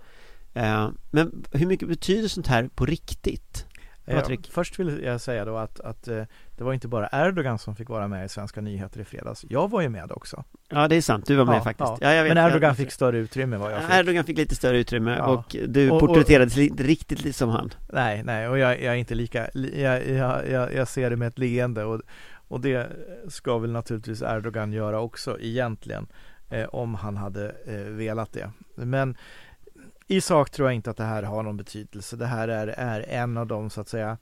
Eh, 0.53 0.89
men 1.11 1.45
hur 1.51 1.65
mycket 1.65 1.87
betyder 1.87 2.27
sånt 2.27 2.47
här 2.47 2.69
på 2.75 2.85
riktigt? 2.85 3.65
Patrik? 4.05 4.39
Ja, 4.43 4.49
först 4.53 4.79
vill 4.79 5.03
jag 5.03 5.21
säga 5.21 5.45
då 5.45 5.57
att, 5.57 5.79
att 5.79 6.07
eh, 6.07 6.23
det 6.57 6.63
var 6.63 6.73
inte 6.73 6.87
bara 6.87 7.09
Erdogan 7.11 7.59
som 7.59 7.75
fick 7.75 7.89
vara 7.89 8.07
med 8.07 8.25
i 8.25 8.29
Svenska 8.29 8.61
nyheter 8.61 8.99
i 8.99 9.05
fredags. 9.05 9.45
Jag 9.49 9.69
var 9.69 9.81
ju 9.81 9.89
med 9.89 10.11
också. 10.11 10.43
Ja, 10.69 10.87
det 10.87 10.95
är 10.95 11.01
sant. 11.01 11.25
Du 11.25 11.35
var 11.35 11.45
med 11.45 11.55
ja, 11.55 11.63
faktiskt. 11.63 11.91
Ja. 12.01 12.13
ja 12.13 12.23
Men 12.23 12.37
Erdogan 12.37 12.75
fick 12.75 12.91
större 12.91 13.17
utrymme 13.17 13.57
vad 13.57 13.71
jag 13.71 13.81
fick. 13.81 13.93
Erdogan 13.93 14.23
fick 14.23 14.37
lite 14.37 14.55
större 14.55 14.77
utrymme 14.77 15.19
och 15.19 15.55
du 15.67 15.89
och, 15.89 15.99
porträtterades 15.99 16.57
inte 16.57 16.83
riktigt 16.83 17.35
som 17.35 17.49
han. 17.49 17.73
Nej, 17.93 18.23
nej, 18.23 18.47
och 18.47 18.57
jag, 18.57 18.81
jag 18.81 18.93
är 18.93 18.97
inte 18.97 19.15
lika, 19.15 19.47
jag, 19.53 20.07
jag, 20.09 20.73
jag, 20.73 20.87
ser 20.87 21.09
det 21.09 21.15
med 21.15 21.27
ett 21.27 21.39
leende 21.39 21.83
och, 21.83 22.01
och 22.53 22.61
det 22.61 22.91
ska 23.27 23.57
väl 23.57 23.71
naturligtvis 23.71 24.21
Erdogan 24.21 24.73
göra 24.73 24.99
också 24.99 25.39
egentligen. 25.39 26.07
Eh, 26.49 26.65
om 26.65 26.95
han 26.95 27.17
hade 27.17 27.55
eh, 27.65 27.75
velat 27.75 28.33
det. 28.33 28.51
Men 28.75 29.17
i 30.07 30.21
sak 30.21 30.49
tror 30.49 30.67
jag 30.67 30.75
inte 30.75 30.89
att 30.89 30.97
det 30.97 31.03
här 31.03 31.23
har 31.23 31.43
någon 31.43 31.57
betydelse. 31.57 32.15
Det 32.15 32.25
här 32.25 32.47
är, 32.47 32.67
är 32.67 33.01
en 33.09 33.37
av 33.37 33.47
de 33.47 33.69
så 33.69 33.81
att 33.81 33.89
säga 33.89 34.17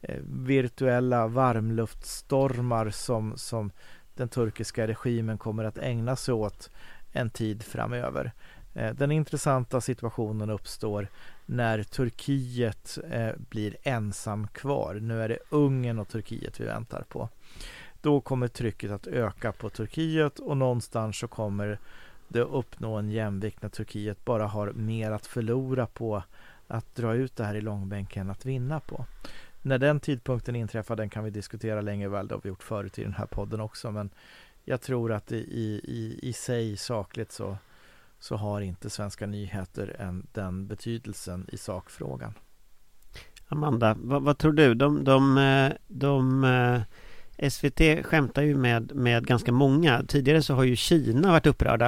eh, 0.00 0.20
virtuella 0.24 1.26
varmluftstormar 1.26 2.90
som, 2.90 3.32
som 3.36 3.70
den 4.14 4.28
turkiska 4.28 4.86
regimen 4.86 5.38
kommer 5.38 5.64
att 5.64 5.78
ägna 5.78 6.16
sig 6.16 6.34
åt 6.34 6.70
en 7.12 7.30
tid 7.30 7.62
framöver. 7.62 8.32
Eh, 8.74 8.94
den 8.94 9.12
intressanta 9.12 9.80
situationen 9.80 10.50
uppstår 10.50 11.08
när 11.46 11.82
Turkiet 11.82 12.98
eh, 13.10 13.30
blir 13.48 13.76
ensam 13.82 14.48
kvar. 14.48 14.94
Nu 14.94 15.22
är 15.22 15.28
det 15.28 15.38
Ungern 15.50 15.98
och 15.98 16.08
Turkiet 16.08 16.60
vi 16.60 16.64
väntar 16.64 17.04
på. 17.08 17.28
Då 18.00 18.20
kommer 18.20 18.48
trycket 18.48 18.90
att 18.90 19.06
öka 19.06 19.52
på 19.52 19.70
Turkiet 19.70 20.38
och 20.38 20.56
någonstans 20.56 21.18
så 21.18 21.28
kommer 21.28 21.78
det 22.28 22.40
uppnå 22.40 22.96
en 22.96 23.10
jämvikt 23.10 23.62
när 23.62 23.68
Turkiet 23.68 24.24
bara 24.24 24.46
har 24.46 24.72
mer 24.72 25.10
att 25.10 25.26
förlora 25.26 25.86
på 25.86 26.22
att 26.68 26.94
dra 26.94 27.14
ut 27.14 27.36
det 27.36 27.44
här 27.44 27.54
i 27.54 27.60
långbänken 27.60 28.22
än 28.22 28.30
att 28.30 28.46
vinna 28.46 28.80
på. 28.80 29.06
När 29.62 29.78
den 29.78 30.00
tidpunkten 30.00 30.56
inträffar, 30.56 30.96
den 30.96 31.10
kan 31.10 31.24
vi 31.24 31.30
diskutera 31.30 31.80
länge 31.80 32.08
väl, 32.08 32.28
det 32.28 32.34
har 32.34 32.40
vi 32.42 32.48
gjort 32.48 32.62
förut 32.62 32.98
i 32.98 33.02
den 33.02 33.14
här 33.14 33.26
podden 33.26 33.60
också, 33.60 33.90
men 33.90 34.10
jag 34.64 34.80
tror 34.80 35.12
att 35.12 35.32
i, 35.32 35.36
i, 35.36 36.18
i 36.22 36.32
sig 36.32 36.76
sakligt 36.76 37.32
så, 37.32 37.56
så 38.18 38.36
har 38.36 38.60
inte 38.60 38.90
Svenska 38.90 39.26
nyheter 39.26 39.96
en, 39.98 40.26
den 40.32 40.66
betydelsen 40.66 41.46
i 41.52 41.56
sakfrågan. 41.56 42.34
Amanda, 43.48 43.96
vad, 44.00 44.22
vad 44.22 44.38
tror 44.38 44.52
du? 44.52 44.74
De, 44.74 45.04
de, 45.04 45.38
eh, 45.38 45.72
de, 45.88 46.42
de 46.42 46.44
SVT 47.50 48.06
skämtar 48.06 48.42
ju 48.42 48.56
med, 48.56 48.94
med 48.94 49.26
ganska 49.26 49.52
många. 49.52 50.02
Tidigare 50.08 50.42
så 50.42 50.54
har 50.54 50.64
ju 50.64 50.76
Kina 50.76 51.32
varit 51.32 51.46
upprörda 51.46 51.86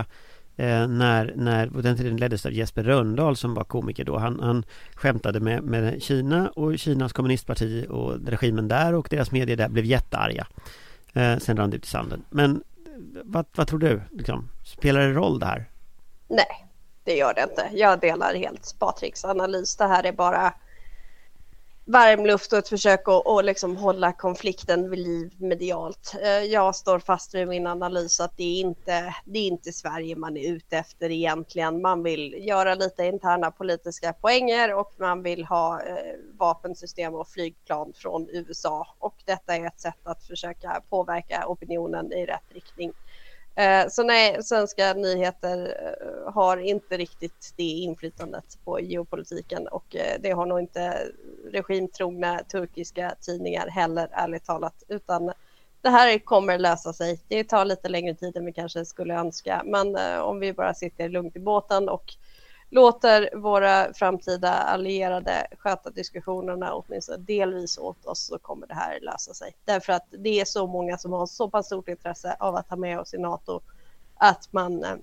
eh, 0.57 0.89
när, 0.89 1.33
när 1.37 1.67
på 1.67 1.81
den 1.81 1.97
tiden 1.97 2.17
leddes 2.17 2.47
av 2.47 2.53
Jesper 2.53 2.83
Röndahl 2.83 3.37
som 3.37 3.55
var 3.55 3.65
komiker 3.65 4.05
då. 4.05 4.19
Han, 4.19 4.41
han 4.41 4.65
skämtade 4.95 5.41
med, 5.41 5.63
med 5.63 6.03
Kina 6.03 6.49
och 6.49 6.79
Kinas 6.79 7.13
kommunistparti 7.13 7.87
och 7.89 8.15
regimen 8.27 8.69
där 8.69 8.95
och 8.95 9.07
deras 9.11 9.31
medier 9.31 9.57
där 9.57 9.69
blev 9.69 9.85
jättearga. 9.85 10.47
Eh, 11.13 11.39
sen 11.39 11.57
rann 11.57 11.71
det 11.71 11.77
ut 11.77 11.85
i 11.85 11.89
sanden. 11.89 12.25
Men 12.31 12.51
eh, 12.55 13.23
vad, 13.25 13.47
vad 13.57 13.69
tror 13.69 13.79
du? 13.79 14.01
Liksom, 14.11 14.49
spelar 14.65 15.01
det 15.01 15.13
roll 15.13 15.39
det 15.39 15.47
här? 15.47 15.71
Nej, 16.29 16.67
det 17.05 17.17
gör 17.17 17.35
det 17.35 17.43
inte. 17.43 17.69
Jag 17.73 18.01
delar 18.01 18.35
helt 18.35 18.77
Patriks 18.79 19.25
analys. 19.25 19.77
Det 19.77 19.87
här 19.87 20.05
är 20.05 20.13
bara 20.13 20.55
varmluft 21.87 22.53
och 22.53 22.59
ett 22.59 22.69
försök 22.69 23.09
att 23.09 23.27
och 23.27 23.45
liksom 23.45 23.77
hålla 23.77 24.13
konflikten 24.13 24.91
vid 24.91 24.99
liv 24.99 25.33
medialt. 25.39 26.15
Eh, 26.23 26.29
jag 26.29 26.75
står 26.75 26.99
fast 26.99 27.35
vid 27.35 27.49
min 27.49 27.67
analys 27.67 28.21
att 28.21 28.37
det 28.37 28.45
är, 28.45 28.61
inte, 28.61 29.15
det 29.25 29.39
är 29.39 29.47
inte 29.47 29.73
Sverige 29.73 30.17
man 30.17 30.37
är 30.37 30.53
ute 30.53 30.77
efter 30.77 31.11
egentligen. 31.11 31.83
Man 31.83 32.03
vill 32.03 32.47
göra 32.47 32.75
lite 32.75 33.05
interna 33.05 33.51
politiska 33.51 34.13
poänger 34.13 34.75
och 34.75 34.93
man 34.97 35.23
vill 35.23 35.45
ha 35.45 35.81
eh, 35.81 35.97
vapensystem 36.39 37.15
och 37.15 37.29
flygplan 37.29 37.93
från 37.97 38.29
USA 38.33 38.87
och 38.99 39.15
detta 39.25 39.57
är 39.57 39.67
ett 39.67 39.81
sätt 39.81 40.01
att 40.05 40.25
försöka 40.25 40.83
påverka 40.91 41.47
opinionen 41.47 42.13
i 42.13 42.27
rätt 42.27 42.53
riktning. 42.55 42.93
Eh, 43.57 43.89
så 43.89 44.03
nej, 44.03 44.43
svenska 44.43 44.93
nyheter 44.93 45.77
eh, 45.83 46.33
har 46.33 46.57
inte 46.57 46.97
riktigt 46.97 47.53
det 47.57 47.63
inflytandet 47.63 48.59
på 48.65 48.81
geopolitiken 48.81 49.69
och 49.69 49.97
eh, 49.97 50.21
det 50.21 50.31
har 50.31 50.47
nog 50.47 50.61
inte 50.61 51.09
regimtrogna 51.53 52.39
turkiska 52.39 53.15
tidningar 53.21 53.69
heller, 53.69 54.09
ärligt 54.13 54.45
talat, 54.45 54.83
utan 54.89 55.33
det 55.81 55.91
här 55.91 56.19
kommer 56.19 56.59
lösa 56.59 56.93
sig. 56.93 57.21
Det 57.29 57.45
tar 57.45 57.65
lite 57.65 57.89
längre 57.89 58.15
tid 58.15 58.37
än 58.37 58.47
vi 58.47 58.53
kanske 58.53 58.85
skulle 58.85 59.15
önska, 59.15 59.63
men 59.65 59.97
om 60.21 60.41
vi 60.41 60.53
bara 60.53 60.75
sitter 60.75 61.09
lugnt 61.09 61.37
i 61.37 61.41
båten 61.41 61.89
och 61.89 62.15
låter 62.71 63.37
våra 63.37 63.95
framtida 63.95 64.51
allierade 64.51 65.47
sköta 65.59 65.91
diskussionerna 65.91 66.75
åtminstone 66.75 67.19
delvis 67.19 67.79
åt 67.79 68.07
oss 68.07 68.27
så 68.27 68.39
kommer 68.39 68.67
det 68.67 68.75
här 68.75 69.01
lösa 69.01 69.35
sig. 69.35 69.53
Därför 69.65 69.93
att 69.93 70.07
det 70.11 70.41
är 70.41 70.45
så 70.45 70.67
många 70.67 70.99
som 70.99 71.13
har 71.13 71.27
så 71.27 71.51
pass 71.51 71.67
stort 71.67 71.89
intresse 71.89 72.37
av 72.41 72.57
att 72.57 72.71
ha 72.71 72.77
med 72.77 73.01
oss 73.01 73.15
i 73.15 73.19
NATO 73.19 73.61
att 74.15 74.49
man, 74.53 74.85
eh, 74.85 74.97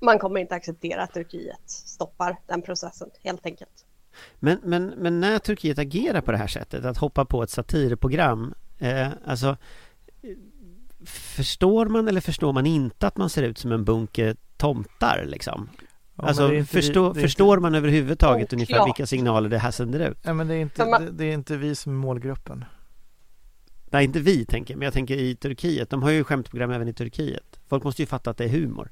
man 0.00 0.18
kommer 0.18 0.40
inte 0.40 0.54
acceptera 0.54 1.02
att 1.02 1.14
Turkiet 1.14 1.70
stoppar 1.70 2.36
den 2.46 2.62
processen 2.62 3.10
helt 3.22 3.46
enkelt. 3.46 3.86
Men, 4.38 4.58
men, 4.62 4.86
men 4.86 5.20
när 5.20 5.38
Turkiet 5.38 5.78
agerar 5.78 6.20
på 6.20 6.32
det 6.32 6.38
här 6.38 6.46
sättet, 6.46 6.84
att 6.84 6.98
hoppa 6.98 7.24
på 7.24 7.42
ett 7.42 7.50
satirprogram, 7.50 8.54
eh, 8.78 9.08
alltså 9.26 9.56
Förstår 11.04 11.86
man 11.86 12.08
eller 12.08 12.20
förstår 12.20 12.52
man 12.52 12.66
inte 12.66 13.06
att 13.06 13.16
man 13.16 13.30
ser 13.30 13.42
ut 13.42 13.58
som 13.58 13.72
en 13.72 13.84
bunke 13.84 14.34
tomtar 14.56 15.24
liksom? 15.26 15.68
Ja, 16.22 16.28
alltså 16.28 16.54
inte, 16.54 16.72
förstå, 16.72 17.14
förstår 17.14 17.54
inte... 17.54 17.62
man 17.62 17.74
överhuvudtaget 17.74 18.52
oh, 18.52 18.56
ungefär 18.56 18.74
klart. 18.74 18.88
vilka 18.88 19.06
signaler 19.06 19.48
det 19.48 19.58
här 19.58 19.70
sänder 19.70 20.10
ut? 20.10 20.18
Ja, 20.22 20.34
men 20.34 20.48
det 20.48 20.54
är, 20.54 20.60
inte, 20.60 20.84
det, 20.84 21.10
det, 21.10 21.24
är 21.24 21.32
inte 21.34 21.56
vi 21.56 21.74
som 21.74 21.92
är 21.92 21.96
målgruppen. 21.96 22.64
Nej, 23.90 24.04
inte 24.04 24.20
vi 24.20 24.44
tänker 24.44 24.76
men 24.76 24.84
jag 24.84 24.92
tänker 24.92 25.16
i 25.16 25.36
Turkiet. 25.36 25.90
De 25.90 26.02
har 26.02 26.10
ju 26.10 26.24
skämtprogram 26.24 26.70
även 26.70 26.88
i 26.88 26.92
Turkiet. 26.92 27.60
Folk 27.68 27.84
måste 27.84 28.02
ju 28.02 28.06
fatta 28.06 28.30
att 28.30 28.36
det 28.36 28.44
är 28.44 28.48
humor. 28.48 28.90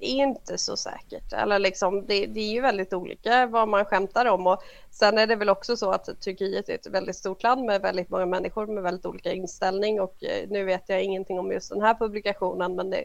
Det 0.00 0.06
är 0.06 0.22
inte 0.22 0.58
så 0.58 0.76
säkert. 0.76 1.32
Eller 1.32 1.58
liksom, 1.58 2.06
det, 2.06 2.26
det, 2.26 2.40
är 2.40 2.52
ju 2.52 2.60
väldigt 2.60 2.92
olika 2.92 3.46
vad 3.46 3.68
man 3.68 3.84
skämtar 3.84 4.26
om. 4.26 4.46
Och 4.46 4.62
sen 4.90 5.18
är 5.18 5.26
det 5.26 5.36
väl 5.36 5.48
också 5.48 5.76
så 5.76 5.90
att 5.90 6.20
Turkiet 6.20 6.68
är 6.68 6.74
ett 6.74 6.86
väldigt 6.86 7.16
stort 7.16 7.42
land 7.42 7.64
med 7.64 7.80
väldigt 7.80 8.10
många 8.10 8.26
människor 8.26 8.66
med 8.66 8.82
väldigt 8.82 9.06
olika 9.06 9.32
inställning. 9.32 10.00
Och 10.00 10.24
eh, 10.24 10.48
nu 10.48 10.64
vet 10.64 10.82
jag 10.86 11.02
ingenting 11.02 11.38
om 11.38 11.52
just 11.52 11.70
den 11.70 11.80
här 11.80 11.94
publikationen, 11.94 12.76
men 12.76 12.90
det, 12.90 13.04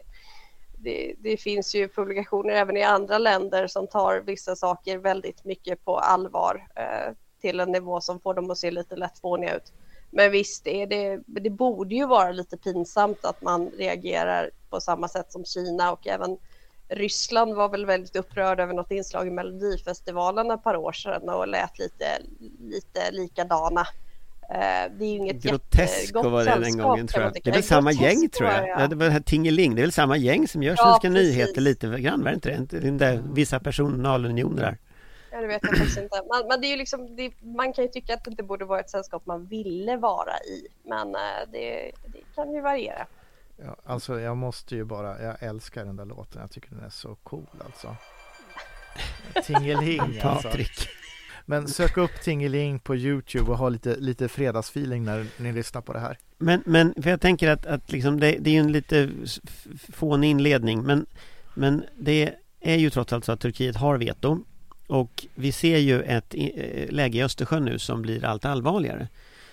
det, 0.82 1.14
det, 1.18 1.36
finns 1.36 1.74
ju 1.74 1.88
publikationer 1.88 2.54
även 2.54 2.76
i 2.76 2.82
andra 2.82 3.18
länder 3.18 3.66
som 3.66 3.86
tar 3.86 4.20
vissa 4.20 4.56
saker 4.56 4.98
väldigt 4.98 5.44
mycket 5.44 5.84
på 5.84 5.98
allvar 5.98 6.68
eh, 6.76 7.14
till 7.40 7.60
en 7.60 7.72
nivå 7.72 8.00
som 8.00 8.20
får 8.20 8.34
dem 8.34 8.50
att 8.50 8.58
se 8.58 8.70
lite 8.70 8.96
lättfåniga 8.96 9.56
ut. 9.56 9.72
Men 10.10 10.30
visst, 10.30 10.64
det, 10.64 10.86
det, 10.86 11.20
det 11.26 11.50
borde 11.50 11.94
ju 11.94 12.06
vara 12.06 12.32
lite 12.32 12.56
pinsamt 12.56 13.24
att 13.24 13.42
man 13.42 13.70
reagerar 13.70 14.50
på 14.70 14.80
samma 14.80 15.08
sätt 15.08 15.32
som 15.32 15.44
Kina 15.44 15.92
och 15.92 16.06
även 16.06 16.38
Ryssland 16.88 17.54
var 17.54 17.68
väl 17.68 17.86
väldigt 17.86 18.16
upprörd 18.16 18.60
över 18.60 18.74
något 18.74 18.90
inslag 18.90 19.26
i 19.26 19.30
Melodifestivalen 19.30 20.50
ett 20.50 20.62
par 20.62 20.76
år 20.76 20.92
sedan 20.92 21.28
och 21.28 21.48
lät 21.48 21.78
lite, 21.78 22.04
lite 22.60 23.10
likadana. 23.10 23.86
Eh, 24.50 24.92
det 24.98 25.04
är 25.04 25.08
ju 25.08 25.16
inget 25.16 25.42
Grotesko 25.42 26.28
var 26.28 26.44
det 26.44 26.58
den 26.60 26.78
gången 26.78 27.06
tror 27.06 27.24
jag. 27.24 27.32
Det 27.32 27.50
är 27.50 27.52
väl 27.52 27.62
samma 27.62 27.92
gäng 27.92 28.28
tror 28.28 28.48
jag. 28.48 28.68
Ja. 28.68 28.86
Det 28.86 28.96
var 28.96 29.08
här 29.08 29.20
Tingeling, 29.20 29.74
det 29.74 29.80
är 29.80 29.82
väl 29.82 29.92
samma 29.92 30.16
gäng 30.16 30.48
som 30.48 30.62
gör 30.62 30.76
Svenska 30.76 31.06
ja, 31.06 31.12
nyheter 31.12 31.60
lite 31.60 31.86
grann, 32.00 32.24
var 32.24 32.30
det 32.30 32.34
inte 32.34 32.76
det? 32.76 32.80
Den 32.80 32.98
där 32.98 33.22
vissa 33.32 33.60
personalunioner 33.60 34.62
där. 34.62 34.78
Ja, 35.30 35.40
det 35.40 35.46
vet 35.46 35.62
jag 35.62 35.76
faktiskt 35.76 35.98
inte. 35.98 36.22
Man, 36.28 36.48
men 36.48 36.60
det 36.60 36.66
är 36.66 36.70
ju 36.70 36.76
liksom, 36.76 37.16
det, 37.16 37.32
man 37.42 37.72
kan 37.72 37.84
ju 37.84 37.90
tycka 37.90 38.14
att 38.14 38.24
det 38.24 38.30
inte 38.30 38.42
borde 38.42 38.64
vara 38.64 38.80
ett 38.80 38.90
sällskap 38.90 39.26
man 39.26 39.46
ville 39.46 39.96
vara 39.96 40.38
i, 40.38 40.68
men 40.82 41.14
eh, 41.14 41.20
det, 41.52 41.92
det 42.06 42.20
kan 42.34 42.52
ju 42.52 42.60
variera. 42.60 43.06
Ja, 43.56 43.76
alltså 43.84 44.20
jag 44.20 44.36
måste 44.36 44.76
ju 44.76 44.84
bara, 44.84 45.22
jag 45.22 45.42
älskar 45.42 45.84
den 45.84 45.96
där 45.96 46.04
låten, 46.04 46.40
jag 46.40 46.50
tycker 46.50 46.70
den 46.70 46.84
är 46.84 46.90
så 46.90 47.14
cool 47.14 47.46
alltså. 47.64 47.96
Tingeling 49.44 50.00
alltså. 50.00 50.48
Patrik. 50.48 50.99
Men 51.50 51.68
sök 51.68 51.96
upp 51.96 52.10
Tingeling 52.22 52.78
på 52.78 52.96
Youtube 52.96 53.50
och 53.50 53.58
ha 53.58 53.68
lite, 53.68 53.96
lite 53.96 54.28
fredagsfeeling 54.28 55.04
när 55.04 55.26
ni 55.36 55.52
lyssnar 55.52 55.80
på 55.80 55.92
det 55.92 55.98
här. 55.98 56.18
Men, 56.38 56.62
men 56.66 56.94
för 57.02 57.10
jag 57.10 57.20
tänker 57.20 57.48
att, 57.50 57.66
att 57.66 57.92
liksom 57.92 58.20
det, 58.20 58.36
det 58.40 58.56
är 58.56 58.60
en 58.60 58.72
lite 58.72 59.10
fånig 59.92 60.30
inledning 60.30 60.82
men, 60.82 61.06
men 61.54 61.84
det 61.98 62.34
är 62.60 62.76
ju 62.76 62.90
trots 62.90 63.12
allt 63.12 63.24
så 63.24 63.32
att 63.32 63.40
Turkiet 63.40 63.76
har 63.76 63.98
veto 63.98 64.38
och 64.86 65.26
vi 65.34 65.52
ser 65.52 65.78
ju 65.78 66.02
ett 66.02 66.34
eh, 66.34 66.90
läge 66.90 67.18
i 67.18 67.22
Östersjön 67.22 67.64
nu 67.64 67.78
som 67.78 68.02
blir 68.02 68.24
allt 68.24 68.44
allvarligare. 68.44 69.08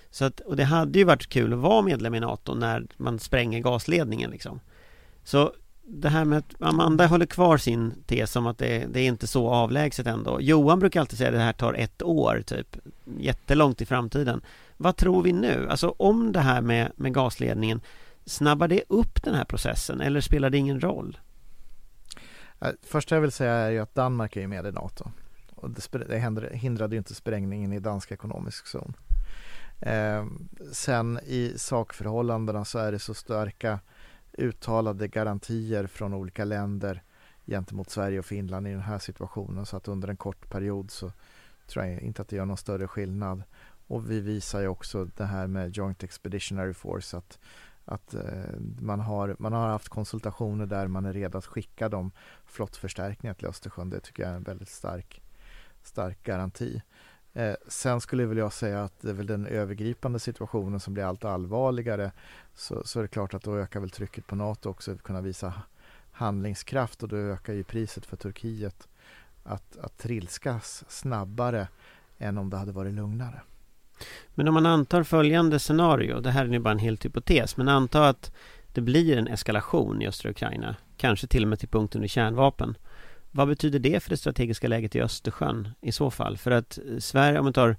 Så 0.10 0.26
att, 0.26 0.40
och 0.40 0.56
det 0.56 0.64
hade 0.64 1.00
ju 1.00 1.06
varit 1.06 1.28
kul 1.28 1.54
att 1.54 1.60
vara 1.60 1.82
medlem 1.82 2.16
i 2.16 2.20
NATO 2.20 2.54
när 2.54 2.88
man 2.98 3.20
spränger 3.20 3.60
gasledningen 3.60 4.32
liksom. 4.32 4.60
Så 5.24 5.54
det 5.90 6.10
här 6.10 6.26
med 6.26 6.38
att 6.38 6.62
Amanda 6.62 7.08
håller 7.08 7.26
kvar 7.26 7.58
sin 7.58 7.94
tes 8.06 8.36
om 8.36 8.48
att 8.48 8.58
det, 8.58 8.86
det 8.94 9.00
är 9.00 9.08
inte 9.08 9.28
så 9.28 9.50
avlägset 9.50 10.08
ändå. 10.08 10.42
Johan 10.42 10.80
brukar 10.80 11.00
alltid 11.00 11.18
säga 11.18 11.30
att 11.30 11.36
det 11.36 11.42
här 11.42 11.54
tar 11.54 11.74
ett 11.74 12.04
år, 12.04 12.44
typ. 12.46 12.78
Jättelångt 13.18 13.82
i 13.82 13.86
framtiden. 13.86 14.42
Vad 14.78 14.98
tror 14.98 15.24
vi 15.24 15.34
nu? 15.34 15.68
Alltså 15.70 15.96
om 15.98 16.32
det 16.32 16.40
här 16.40 16.62
med, 16.62 16.92
med 16.96 17.14
gasledningen, 17.14 17.82
snabbar 18.26 18.68
det 18.68 18.84
upp 18.90 19.24
den 19.24 19.36
här 19.36 19.46
processen 19.46 20.02
eller 20.02 20.22
spelar 20.22 20.50
det 20.50 20.58
ingen 20.58 20.82
roll? 20.82 21.18
Äh, 22.62 22.70
Första 22.84 23.16
jag 23.16 23.22
vill 23.22 23.32
säga 23.32 23.54
är 23.54 23.70
ju 23.70 23.80
att 23.80 23.96
Danmark 23.96 24.36
är 24.36 24.42
ju 24.42 24.48
med 24.48 24.66
i 24.66 24.72
NATO. 24.72 25.12
Och 25.56 25.70
det, 25.70 25.98
det 25.98 26.20
hindrade 26.54 26.96
ju 26.96 26.98
inte 26.98 27.16
sprängningen 27.16 27.74
i 27.74 27.80
dansk 27.80 28.12
ekonomisk 28.12 28.68
zon. 28.68 28.94
Eh, 29.80 30.26
sen 30.72 31.20
i 31.26 31.54
sakförhållandena 31.58 32.66
så 32.66 32.80
är 32.80 32.92
det 32.92 33.00
så 33.00 33.14
starka 33.14 33.80
uttalade 34.38 35.08
garantier 35.08 35.88
från 35.88 36.14
olika 36.14 36.46
länder 36.46 37.04
gentemot 37.46 37.90
Sverige 37.90 38.20
och 38.20 38.26
Finland 38.26 38.68
i 38.68 38.72
den 38.72 38.82
här 38.82 39.00
situationen 39.00 39.66
så 39.66 39.78
att 39.78 39.88
under 39.88 40.08
en 40.08 40.18
kort 40.18 40.50
period 40.50 40.92
så 40.92 41.12
tror 41.68 41.86
jag 41.86 42.02
inte 42.02 42.22
att 42.22 42.28
det 42.28 42.36
gör 42.36 42.46
någon 42.46 42.58
större 42.58 42.88
skillnad. 42.88 43.44
Och 43.88 44.12
vi 44.12 44.20
visar 44.20 44.62
ju 44.62 44.68
också 44.68 45.06
det 45.06 45.26
här 45.26 45.48
med 45.48 45.78
Joint 45.78 46.04
Expeditionary 46.04 46.74
Force 46.74 47.18
att, 47.18 47.40
att 47.86 48.14
eh, 48.14 48.60
man, 48.80 49.00
har, 49.00 49.36
man 49.40 49.54
har 49.54 49.68
haft 49.68 49.90
konsultationer 49.90 50.66
där 50.66 50.88
man 50.88 51.06
är 51.06 51.14
redo 51.14 51.38
att 51.38 51.46
skicka 51.46 51.90
de 51.90 52.12
flottförstärkningar 52.46 53.34
till 53.34 53.48
Östersjön. 53.48 53.90
Det 53.90 54.00
tycker 54.00 54.24
jag 54.24 54.32
är 54.32 54.36
en 54.36 54.44
väldigt 54.44 54.70
stark, 54.70 55.22
stark 55.84 56.24
garanti. 56.24 56.82
Eh, 57.38 57.56
sen 57.68 58.02
skulle 58.02 58.26
väl 58.26 58.38
jag 58.38 58.54
säga 58.54 58.84
att 58.84 59.02
det 59.02 59.10
är 59.10 59.14
väl 59.14 59.28
den 59.28 59.48
övergripande 59.48 60.20
situationen 60.20 60.80
som 60.80 60.94
blir 60.94 61.04
allt 61.04 61.26
allvarligare. 61.26 62.12
Så, 62.56 62.82
så 62.86 63.00
är 63.00 63.04
det 63.04 63.08
klart 63.08 63.34
att 63.34 63.44
då 63.44 63.58
ökar 63.58 63.80
väl 63.80 63.90
trycket 63.90 64.28
på 64.28 64.36
NATO 64.36 64.70
också 64.70 64.92
att 64.92 65.04
kunna 65.04 65.22
visa 65.22 65.54
handlingskraft 66.12 67.04
och 67.04 67.10
då 67.10 67.16
ökar 67.16 67.54
ju 67.54 67.64
priset 67.64 68.06
för 68.06 68.18
Turkiet 68.18 68.88
att, 69.44 69.78
att 69.78 69.98
trilskas 69.98 70.84
snabbare 70.88 71.68
än 72.18 72.38
om 72.38 72.50
det 72.50 72.58
hade 72.58 72.72
varit 72.72 72.94
lugnare. 72.94 73.42
Men 74.30 74.48
om 74.48 74.54
man 74.54 74.66
antar 74.66 75.04
följande 75.04 75.60
scenario, 75.60 76.20
det 76.20 76.32
här 76.32 76.46
är 76.46 76.50
nu 76.50 76.60
bara 76.60 76.72
en 76.72 76.80
helt 76.80 77.06
hypotes, 77.06 77.58
men 77.58 77.70
anta 77.70 78.10
att 78.10 78.32
det 78.74 78.82
blir 78.82 79.18
en 79.18 79.28
eskalation 79.28 80.02
i 80.02 80.08
östra 80.08 80.32
Ukraina, 80.32 80.76
kanske 80.98 81.28
till 81.28 81.44
och 81.44 81.50
med 81.50 81.60
till 81.60 81.70
punkten 81.70 82.04
i 82.04 82.08
kärnvapen. 82.08 82.78
Vad 83.32 83.48
betyder 83.48 83.80
det 83.80 84.00
för 84.00 84.10
det 84.10 84.18
strategiska 84.18 84.68
läget 84.68 84.96
i 84.96 85.02
Östersjön 85.02 85.70
i 85.82 85.92
så 85.92 86.12
fall? 86.12 86.38
För 86.38 86.52
att 86.52 86.80
Sverige, 87.00 87.40
om 87.40 87.46
man 87.46 87.54
tar 87.54 87.78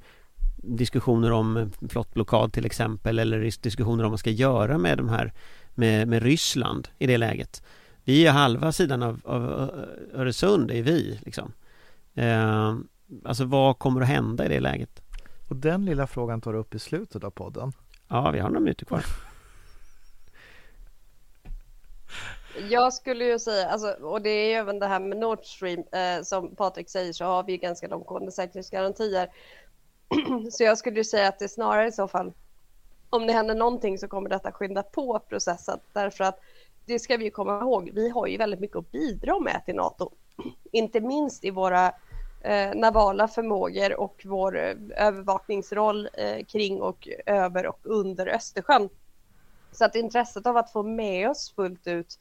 diskussioner 0.56 1.32
om 1.32 1.72
flottblockad 1.88 2.52
till 2.52 2.66
exempel 2.66 3.18
eller 3.18 3.62
diskussioner 3.62 3.92
om 3.92 3.98
vad 3.98 4.10
man 4.10 4.18
ska 4.18 4.30
göra 4.30 4.78
med 4.78 4.98
de 4.98 5.08
här 5.08 5.32
med, 5.74 6.08
med 6.08 6.22
Ryssland 6.22 6.88
i 6.98 7.06
det 7.06 7.18
läget. 7.18 7.62
Vi 8.04 8.26
är 8.26 8.32
halva 8.32 8.72
sidan 8.72 9.02
av, 9.02 9.20
av 9.24 9.42
Öresund, 10.14 10.70
är 10.70 10.82
vi 10.82 11.18
liksom. 11.24 11.52
Eh, 12.14 12.76
alltså 13.24 13.44
vad 13.44 13.78
kommer 13.78 14.00
att 14.00 14.08
hända 14.08 14.44
i 14.44 14.48
det 14.48 14.60
läget? 14.60 15.02
Och 15.48 15.56
den 15.56 15.84
lilla 15.84 16.06
frågan 16.06 16.40
tar 16.40 16.52
du 16.52 16.58
upp 16.58 16.74
i 16.74 16.78
slutet 16.78 17.24
av 17.24 17.30
podden. 17.30 17.72
Ja, 18.08 18.30
vi 18.30 18.38
har 18.38 18.48
några 18.48 18.60
minuter 18.60 18.84
kvar. 18.84 19.02
Jag 22.70 22.92
skulle 22.92 23.24
ju 23.24 23.38
säga, 23.38 23.68
alltså, 23.68 23.90
och 23.90 24.22
det 24.22 24.30
är 24.30 24.58
även 24.58 24.78
det 24.78 24.86
här 24.86 25.00
med 25.00 25.18
Nord 25.18 25.44
Stream, 25.44 25.84
eh, 25.92 26.22
som 26.22 26.56
Patrik 26.56 26.90
säger 26.90 27.12
så 27.12 27.24
har 27.24 27.42
vi 27.42 27.52
ju 27.52 27.58
ganska 27.58 27.88
långtgående 27.88 28.32
säkerhetsgarantier. 28.32 29.30
så 30.50 30.64
jag 30.64 30.78
skulle 30.78 30.96
ju 30.96 31.04
säga 31.04 31.28
att 31.28 31.38
det 31.38 31.48
snarare 31.48 31.88
i 31.88 31.92
så 31.92 32.08
fall, 32.08 32.32
om 33.10 33.26
det 33.26 33.32
händer 33.32 33.54
någonting 33.54 33.98
så 33.98 34.08
kommer 34.08 34.30
detta 34.30 34.52
skynda 34.52 34.82
på 34.82 35.18
processen, 35.28 35.78
därför 35.92 36.24
att 36.24 36.40
det 36.86 36.98
ska 36.98 37.16
vi 37.16 37.24
ju 37.24 37.30
komma 37.30 37.60
ihåg, 37.60 37.90
vi 37.94 38.08
har 38.08 38.26
ju 38.26 38.36
väldigt 38.36 38.60
mycket 38.60 38.76
att 38.76 38.92
bidra 38.92 39.38
med 39.38 39.62
till 39.64 39.74
NATO, 39.74 40.10
inte 40.72 41.00
minst 41.00 41.44
i 41.44 41.50
våra 41.50 41.92
eh, 42.40 42.74
navala 42.74 43.28
förmågor 43.28 44.00
och 44.00 44.22
vår 44.24 44.58
eh, 44.58 44.74
övervakningsroll 44.96 46.08
eh, 46.12 46.44
kring 46.44 46.80
och 46.82 47.08
över 47.26 47.66
och 47.66 47.80
under 47.82 48.26
Östersjön. 48.26 48.88
Så 49.72 49.84
att 49.84 49.94
intresset 49.94 50.46
av 50.46 50.56
att 50.56 50.72
få 50.72 50.82
med 50.82 51.30
oss 51.30 51.52
fullt 51.56 51.86
ut 51.86 52.18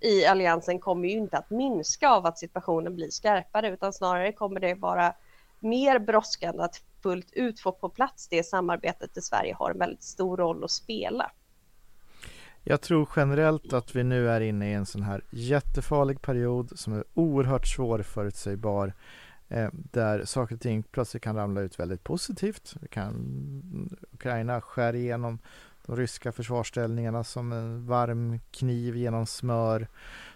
i 0.00 0.26
alliansen 0.26 0.78
kommer 0.78 1.08
ju 1.08 1.16
inte 1.16 1.38
att 1.38 1.50
minska 1.50 2.10
av 2.10 2.26
att 2.26 2.38
situationen 2.38 2.94
blir 2.94 3.10
skarpare 3.10 3.68
utan 3.68 3.92
snarare 3.92 4.32
kommer 4.32 4.60
det 4.60 4.74
vara 4.74 5.14
mer 5.60 5.98
brådskande 5.98 6.62
att 6.62 6.82
fullt 7.02 7.32
ut 7.32 7.60
få 7.60 7.72
på 7.72 7.88
plats 7.88 8.28
det 8.28 8.42
samarbetet 8.42 9.14
där 9.14 9.20
Sverige 9.20 9.54
har 9.54 9.70
en 9.70 9.78
väldigt 9.78 10.02
stor 10.02 10.36
roll 10.36 10.64
att 10.64 10.70
spela. 10.70 11.30
Jag 12.64 12.80
tror 12.80 13.08
generellt 13.16 13.72
att 13.72 13.96
vi 13.96 14.04
nu 14.04 14.30
är 14.30 14.40
inne 14.40 14.70
i 14.70 14.74
en 14.74 14.86
sån 14.86 15.02
här 15.02 15.22
jättefarlig 15.30 16.22
period 16.22 16.78
som 16.78 16.92
är 16.92 17.04
oerhört 17.14 17.66
svårförutsägbar 17.66 18.92
eh, 19.48 19.68
där 19.72 20.24
saker 20.24 20.54
och 20.54 20.60
ting 20.60 20.82
plötsligt 20.82 21.22
kan 21.22 21.36
ramla 21.36 21.60
ut 21.60 21.78
väldigt 21.78 22.04
positivt. 22.04 22.74
Vi 22.80 22.88
kan, 22.88 23.98
Ukraina 24.12 24.60
skär 24.60 24.94
igenom 24.94 25.38
de 25.88 25.96
ryska 25.96 26.32
försvarsställningarna 26.32 27.24
som 27.24 27.52
en 27.52 27.86
varm 27.86 28.40
kniv 28.50 28.96
genom 28.96 29.26
smör, 29.26 29.88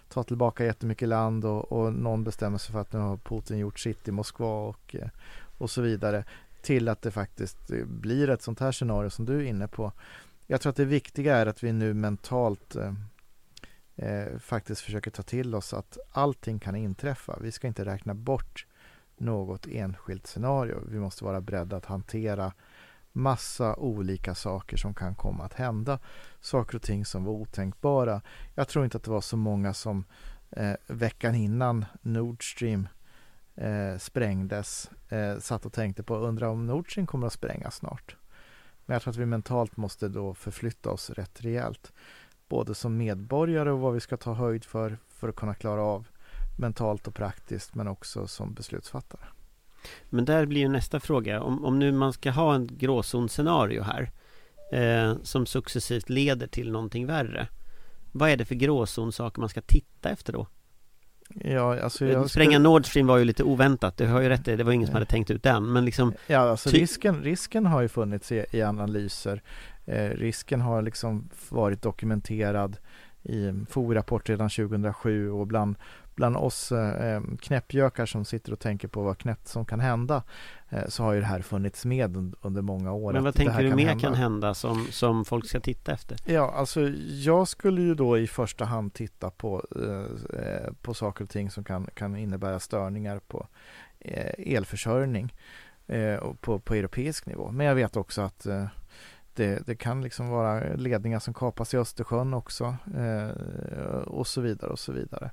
ta 0.09 0.23
tillbaka 0.23 0.65
jättemycket 0.65 1.07
land 1.07 1.45
och, 1.45 1.71
och 1.71 1.93
någon 1.93 2.23
bestämmer 2.23 2.57
sig 2.57 2.71
för 2.71 2.81
att 2.81 2.93
nu 2.93 2.99
har 2.99 3.17
Putin 3.17 3.57
gjort 3.57 3.79
sitt 3.79 4.07
i 4.07 4.11
Moskva 4.11 4.67
och, 4.67 4.95
eh, 4.95 5.09
och 5.57 5.69
så 5.69 5.81
vidare 5.81 6.23
till 6.61 6.89
att 6.89 7.01
det 7.01 7.11
faktiskt 7.11 7.71
eh, 7.71 7.85
blir 7.85 8.29
ett 8.29 8.41
sånt 8.41 8.59
här 8.59 8.71
scenario 8.71 9.09
som 9.09 9.25
du 9.25 9.37
är 9.39 9.43
inne 9.43 9.67
på. 9.67 9.91
Jag 10.47 10.61
tror 10.61 10.69
att 10.69 10.75
det 10.75 10.85
viktiga 10.85 11.35
är 11.35 11.45
att 11.45 11.63
vi 11.63 11.71
nu 11.71 11.93
mentalt 11.93 12.75
eh, 12.75 12.93
eh, 13.95 14.39
faktiskt 14.39 14.81
försöker 14.81 15.11
ta 15.11 15.23
till 15.23 15.55
oss 15.55 15.73
att 15.73 15.97
allting 16.11 16.59
kan 16.59 16.75
inträffa. 16.75 17.37
Vi 17.41 17.51
ska 17.51 17.67
inte 17.67 17.85
räkna 17.85 18.13
bort 18.13 18.65
något 19.17 19.67
enskilt 19.67 20.27
scenario. 20.27 20.79
Vi 20.87 20.99
måste 20.99 21.23
vara 21.23 21.41
beredda 21.41 21.77
att 21.77 21.85
hantera 21.85 22.53
massa 23.13 23.75
olika 23.75 24.35
saker 24.35 24.77
som 24.77 24.93
kan 24.93 25.15
komma 25.15 25.43
att 25.43 25.53
hända. 25.53 25.99
Saker 26.41 26.75
och 26.75 26.81
ting 26.81 27.05
som 27.05 27.23
var 27.23 27.33
otänkbara. 27.33 28.21
Jag 28.55 28.67
tror 28.67 28.85
inte 28.85 28.97
att 28.97 29.03
det 29.03 29.11
var 29.11 29.21
så 29.21 29.37
många 29.37 29.73
som 29.73 30.05
eh, 30.51 30.73
veckan 30.87 31.35
innan 31.35 31.85
Nord 32.01 32.51
Stream 32.51 32.87
eh, 33.55 33.97
sprängdes 33.97 34.91
eh, 35.09 35.37
satt 35.39 35.65
och 35.65 35.73
tänkte 35.73 36.03
på 36.03 36.15
undra 36.15 36.49
om 36.49 36.67
Nord 36.67 36.91
Stream 36.91 37.07
kommer 37.07 37.27
att 37.27 37.33
sprängas 37.33 37.75
snart. 37.75 38.15
Men 38.85 38.93
jag 38.93 39.01
tror 39.01 39.11
att 39.11 39.17
vi 39.17 39.25
mentalt 39.25 39.77
måste 39.77 40.07
då 40.07 40.33
förflytta 40.33 40.89
oss 40.89 41.09
rätt 41.09 41.41
rejält. 41.41 41.93
Både 42.49 42.75
som 42.75 42.97
medborgare 42.97 43.71
och 43.71 43.79
vad 43.79 43.93
vi 43.93 43.99
ska 43.99 44.17
ta 44.17 44.33
höjd 44.33 44.65
för 44.65 44.97
för 45.07 45.29
att 45.29 45.35
kunna 45.35 45.53
klara 45.53 45.81
av 45.81 46.07
mentalt 46.57 47.07
och 47.07 47.15
praktiskt 47.15 47.75
men 47.75 47.87
också 47.87 48.27
som 48.27 48.53
beslutsfattare. 48.53 49.25
Men 50.09 50.25
där 50.25 50.45
blir 50.45 50.61
ju 50.61 50.67
nästa 50.67 50.99
fråga, 50.99 51.41
om, 51.41 51.65
om 51.65 51.79
nu 51.79 51.91
man 51.91 52.13
ska 52.13 52.31
ha 52.31 52.55
en 52.55 52.69
gråzonscenario 52.77 53.81
här 53.81 54.11
eh, 54.71 55.15
som 55.23 55.45
successivt 55.45 56.09
leder 56.09 56.47
till 56.47 56.71
någonting 56.71 57.05
värre. 57.05 57.47
Vad 58.11 58.29
är 58.29 58.37
det 58.37 58.45
för 58.45 58.55
gråzonsaker 58.55 59.39
man 59.39 59.49
ska 59.49 59.61
titta 59.61 60.09
efter 60.09 60.33
då? 60.33 60.47
Ja, 61.35 61.79
alltså 61.79 62.05
jag 62.05 62.29
Spränga 62.29 62.49
skulle... 62.49 62.59
Nord 62.59 62.85
Stream 62.85 63.07
var 63.07 63.17
ju 63.17 63.25
lite 63.25 63.43
oväntat, 63.43 63.97
du 63.97 64.07
har 64.07 64.21
ju 64.21 64.29
rätt 64.29 64.45
det 64.45 64.63
var 64.63 64.71
ingen 64.71 64.87
som 64.87 64.93
hade 64.93 65.05
tänkt 65.05 65.31
ut 65.31 65.43
den, 65.43 65.73
men 65.73 65.85
liksom 65.85 66.13
Ja, 66.27 66.39
alltså 66.39 66.69
ty... 66.69 66.77
risken, 66.77 67.23
risken 67.23 67.65
har 67.65 67.81
ju 67.81 67.87
funnits 67.87 68.31
i, 68.31 68.45
i 68.51 68.61
analyser 68.61 69.41
eh, 69.85 70.09
Risken 70.09 70.61
har 70.61 70.81
liksom 70.81 71.29
varit 71.49 71.81
dokumenterad 71.81 72.77
i 73.23 73.51
FOI-rapport 73.69 74.29
redan 74.29 74.49
2007 74.49 75.31
och 75.31 75.47
bland 75.47 75.75
bland 76.15 76.37
oss 76.37 76.71
eh, 76.71 77.21
knäppjökar 77.41 78.05
som 78.05 78.25
sitter 78.25 78.53
och 78.53 78.59
tänker 78.59 78.87
på 78.87 79.01
vad 79.01 79.17
knäppt 79.17 79.47
som 79.47 79.65
kan 79.65 79.79
hända 79.79 80.23
eh, 80.69 80.87
så 80.87 81.03
har 81.03 81.13
ju 81.13 81.19
det 81.19 81.25
här 81.25 81.41
funnits 81.41 81.85
med 81.85 82.35
under 82.41 82.61
många 82.61 82.91
år. 82.91 83.13
Men 83.13 83.23
vad 83.23 83.35
tänker 83.35 83.63
du 83.63 83.75
mer 83.75 83.85
hända. 83.85 84.01
kan 84.01 84.13
hända 84.13 84.53
som, 84.53 84.87
som 84.91 85.25
folk 85.25 85.47
ska 85.47 85.59
titta 85.59 85.91
efter? 85.91 86.17
Ja, 86.25 86.51
alltså 86.51 86.81
jag 87.09 87.47
skulle 87.47 87.81
ju 87.81 87.95
då 87.95 88.17
i 88.17 88.27
första 88.27 88.65
hand 88.65 88.93
titta 88.93 89.29
på, 89.29 89.65
eh, 89.75 90.39
eh 90.41 90.73
på 90.81 90.93
saker 90.93 91.23
och 91.23 91.29
ting 91.29 91.51
som 91.51 91.63
kan, 91.63 91.87
kan 91.93 92.17
innebära 92.17 92.59
störningar 92.59 93.19
på 93.27 93.47
eh, 93.99 94.55
elförsörjning 94.55 95.33
eh, 95.87 96.33
på, 96.41 96.59
på 96.59 96.73
europeisk 96.73 97.25
nivå. 97.25 97.51
Men 97.51 97.65
jag 97.65 97.75
vet 97.75 97.95
också 97.95 98.21
att 98.21 98.45
eh, 98.45 98.65
det, 99.35 99.67
det, 99.67 99.75
kan 99.75 100.01
liksom 100.01 100.29
vara 100.29 100.75
ledningar 100.75 101.19
som 101.19 101.33
kapas 101.33 101.73
i 101.73 101.77
Östersjön 101.77 102.33
också 102.33 102.75
och 104.05 104.27
så 104.27 104.41
vidare 104.41 104.71
och 104.71 104.79
så 104.79 104.91
vidare. 104.91 105.31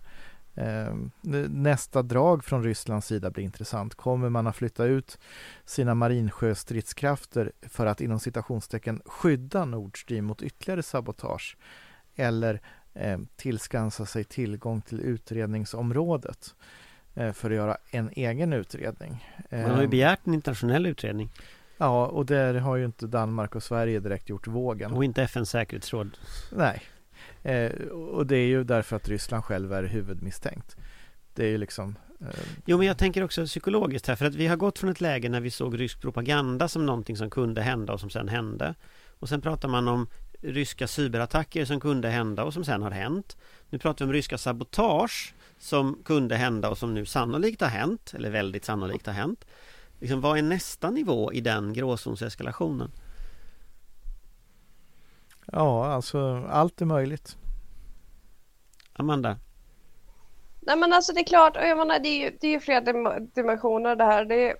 Ehm, 0.54 1.10
nästa 1.50 2.02
drag 2.02 2.44
från 2.44 2.64
Rysslands 2.64 3.06
sida 3.06 3.30
blir 3.30 3.44
intressant. 3.44 3.94
Kommer 3.94 4.28
man 4.28 4.46
att 4.46 4.56
flytta 4.56 4.84
ut 4.84 5.18
sina 5.64 5.94
marinsjöstridskrafter 5.94 7.52
för 7.62 7.86
att 7.86 8.00
inom 8.00 8.20
citationstecken 8.20 9.02
skydda 9.04 9.64
Nord 9.64 10.02
Stream 10.02 10.24
mot 10.24 10.42
ytterligare 10.42 10.82
sabotage? 10.82 11.56
Eller 12.16 12.60
eh, 12.94 13.18
tillskansa 13.36 14.06
sig 14.06 14.24
tillgång 14.24 14.80
till 14.80 15.00
utredningsområdet 15.00 16.54
eh, 17.14 17.32
för 17.32 17.50
att 17.50 17.56
göra 17.56 17.76
en 17.90 18.10
egen 18.12 18.52
utredning? 18.52 19.28
Man 19.50 19.60
har 19.60 19.78
ju 19.78 19.84
ehm, 19.84 19.90
begärt 19.90 20.20
en 20.24 20.34
internationell 20.34 20.86
utredning. 20.86 21.30
Ja, 21.78 22.06
och 22.06 22.26
där 22.26 22.54
har 22.54 22.76
ju 22.76 22.84
inte 22.84 23.06
Danmark 23.06 23.54
och 23.54 23.62
Sverige 23.62 24.00
direkt 24.00 24.28
gjort 24.28 24.46
vågen. 24.46 24.92
Och 24.92 25.04
inte 25.04 25.22
FNs 25.22 25.50
säkerhetsråd. 25.50 26.18
Nej, 26.52 26.82
Eh, 27.42 27.72
och 27.90 28.26
det 28.26 28.36
är 28.36 28.46
ju 28.46 28.64
därför 28.64 28.96
att 28.96 29.08
Ryssland 29.08 29.44
själv 29.44 29.72
är 29.72 29.82
huvudmisstänkt. 29.82 30.76
Det 31.34 31.44
är 31.44 31.48
ju 31.48 31.58
liksom 31.58 31.98
eh, 32.20 32.26
Jo, 32.66 32.78
men 32.78 32.86
jag 32.86 32.98
tänker 32.98 33.24
också 33.24 33.46
psykologiskt 33.46 34.06
här, 34.06 34.16
för 34.16 34.24
att 34.24 34.34
vi 34.34 34.46
har 34.46 34.56
gått 34.56 34.78
från 34.78 34.90
ett 34.90 35.00
läge 35.00 35.28
när 35.28 35.40
vi 35.40 35.50
såg 35.50 35.80
rysk 35.80 36.00
propaganda 36.00 36.68
som 36.68 36.86
någonting 36.86 37.16
som 37.16 37.30
kunde 37.30 37.62
hända 37.62 37.92
och 37.92 38.00
som 38.00 38.10
sen 38.10 38.28
hände. 38.28 38.74
Och 39.18 39.28
sen 39.28 39.40
pratar 39.40 39.68
man 39.68 39.88
om 39.88 40.06
ryska 40.42 40.86
cyberattacker 40.86 41.64
som 41.64 41.80
kunde 41.80 42.08
hända 42.08 42.44
och 42.44 42.52
som 42.52 42.64
sen 42.64 42.82
har 42.82 42.90
hänt. 42.90 43.36
Nu 43.70 43.78
pratar 43.78 44.04
vi 44.04 44.08
om 44.08 44.12
ryska 44.12 44.38
sabotage 44.38 45.34
som 45.58 46.02
kunde 46.04 46.36
hända 46.36 46.70
och 46.70 46.78
som 46.78 46.94
nu 46.94 47.06
sannolikt 47.06 47.60
har 47.60 47.68
hänt, 47.68 48.12
eller 48.16 48.30
väldigt 48.30 48.64
sannolikt 48.64 49.06
har 49.06 49.12
hänt. 49.12 49.44
Liksom, 49.98 50.20
vad 50.20 50.38
är 50.38 50.42
nästa 50.42 50.90
nivå 50.90 51.32
i 51.32 51.40
den 51.40 51.72
gråzonseskalationen? 51.72 52.90
Ja, 55.52 55.86
alltså 55.86 56.46
allt 56.50 56.80
är 56.80 56.86
möjligt. 56.86 57.36
Amanda? 58.92 59.36
Nej 60.60 60.76
men 60.76 60.92
alltså 60.92 61.12
det 61.12 61.20
är 61.20 61.24
klart, 61.24 61.56
och 61.56 61.62
jag 61.62 61.78
menar, 61.78 61.98
det 61.98 62.08
är 62.08 62.24
ju, 62.24 62.36
det 62.40 62.46
är 62.46 62.50
ju 62.50 62.60
flera 62.60 62.80
dim 62.80 63.30
dimensioner 63.34 63.96
det 63.96 64.04
här. 64.04 64.24
Det 64.24 64.50
är, 64.50 64.56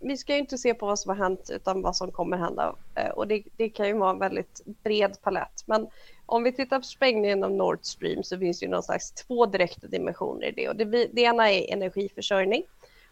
vi 0.00 0.16
ska 0.16 0.32
ju 0.32 0.38
inte 0.38 0.58
se 0.58 0.74
på 0.74 0.86
vad 0.86 0.98
som 0.98 1.08
har 1.08 1.16
hänt 1.16 1.50
utan 1.52 1.82
vad 1.82 1.96
som 1.96 2.12
kommer 2.12 2.36
hända. 2.36 2.74
Eh, 2.94 3.10
och 3.10 3.28
det, 3.28 3.42
det, 3.56 3.68
kan 3.68 3.86
ju 3.86 3.92
vara 3.92 4.10
en 4.10 4.18
väldigt 4.18 4.60
bred 4.64 5.22
palett. 5.22 5.62
Men 5.66 5.86
om 6.26 6.42
vi 6.42 6.52
tittar 6.52 6.78
på 6.78 6.84
sprängningen 6.84 7.44
av 7.44 7.50
Nord 7.50 7.78
Stream 7.82 8.22
så 8.22 8.38
finns 8.38 8.58
det 8.60 8.66
ju 8.66 8.70
någon 8.70 8.82
slags 8.82 9.12
två 9.12 9.46
direkta 9.46 9.86
dimensioner 9.86 10.46
i 10.46 10.52
det. 10.52 10.68
Och 10.68 10.76
det, 10.76 10.84
det 11.12 11.20
ena 11.20 11.50
är 11.52 11.72
energiförsörjning. 11.72 12.62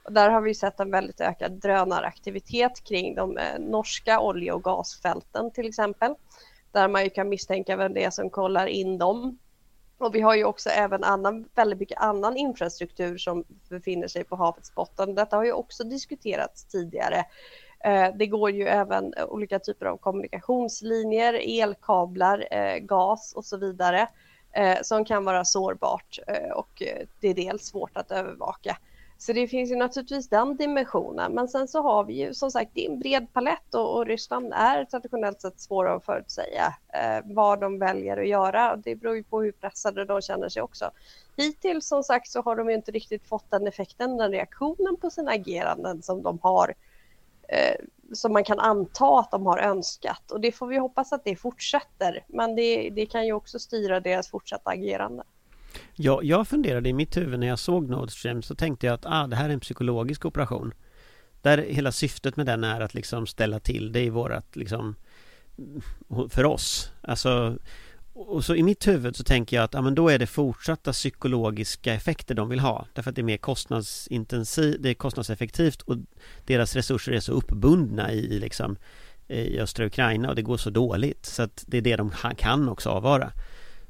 Och 0.03 0.13
där 0.13 0.31
har 0.31 0.41
vi 0.41 0.55
sett 0.55 0.81
en 0.81 0.91
väldigt 0.91 1.21
ökad 1.21 1.53
drönaraktivitet 1.53 2.85
kring 2.85 3.15
de 3.15 3.39
eh, 3.39 3.59
norska 3.59 4.21
olje 4.21 4.53
och 4.53 4.65
gasfälten 4.65 5.51
till 5.51 5.69
exempel. 5.69 6.15
Där 6.75 6.89
man 6.89 7.05
ju 7.05 7.11
kan 7.11 7.29
misstänka 7.29 7.77
vem 7.77 7.95
det 7.95 8.05
är 8.05 8.11
som 8.11 8.31
kollar 8.31 8.67
in 8.67 8.99
dem. 8.99 9.39
Och 9.99 10.15
vi 10.15 10.21
har 10.21 10.35
ju 10.35 10.45
också 10.45 10.71
även 10.71 11.05
annan, 11.05 11.49
väldigt 11.55 11.79
mycket 11.79 11.99
annan 11.99 12.37
infrastruktur 12.37 13.19
som 13.19 13.45
befinner 13.69 14.09
sig 14.09 14.25
på 14.25 14.37
havets 14.37 14.75
botten. 14.75 15.15
Detta 15.15 15.37
har 15.37 15.45
ju 15.45 15.53
också 15.53 15.85
diskuterats 15.85 16.65
tidigare. 16.65 17.25
Eh, 17.85 18.09
det 18.15 18.27
går 18.27 18.51
ju 18.51 18.67
även 18.67 19.15
olika 19.29 19.59
typer 19.59 19.87
av 19.87 19.97
kommunikationslinjer, 19.97 21.41
elkablar, 21.63 22.47
eh, 22.51 22.79
gas 22.79 23.33
och 23.37 23.45
så 23.45 23.57
vidare 23.57 24.09
eh, 24.53 24.79
som 24.83 25.05
kan 25.05 25.25
vara 25.25 25.45
sårbart 25.45 26.19
och 26.55 26.83
det 27.21 27.29
är 27.29 27.35
dels 27.35 27.63
svårt 27.63 27.97
att 27.97 28.11
övervaka. 28.11 28.77
Så 29.27 29.33
det 29.33 29.49
finns 29.49 29.71
ju 29.71 29.77
naturligtvis 29.77 30.29
den 30.29 30.57
dimensionen. 30.57 31.33
Men 31.33 31.49
sen 31.49 31.69
så 31.69 31.83
har 31.83 32.05
vi 32.05 32.13
ju 32.13 32.35
som 32.35 32.51
sagt 32.51 32.71
det 32.75 32.87
är 32.87 32.91
en 32.91 32.99
bred 32.99 33.33
palett 33.33 33.75
och, 33.75 33.97
och 33.97 34.07
Ryssland 34.07 34.53
är 34.53 34.85
traditionellt 34.85 35.41
sett 35.41 35.61
svåra 35.61 35.95
att 35.95 36.05
förutsäga 36.05 36.75
eh, 36.95 37.25
vad 37.25 37.61
de 37.61 37.79
väljer 37.79 38.17
att 38.17 38.29
göra. 38.29 38.77
Det 38.77 38.97
beror 38.97 39.17
ju 39.17 39.23
på 39.23 39.43
hur 39.43 39.53
pressade 39.53 40.05
de 40.05 40.23
känner 40.23 40.49
sig 40.49 40.63
också. 40.63 40.91
Hittills 41.37 41.87
som 41.87 42.03
sagt 42.03 42.29
så 42.29 42.43
har 42.43 42.57
de 42.57 42.71
inte 42.71 42.93
riktigt 42.93 43.29
fått 43.29 43.51
den 43.51 43.67
effekten, 43.67 44.17
den 44.17 44.31
reaktionen 44.31 44.97
på 44.97 45.11
sina 45.11 45.31
ageranden 45.31 46.03
som 46.03 46.23
de 46.23 46.39
har 46.43 46.75
eh, 47.49 47.77
som 48.13 48.33
man 48.33 48.45
kan 48.45 48.61
anta 48.61 49.19
att 49.19 49.31
de 49.31 49.47
har 49.47 49.59
önskat 49.59 50.31
och 50.31 50.41
det 50.41 50.53
får 50.53 50.67
vi 50.67 50.79
hoppas 50.79 51.13
att 51.13 51.25
det 51.25 51.37
fortsätter. 51.37 52.25
Men 52.27 52.57
det, 52.57 52.91
det 52.91 53.07
kan 53.07 53.27
ju 53.27 53.33
också 53.33 53.59
styra 53.59 54.01
deras 54.01 54.29
fortsatta 54.29 54.71
agerande. 54.71 55.25
Ja, 55.97 56.21
jag 56.23 56.49
funderade 56.49 56.89
i 56.89 56.93
mitt 56.93 57.17
huvud 57.17 57.41
när 57.41 57.47
jag 57.47 57.59
såg 57.59 57.89
Nord 57.89 58.11
Stream 58.11 58.43
så 58.43 58.55
tänkte 58.55 58.87
jag 58.87 58.95
att 58.95 59.07
ah, 59.07 59.27
det 59.27 59.37
här 59.37 59.49
är 59.49 59.53
en 59.53 59.61
psykologisk 59.61 60.25
operation. 60.25 60.73
Där 61.43 61.59
hela 61.59 61.93
syftet 61.93 62.37
med 62.37 62.47
den 62.47 62.65
är 62.65 62.81
att 62.81 62.95
liksom 62.95 63.27
ställa 63.27 63.61
till 63.61 63.93
det 63.93 64.01
i 64.01 64.11
vårat 64.11 64.57
liksom 64.57 64.95
för 66.31 66.45
oss. 66.45 66.93
Alltså 67.01 67.59
och 68.15 68.45
så 68.45 68.55
i 68.55 68.63
mitt 68.63 68.89
huvud 68.89 69.17
så 69.17 69.25
tänker 69.25 69.57
jag 69.57 69.65
att 69.65 69.75
ja, 69.75 69.83
men 69.83 69.95
då 69.95 70.09
är 70.09 70.19
det 70.19 70.27
fortsatta 70.27 70.93
psykologiska 70.93 71.95
effekter 71.95 72.35
de 72.35 72.49
vill 72.49 72.61
ha. 72.61 72.87
Därför 72.93 73.11
att 73.11 73.17
det 73.17 73.21
är 73.21 73.25
mer 73.25 73.37
kostnadsintensivt, 73.37 74.77
det 74.81 74.91
är 74.91 74.95
kostnadseffektivt 74.95 75.83
och 75.83 75.97
deras 76.45 76.77
resurser 76.77 77.13
är 77.13 77.21
så 77.21 77.33
uppbundna 77.33 78.13
i, 78.13 78.19
i, 78.19 78.39
liksom, 78.39 78.77
i 79.29 79.59
östra 79.59 79.87
Ukraina 79.87 80.29
och 80.29 80.35
det 80.35 80.43
går 80.43 80.57
så 80.57 80.71
dåligt. 80.71 81.27
Så 81.27 81.43
att 81.43 81.65
det 81.67 81.79
är 81.79 81.83
det 81.83 81.97
de 81.97 82.11
kan 82.37 82.69
också 82.69 82.91
avvara. 82.91 83.33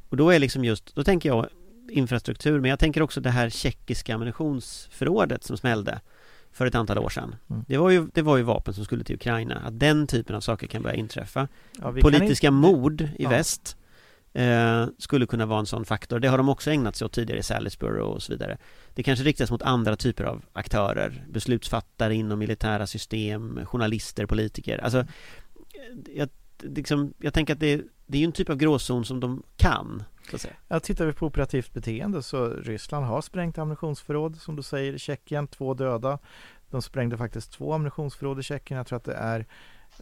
Och 0.09 0.17
då 0.17 0.31
är 0.31 0.39
liksom 0.39 0.65
just, 0.65 0.95
då 0.95 1.05
tänker 1.05 1.29
jag 1.29 1.49
infrastruktur 1.89 2.61
men 2.61 2.71
jag 2.71 2.79
tänker 2.79 3.03
också 3.03 3.21
det 3.21 3.31
här 3.31 3.51
tjeckiska 3.51 4.15
ammunitionsförrådet 4.15 5.45
som 5.45 5.57
smällde 5.57 6.01
för 6.53 6.67
ett 6.67 6.75
antal 6.75 6.99
år 6.99 7.09
sedan. 7.09 7.35
Mm. 7.51 7.65
Det, 7.69 7.77
var 7.77 7.91
ju, 7.91 8.07
det 8.15 8.23
var 8.23 8.37
ju 8.37 8.43
vapen 8.43 8.75
som 8.75 8.85
skulle 8.85 9.05
till 9.05 9.15
Ukraina. 9.15 9.55
Att 9.55 9.81
den 9.81 10.07
typen 10.07 10.37
av 10.37 10.41
saker 10.41 10.67
kan 10.67 10.83
börja 10.83 10.97
inträffa. 10.97 11.49
Ja, 11.81 11.93
Politiska 11.93 12.47
inte... 12.47 12.57
mord 12.57 13.01
i 13.01 13.09
ja. 13.19 13.29
väst 13.29 13.77
eh, 14.33 14.87
skulle 14.99 15.27
kunna 15.27 15.47
vara 15.47 15.61
en 15.61 15.67
sån 15.67 15.85
faktor. 15.85 16.19
Det 16.19 16.29
har 16.29 16.39
de 16.39 16.49
också 16.49 16.71
ägnat 16.71 16.97
sig 16.97 17.07
åt 17.07 17.13
tidigare 17.13 17.41
i 17.41 17.43
Salisbury 17.43 18.01
och 18.01 18.23
så 18.23 18.33
vidare. 18.33 18.59
Det 18.95 19.03
kanske 19.03 19.25
riktas 19.25 19.51
mot 19.51 19.63
andra 19.63 19.97
typer 19.97 20.25
av 20.25 20.45
aktörer. 20.53 21.25
Beslutsfattare 21.31 22.15
inom 22.15 22.39
militära 22.39 22.87
system, 22.87 23.61
journalister, 23.67 24.27
politiker. 24.27 24.79
Alltså, 24.79 25.07
jag, 26.15 26.29
liksom, 26.63 27.15
jag 27.19 27.35
tänker 27.35 27.53
att 27.53 27.61
det, 27.61 27.83
det 28.07 28.19
är 28.19 28.21
ju 28.21 28.27
en 28.27 28.33
typ 28.33 28.51
av 28.51 28.57
gråzon 28.57 29.05
som 29.05 29.21
de 29.21 29.43
kan 29.57 30.03
så 30.31 30.37
att 30.37 30.43
säga. 30.43 30.55
Ja, 30.69 30.81
tittar 30.81 31.07
vi 31.07 31.13
på 31.13 31.27
operativt 31.27 31.73
beteende 31.73 32.23
så 32.23 32.49
Ryssland 32.49 33.07
har 33.07 33.21
sprängt 33.21 33.59
ammunitionsförråd 33.59 34.37
som 34.37 34.57
du 34.57 34.63
säger 34.63 34.99
Tjeckien, 34.99 35.47
två 35.47 35.75
döda. 35.75 36.19
De 36.71 36.83
sprängde 36.83 37.17
faktiskt 37.17 37.53
två 37.53 37.73
ammunitionsförråd 37.73 38.39
i 38.39 38.43
Tjeckien. 38.43 38.79
Jag 38.79 38.87
tror 38.87 38.97
att 38.97 39.05
det 39.05 39.15
är 39.15 39.47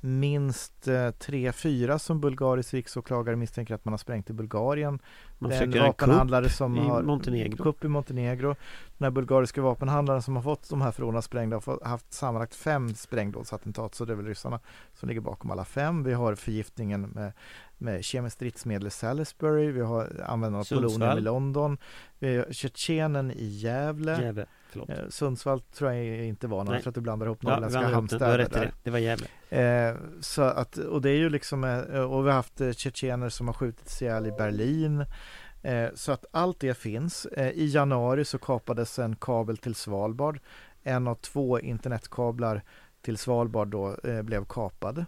minst 0.01 0.89
eh, 0.89 1.11
tre, 1.11 1.53
fyra 1.53 1.99
som 1.99 2.20
bulgarisk 2.20 2.75
riksåklagare 2.75 3.37
misstänker 3.37 3.75
att 3.75 3.85
man 3.85 3.93
har 3.93 3.99
sprängt 3.99 4.31
i 4.31 4.33
Bulgarien. 4.33 4.99
Man 5.39 5.51
Den 5.51 5.73
vapenhandlare 5.73 6.49
som 6.49 6.77
i 6.77 6.81
har 6.81 7.03
Montenegro. 7.03 7.62
kupp 7.62 7.85
i 7.85 7.89
Montenegro. 7.89 8.57
Den 8.99 9.05
här 9.05 9.11
bulgariska 9.11 9.62
vapenhandlaren 9.62 10.23
som 10.23 10.37
har 10.37 10.43
fått 10.43 10.70
de 10.70 10.81
här 10.81 10.93
förråden 10.93 11.23
sprängda 11.23 11.57
har 11.57 11.89
haft 11.89 12.12
sammanlagt 12.12 12.55
fem 12.55 12.95
sprängdådsattentat 12.95 13.95
så 13.95 14.05
det 14.05 14.12
är 14.12 14.16
väl 14.16 14.27
ryssarna 14.27 14.61
som 14.95 15.09
ligger 15.09 15.20
bakom 15.20 15.51
alla 15.51 15.64
fem. 15.64 16.05
Vi 16.05 16.12
har 16.12 16.35
förgiftningen 16.35 17.01
med, 17.01 17.33
med 17.83 18.05
kemiskt 18.05 18.35
stridsmedel 18.35 18.87
i 18.87 18.91
Salisbury. 18.91 19.70
Vi 19.70 19.80
har 19.80 20.22
användandet 20.26 20.72
av 20.72 20.76
polonium 20.76 21.18
i 21.18 21.20
London. 21.20 21.78
Vi 22.18 22.37
har 22.37 22.47
Tjetjenen 22.51 23.30
i 23.30 23.47
Gävle. 23.47 24.22
Gävle. 24.22 24.47
Eh, 24.74 25.09
Sundsvall 25.09 25.61
tror 25.61 25.93
jag 25.93 26.26
inte 26.26 26.47
var 26.47 26.64
någon, 26.64 26.74
jag 26.74 26.83
tror 26.83 26.91
att 26.91 26.95
du 26.95 27.01
blandar 27.01 27.26
ihop 27.26 27.43
norrländska 27.43 27.83
ja, 27.83 27.89
hamnstäder 27.89 28.39
där. 28.39 28.49
Det. 28.49 28.72
det 28.83 28.91
var 28.91 28.99
Gävle. 28.99 29.26
Eh, 29.51 29.97
så 30.20 30.43
att, 30.43 30.76
och 30.76 31.03
det 31.03 31.11
är 31.11 31.16
ju 31.16 31.28
liksom, 31.28 31.64
eh, 31.64 32.01
och 32.01 32.24
vi 32.24 32.28
har 32.28 32.37
haft 32.37 32.61
eh, 32.61 32.72
tjetjener 32.72 33.28
som 33.28 33.47
har 33.47 33.55
skjutits 33.55 34.03
ihjäl 34.03 34.26
i 34.26 34.33
Berlin. 34.33 35.05
Eh, 35.62 35.89
så 35.95 36.12
att 36.12 36.24
allt 36.30 36.61
det 36.61 36.74
finns. 36.74 37.26
Eh, 37.26 37.51
I 37.51 37.66
januari 37.66 38.24
så 38.24 38.39
kapades 38.39 38.99
en 38.99 39.16
kabel 39.16 39.57
till 39.57 39.74
Svalbard. 39.74 40.41
En 40.83 41.09
av 41.09 41.14
två 41.14 41.61
internetkablar 41.61 42.62
till 43.03 43.18
Svalbard 43.18 43.68
då 43.68 43.97
blev 44.22 44.45
kapad. 44.45 45.05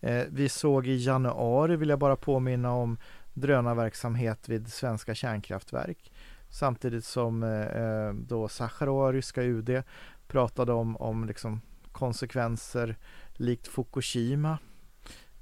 Eh, 0.00 0.24
vi 0.30 0.48
såg 0.48 0.86
i 0.86 0.96
januari, 0.96 1.76
vill 1.76 1.88
jag 1.88 1.98
bara 1.98 2.16
påminna 2.16 2.72
om, 2.72 2.98
drönarverksamhet 3.34 4.48
vid 4.48 4.72
svenska 4.72 5.14
kärnkraftverk. 5.14 6.12
Samtidigt 6.50 7.04
som 7.04 7.42
eh, 7.42 7.62
eh 7.62 8.12
då 8.12 8.48
Sacharov, 8.48 9.12
ryska 9.12 9.42
UD, 9.42 9.82
pratade 10.26 10.72
om, 10.72 10.96
om 10.96 11.24
liksom 11.24 11.60
konsekvenser 11.92 12.96
likt 13.32 13.68
Fukushima 13.68 14.58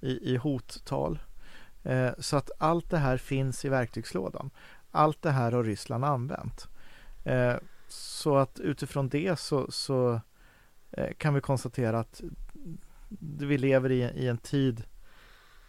i, 0.00 0.32
i 0.32 0.36
hottal. 0.36 1.18
Eh, 1.82 2.10
så 2.18 2.36
att 2.36 2.50
allt 2.58 2.90
det 2.90 2.98
här 2.98 3.16
finns 3.16 3.64
i 3.64 3.68
verktygslådan. 3.68 4.50
Allt 4.90 5.22
det 5.22 5.30
här 5.30 5.52
har 5.52 5.64
Ryssland 5.64 6.04
använt. 6.04 6.68
Eh, 7.24 7.54
så 7.88 8.36
att 8.36 8.60
utifrån 8.60 9.08
det 9.08 9.38
så, 9.38 9.70
så 9.70 10.20
eh, 10.90 11.12
kan 11.18 11.34
vi 11.34 11.40
konstatera 11.40 11.98
att 11.98 12.22
vi 13.20 13.58
lever 13.58 13.92
i, 13.92 14.00
i 14.00 14.28
en 14.28 14.38
tid 14.38 14.84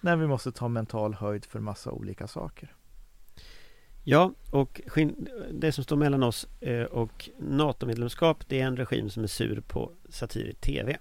när 0.02 0.16
vi 0.16 0.28
måste 0.28 0.52
ta 0.52 0.68
mental 0.68 1.14
höjd 1.14 1.45
för 1.45 1.60
massa 1.60 1.91
olika 1.91 2.28
saker. 2.28 2.76
Ja, 4.04 4.32
och 4.52 4.82
det 5.52 5.72
som 5.72 5.84
står 5.84 5.95
mellan 5.95 6.24
oss 6.24 6.48
eh, 6.60 6.84
och 6.84 7.30
NATO-medlemskap 7.39 8.43
det 8.48 8.62
är 8.62 8.66
en 8.66 8.78
regim 8.78 9.10
som 9.10 9.24
är 9.24 9.28
sur 9.28 9.62
på 9.62 9.91
satir 10.10 10.50
i 10.50 10.54
TV. 10.54 10.98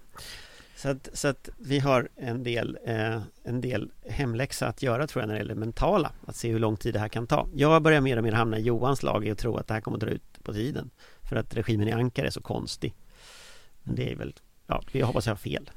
Så 0.75 0.89
att, 0.89 1.09
så 1.13 1.27
att 1.27 1.49
vi 1.57 1.79
har 1.79 2.09
en 2.15 2.43
del, 2.43 2.77
eh, 2.85 3.21
en 3.43 3.61
del 3.61 3.91
hemläxa 4.05 4.67
att 4.67 4.83
göra 4.83 5.07
tror 5.07 5.21
jag 5.21 5.27
när 5.27 5.33
det 5.33 5.39
gäller 5.39 5.55
mentala. 5.55 6.11
Att 6.25 6.35
se 6.35 6.51
hur 6.51 6.59
lång 6.59 6.77
tid 6.77 6.93
det 6.93 6.99
här 6.99 7.09
kan 7.09 7.27
ta. 7.27 7.47
Jag 7.53 7.81
börjar 7.81 8.01
mer 8.01 8.17
och 8.17 8.23
mer 8.23 8.31
hamna 8.31 8.57
i 8.57 8.61
Johans 8.61 9.03
lag 9.03 9.27
och 9.31 9.37
tro 9.37 9.57
att 9.57 9.67
det 9.67 9.73
här 9.73 9.81
kommer 9.81 9.97
att 9.97 10.01
dra 10.01 10.09
ut 10.09 10.43
på 10.43 10.53
tiden. 10.53 10.89
För 11.21 11.35
att 11.35 11.55
regimen 11.55 11.87
i 11.87 11.91
Ankara 11.91 12.27
är 12.27 12.31
så 12.31 12.41
konstig. 12.41 12.95
Men 13.83 13.95
det 13.95 14.11
är 14.11 14.15
väl, 14.15 14.33
ja, 14.67 14.83
jag 14.91 15.07
hoppas 15.07 15.25
jag 15.25 15.31
har 15.31 15.37
fel. 15.37 15.69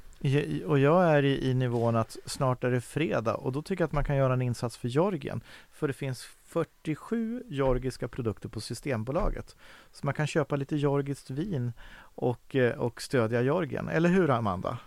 Och 0.66 0.78
jag 0.78 1.04
är 1.04 1.22
i, 1.22 1.50
i 1.50 1.54
nivån 1.54 1.96
att 1.96 2.16
snart 2.26 2.64
är 2.64 2.70
det 2.70 2.80
fredag 2.80 3.34
och 3.34 3.52
då 3.52 3.62
tycker 3.62 3.82
jag 3.82 3.86
att 3.86 3.92
man 3.92 4.04
kan 4.04 4.16
göra 4.16 4.32
en 4.32 4.42
insats 4.42 4.76
för 4.76 4.88
Georgien. 4.88 5.40
För 5.70 5.88
det 5.88 5.94
finns 5.94 6.24
47 6.44 7.42
georgiska 7.48 8.08
produkter 8.08 8.48
på 8.48 8.60
Systembolaget. 8.60 9.56
Så 9.92 10.06
man 10.06 10.14
kan 10.14 10.26
köpa 10.26 10.56
lite 10.56 10.76
georgiskt 10.76 11.30
vin 11.30 11.72
och, 12.14 12.56
eh, 12.56 12.78
och 12.78 13.02
stödja 13.02 13.42
Georgien. 13.42 13.88
Eller 13.88 14.08
hur 14.08 14.30
Amanda? 14.30 14.78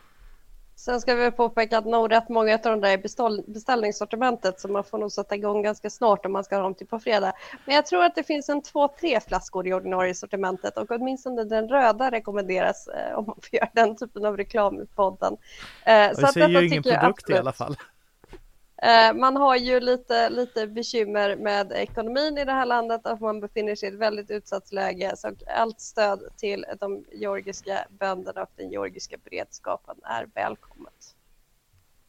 Sen 0.85 1.01
ska 1.01 1.15
vi 1.15 1.31
påpeka 1.31 1.77
att 1.77 1.85
nog 1.85 2.11
rätt 2.11 2.29
många 2.29 2.53
av 2.53 2.59
de 2.61 2.81
där 2.81 2.89
är 2.89 3.51
beställningssortimentet 3.51 4.59
så 4.59 4.67
man 4.67 4.83
får 4.83 4.97
nog 4.97 5.11
sätta 5.11 5.35
igång 5.35 5.63
ganska 5.63 5.89
snart 5.89 6.25
om 6.25 6.31
man 6.31 6.43
ska 6.43 6.55
ha 6.55 6.63
dem 6.63 6.75
till 6.75 6.87
på 6.87 6.99
fredag. 6.99 7.33
Men 7.65 7.75
jag 7.75 7.85
tror 7.85 8.03
att 8.03 8.15
det 8.15 8.23
finns 8.23 8.49
en 8.49 8.61
två, 8.61 8.87
tre 8.87 9.19
flaskor 9.19 9.67
i 9.67 9.73
ordinarie 9.73 10.15
sortimentet 10.15 10.77
och 10.77 10.91
åtminstone 10.91 11.43
den 11.43 11.69
röda 11.69 12.11
rekommenderas 12.11 12.87
eh, 12.87 13.17
om 13.17 13.25
man 13.25 13.35
får 13.41 13.59
göra 13.59 13.69
den 13.73 13.95
typen 13.95 14.25
av 14.25 14.37
reklam 14.37 14.81
i 14.81 14.85
podden. 14.85 15.37
Eh, 15.85 16.11
så 16.11 16.27
ser 16.27 16.47
ju 16.47 16.67
ingen 16.67 16.83
produkt 16.83 17.29
i 17.29 17.37
alla 17.37 17.53
fall. 17.53 17.77
Eh, 18.83 19.13
man 19.13 19.35
har 19.35 19.55
ju 19.55 19.79
lite, 19.79 20.29
lite 20.29 20.67
bekymmer 20.67 21.35
med 21.35 21.71
ekonomin 21.71 22.37
i 22.37 22.45
det 22.45 22.51
här 22.51 22.65
landet 22.65 23.05
och 23.05 23.21
man 23.21 23.39
befinner 23.39 23.75
sig 23.75 23.89
i 23.89 23.91
ett 23.91 23.99
väldigt 23.99 24.31
utsatt 24.31 24.71
läge. 24.71 25.13
Så 25.15 25.31
allt 25.47 25.81
stöd 25.81 26.19
till 26.37 26.65
de 26.79 27.05
georgiska 27.11 27.87
bönderna 27.89 28.41
och 28.43 28.49
den 28.55 28.71
georgiska 28.71 29.17
beredskapen 29.23 29.95
är 30.03 30.27
välkommet. 30.33 31.15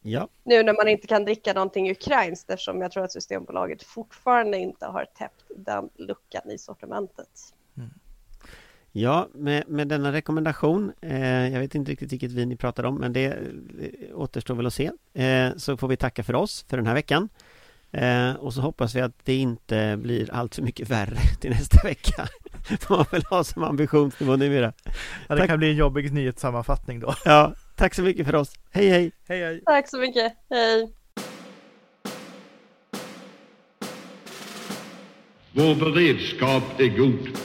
Ja. 0.01 0.27
Nu 0.43 0.63
när 0.63 0.73
man 0.73 0.87
inte 0.87 1.07
kan 1.07 1.25
dricka 1.25 1.53
någonting 1.53 1.91
ukrainskt 1.91 2.49
eftersom 2.49 2.81
jag 2.81 2.91
tror 2.91 3.03
att 3.03 3.11
Systembolaget 3.11 3.83
fortfarande 3.83 4.57
inte 4.57 4.85
har 4.85 5.05
täppt 5.05 5.45
den 5.55 5.89
luckan 5.95 6.51
i 6.51 6.57
sortimentet. 6.57 7.53
Ja, 8.97 9.27
med, 9.33 9.63
med 9.67 9.87
denna 9.87 10.11
rekommendation, 10.11 10.91
eh, 11.01 11.53
jag 11.53 11.59
vet 11.59 11.75
inte 11.75 11.91
riktigt 11.91 12.11
vilket 12.11 12.31
vin 12.31 12.49
ni 12.49 12.55
pratar 12.55 12.83
om, 12.83 12.95
men 12.95 13.13
det 13.13 13.25
eh, 13.25 13.39
återstår 14.13 14.55
väl 14.55 14.65
att 14.65 14.73
se. 14.73 14.91
Eh, 15.13 15.55
så 15.57 15.77
får 15.77 15.87
vi 15.87 15.97
tacka 15.97 16.23
för 16.23 16.35
oss 16.35 16.65
för 16.69 16.77
den 16.77 16.87
här 16.87 16.93
veckan. 16.93 17.29
Eh, 17.91 18.33
och 18.33 18.53
så 18.53 18.61
hoppas 18.61 18.95
vi 18.95 19.01
att 19.01 19.11
det 19.23 19.35
inte 19.35 19.97
blir 19.97 20.33
allt 20.33 20.55
för 20.55 20.61
mycket 20.61 20.89
värre 20.89 21.17
till 21.39 21.49
nästa 21.49 21.87
vecka. 21.87 22.27
Får 22.79 22.95
man 22.97 23.05
väl 23.11 23.23
ha 23.23 23.43
som 23.43 23.63
ambitionsnivå 23.63 24.35
numera. 24.35 24.73
Ja, 24.83 25.35
det 25.35 25.37
tack. 25.37 25.49
kan 25.49 25.59
bli 25.59 25.69
en 25.69 25.77
jobbig 25.77 26.13
nyhetssammanfattning 26.13 26.99
då. 26.99 27.15
Ja, 27.25 27.53
tack 27.75 27.93
så 27.93 28.01
mycket 28.01 28.25
för 28.25 28.35
oss. 28.35 28.53
Hej, 28.71 28.89
hej! 28.89 29.11
Hej, 29.27 29.43
hej! 29.43 29.61
Tack 29.65 29.89
så 29.89 29.97
mycket. 29.97 30.33
Hej! 30.49 30.93
Vår 35.51 35.75
beredskap 35.75 36.79
är 36.79 36.97
god. 36.97 37.44